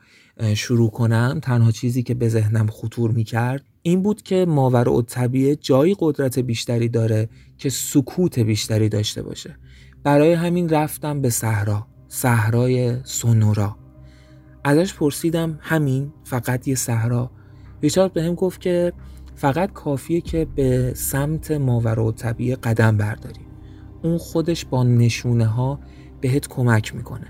[0.54, 5.56] شروع کنم تنها چیزی که به ذهنم خطور می‌کرد این بود که ماورا و طبیعه
[5.56, 9.56] جایی قدرت بیشتری داره که سکوت بیشتری داشته باشه.
[10.02, 13.85] برای همین رفتم به صحرا صحرای سونورا.
[14.66, 17.30] ازش پرسیدم همین؟ فقط یه صحرا؟
[17.82, 18.93] ریچارد بهم گفت که
[19.36, 23.40] فقط کافیه که به سمت ماورا و طبیعه قدم برداری
[24.02, 25.80] اون خودش با نشونه ها
[26.20, 27.26] بهت کمک می‌کنه.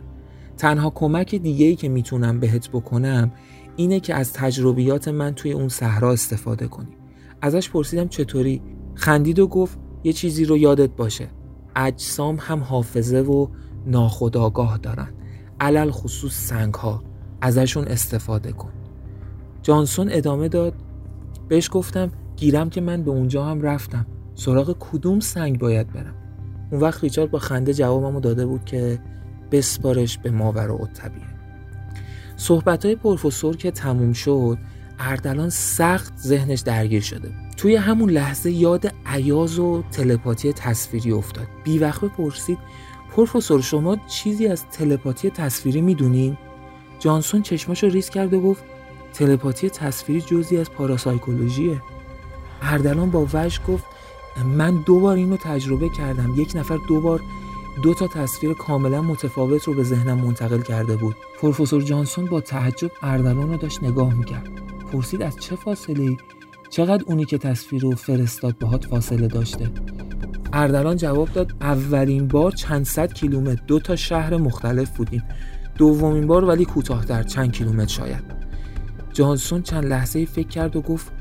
[0.57, 3.33] تنها کمک دیگه ای که می‌تونم بهت بکنم
[3.77, 6.97] اینه که از تجربیات من توی اون صحرا استفاده کنی.
[7.43, 8.63] ازش پرسیدم چطوری؟
[8.95, 11.29] خندید و گفت یه چیزی رو یادت باشه.
[11.77, 13.49] اجسام هم حافظه و
[13.87, 15.09] ناخداگاه دارن.
[15.61, 17.03] علل خصوص سنگ ها
[17.41, 18.73] ازشون استفاده کن.
[19.63, 20.75] جانسون ادامه داد.
[21.49, 24.07] بهش گفتم گیرم که من به اونجا هم رفتم.
[24.35, 26.15] سراغ کدوم سنگ باید برم؟
[26.71, 28.99] اون وقت ریچارد با خنده جوابمو داده بود که
[29.53, 31.27] بسپارش به ماورا و طبیعه
[32.37, 34.59] صحبت های پروفسور که تموم شد
[34.99, 41.47] اردلان سخت ذهنش درگیر شده توی همون لحظه یاد عیاز و تلپاتی تصویری افتاد.
[41.81, 42.59] وقت پرسید
[43.17, 46.37] پروفسور شما چیزی از تلپاتی تصویری می‌دونین؟
[46.99, 48.65] جانسون چشماشو ریز کرد و گفت
[49.13, 51.83] تلپاتی تصویری جزی از پاراسایکولوژیه.
[52.63, 53.85] اردلان با وجه گفت
[54.45, 56.35] من دو بار اینو تجربه کردم.
[56.37, 57.21] یک نفر دو بار
[57.83, 61.17] دو تا تصویر کاملا متفاوت رو به ذهنم منتقل کرده بود.
[61.41, 64.49] پروفسور جانسون با تعجب اردلان رو داشت نگاه می‌کرد.
[64.93, 66.17] پرسید از چه فاصله
[66.71, 69.71] چقدر اونی که تصویر رو فرستاد باهات فاصله داشته؟
[70.53, 73.63] اردلان جواب داد اولین بار چند صد کیلومتر.
[73.67, 75.23] دو تا شهر مختلف بودیم.
[75.79, 78.25] دومین بار ولی کوتاهتر چند کیلومتر شاید.
[79.13, 81.13] جانسون چند لحظه فکر کرد و گفت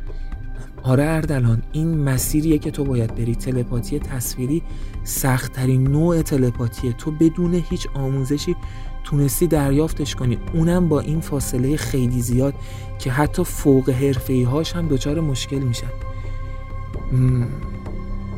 [0.83, 3.35] آره اردلان این مسیریه که تو باید بری.
[3.35, 4.63] تلپاتی تصویری
[5.03, 6.93] سختترین نوع تلپاتیه.
[6.93, 8.55] تو بدون هیچ آموزشی
[9.03, 10.37] تونستی دریافتش کنی.
[10.53, 12.53] اونم با این فاصله خیلی زیاد
[12.99, 15.91] که حتی فوق حرفه هاش هم دچار مشکل میشن.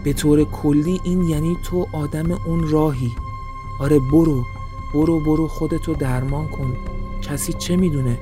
[0.04, 3.12] به طور کلی این یعنی تو آدم اون راهی.
[3.80, 4.44] آره برو.
[4.94, 6.78] برو برو خودتو درمان کن.
[7.22, 8.18] کسی چه می‌دونه؟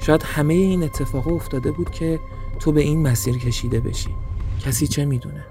[0.00, 2.20] شاید همه این اتفاق افتاده بود که
[2.60, 4.10] تو به این مسیر کشیده بشی.
[4.60, 5.44] کسی چه می‌دونه؟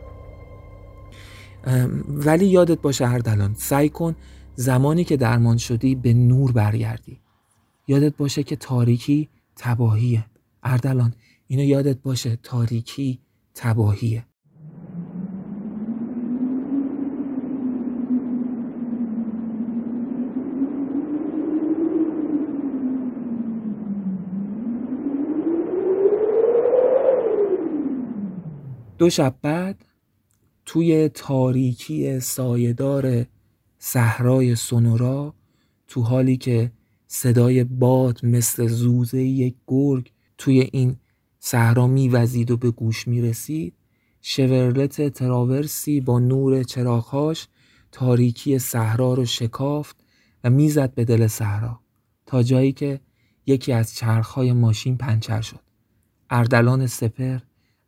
[2.08, 4.16] ولی یادت باشه اردلان سعی کن
[4.56, 7.20] زمانی که درمان شدی به نور برگردی.
[7.88, 10.26] یادت باشه که تاریکی تباهیه.
[10.64, 11.14] اردلان
[11.48, 13.20] اینو یادت باشه تاریکی
[13.56, 14.26] تباهیه.
[28.98, 29.86] دو شب بعد
[30.66, 33.26] توی تاریکی سایدار
[33.80, 35.34] صحرای سونورا
[35.88, 36.72] تو حالی که
[37.08, 40.96] صدای باد مثل زوزه یک گرگ توی این
[41.40, 43.74] صحرا میوزید و به گوش می‌رسید
[44.22, 47.48] شورلت تراورسی با نور چراغهاش
[47.92, 49.96] تاریکی صحرا رو شکافت
[50.44, 51.80] و می‌زد به دل صحرا
[52.26, 53.00] تا جایی که
[53.46, 55.60] یکی از چرخهای ماشین پنچر شد.
[56.30, 57.40] اردلان سپر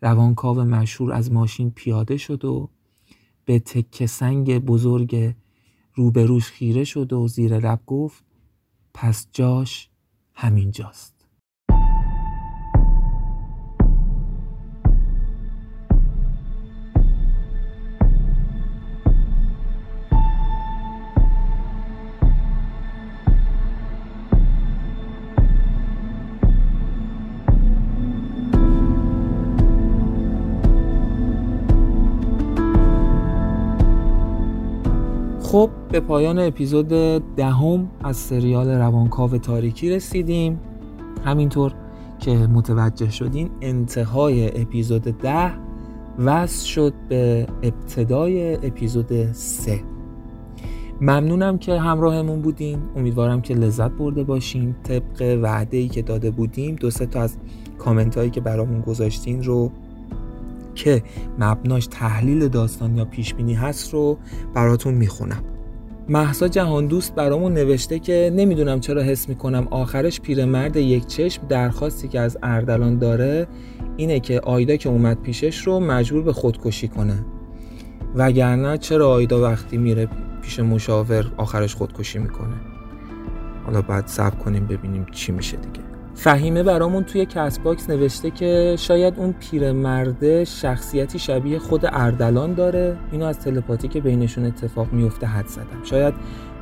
[0.02, 2.70] روانکاو مشهور از ماشین پیاده شد و
[3.46, 5.36] به تکه سنگ بزرگ
[5.94, 8.24] روبروش خیره شد و زیر لب گفت
[8.94, 9.90] پس جاش
[10.34, 10.72] همین
[36.00, 36.88] به پایان اپیزود
[37.36, 40.60] دهم از سریال روانکاو تاریکی رسیدیم.
[41.26, 41.74] همینطور
[42.20, 45.52] که متوجه شدین انتهای اپیزود ده
[46.20, 49.80] وصل شد به ابتدای اپیزود سه.
[51.02, 52.80] ممنونم که همراهمون بودین.
[52.96, 54.76] امیدوارم که لذت برده باشین.
[54.84, 57.38] طبق وعده ای که داده بودیم دو سه تا از
[57.78, 59.72] کامنت هایی که برامون گذاشتین رو
[60.76, 61.04] که
[61.40, 64.18] مبناش تحلیل داستان یا پیش بینی هست رو
[64.54, 65.44] براتون می‌خونم.
[66.10, 72.08] مهسا جهان دوست برامون نوشته که نمی‌دونم چرا حس می‌کنم آخرش پیرمرد یک چشم درخواستی
[72.08, 73.48] که از اردلان داره
[73.98, 77.26] اینه که آیدا که اومد پیشش رو مجبور به خودکشی کنه.
[78.16, 80.10] وگرنه چرا آیدا وقتی میره
[80.42, 82.56] پیش مشاور آخرش خودکشی می‌کنه؟
[83.66, 85.99] حالا باید صبر کنیم ببینیم چی میشه دیگه.
[86.20, 92.98] فهیمه برامون توی CastBox نوشته که شاید اون پیرمرده شخصیتی شبیه خود اردلان داره.
[93.12, 95.84] اینو از تله‌پاتی که بینشون اتفاق میفته حد زدم.
[95.84, 96.14] شاید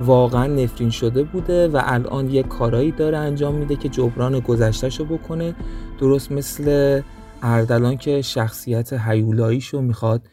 [0.01, 5.55] واقعا نفرین شده بوده و الان یه کارایی داره انجام میده که جبران گذشتهشو بکنه.
[5.99, 7.01] درست مثل
[7.41, 10.27] اردلان که شخصیت هیولاییشو می‌خواد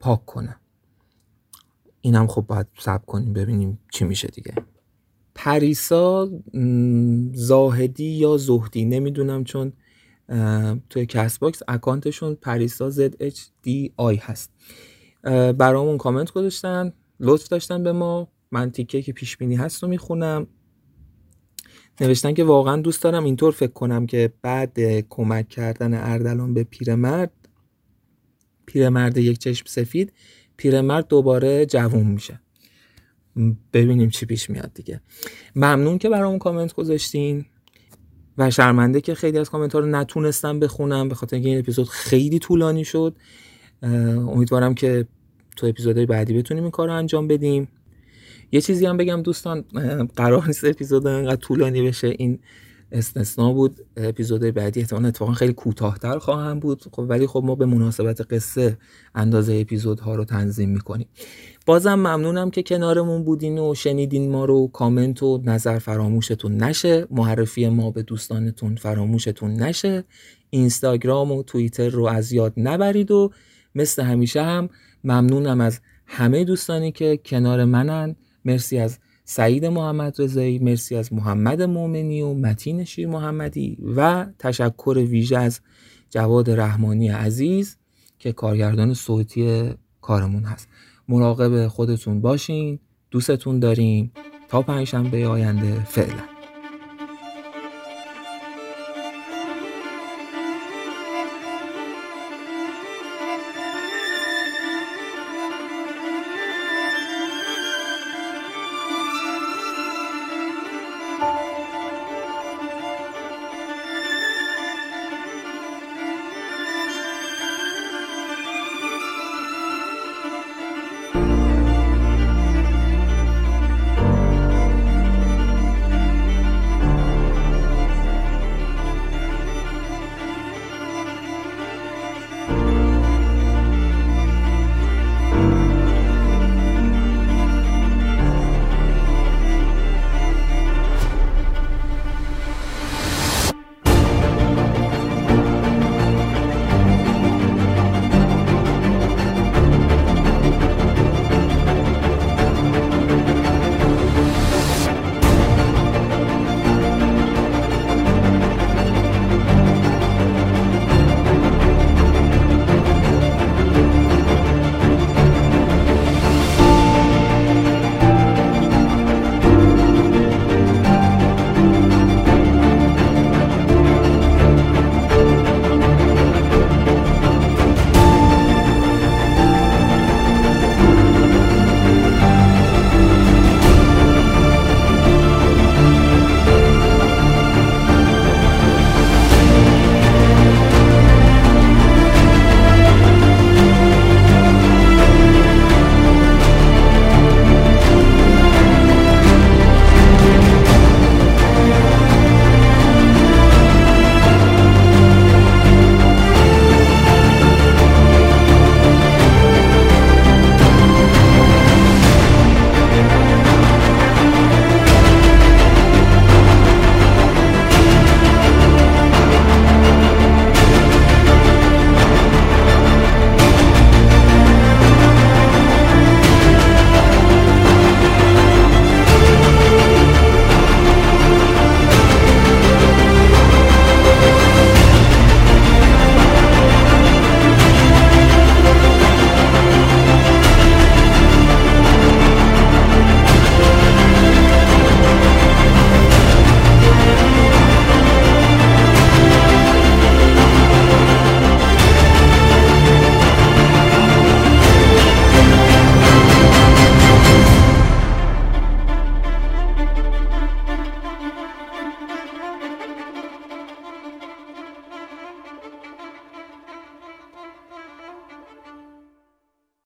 [0.00, 0.56] پاک کنه.
[2.00, 4.54] اینم خب باید صبر کنیم ببینیم چی میشه دیگه.
[5.34, 6.30] پریسا
[7.32, 9.72] زاهدی یا زهدی نمی‌دونم چون
[10.90, 14.50] توی CastBox account شون پریسا ZHDI هست.
[15.58, 18.28] برامون کامنت گذاشتن لطف داشتن به ما.
[18.52, 20.46] من تیکه که پیش بینی هست رو می‌خونم.
[22.00, 27.32] نوشتن که واقعا دوست دارم اینطور فکر کنم که بعد کمک کردن اردلان به پیرمرد
[28.66, 30.12] پیرمرد یک چشم سفید
[30.56, 32.40] پیرمرد دوباره جوون میشه.
[33.72, 35.00] ببینیم چی پیش میاد دیگه.
[35.56, 37.44] ممنون که برامون کامنت گذاشتین
[38.38, 41.88] و شرمنده که خیلی از کامنت ها رو نتونستم بخونم به خاطر اینکه این اپیزود
[41.88, 43.16] خیلی طولانی شد.
[43.82, 45.06] امیدوارم که
[45.56, 47.68] تو اپیزودهای بعدی بتونیم این کار رو انجام بدیم.
[48.52, 49.64] یه چیزی هم بگم دوستان
[50.16, 52.14] قرار نیست اپیزود انقدر طولانی بشه.
[52.18, 52.38] این
[52.92, 53.76] استثنا بود.
[53.96, 56.82] اپیزود بعدی احتمالا اتفاقا خیلی کوتاهتر خواهم بود.
[56.92, 58.78] خب ولی خب ما به مناسبت قصه
[59.14, 61.06] اندازه اپیزودها رو تنظیم می‌کنیم.
[61.66, 64.68] بازم ممنونم که کنارمون بودین و شنیدین ما رو.
[64.68, 67.06] کامنت و نظر فراموشتون نشه.
[67.10, 70.04] معرفی ما به دوستانتون فراموشتون نشه.
[70.50, 73.30] اینستاگرام و توییتر رو از یاد نبرید و
[73.74, 74.68] مثل همیشه هم
[75.04, 78.16] ممنونم از همه دوستانی که کنار منن.
[78.44, 78.98] مرسی از
[79.32, 85.60] سعید محمد رضایی مرسی از محمد مومنی و متین شیر محمدی و تشکر ویژه از
[86.10, 87.76] جواد رحمانی عزیز
[88.18, 89.70] که کارگردان صوتی
[90.00, 90.68] کارمون هست.
[91.08, 92.78] مراقب خودتون باشین
[93.10, 94.12] دوستتون داریم.
[94.48, 96.39] تا پنجشنبه آینده فعلا.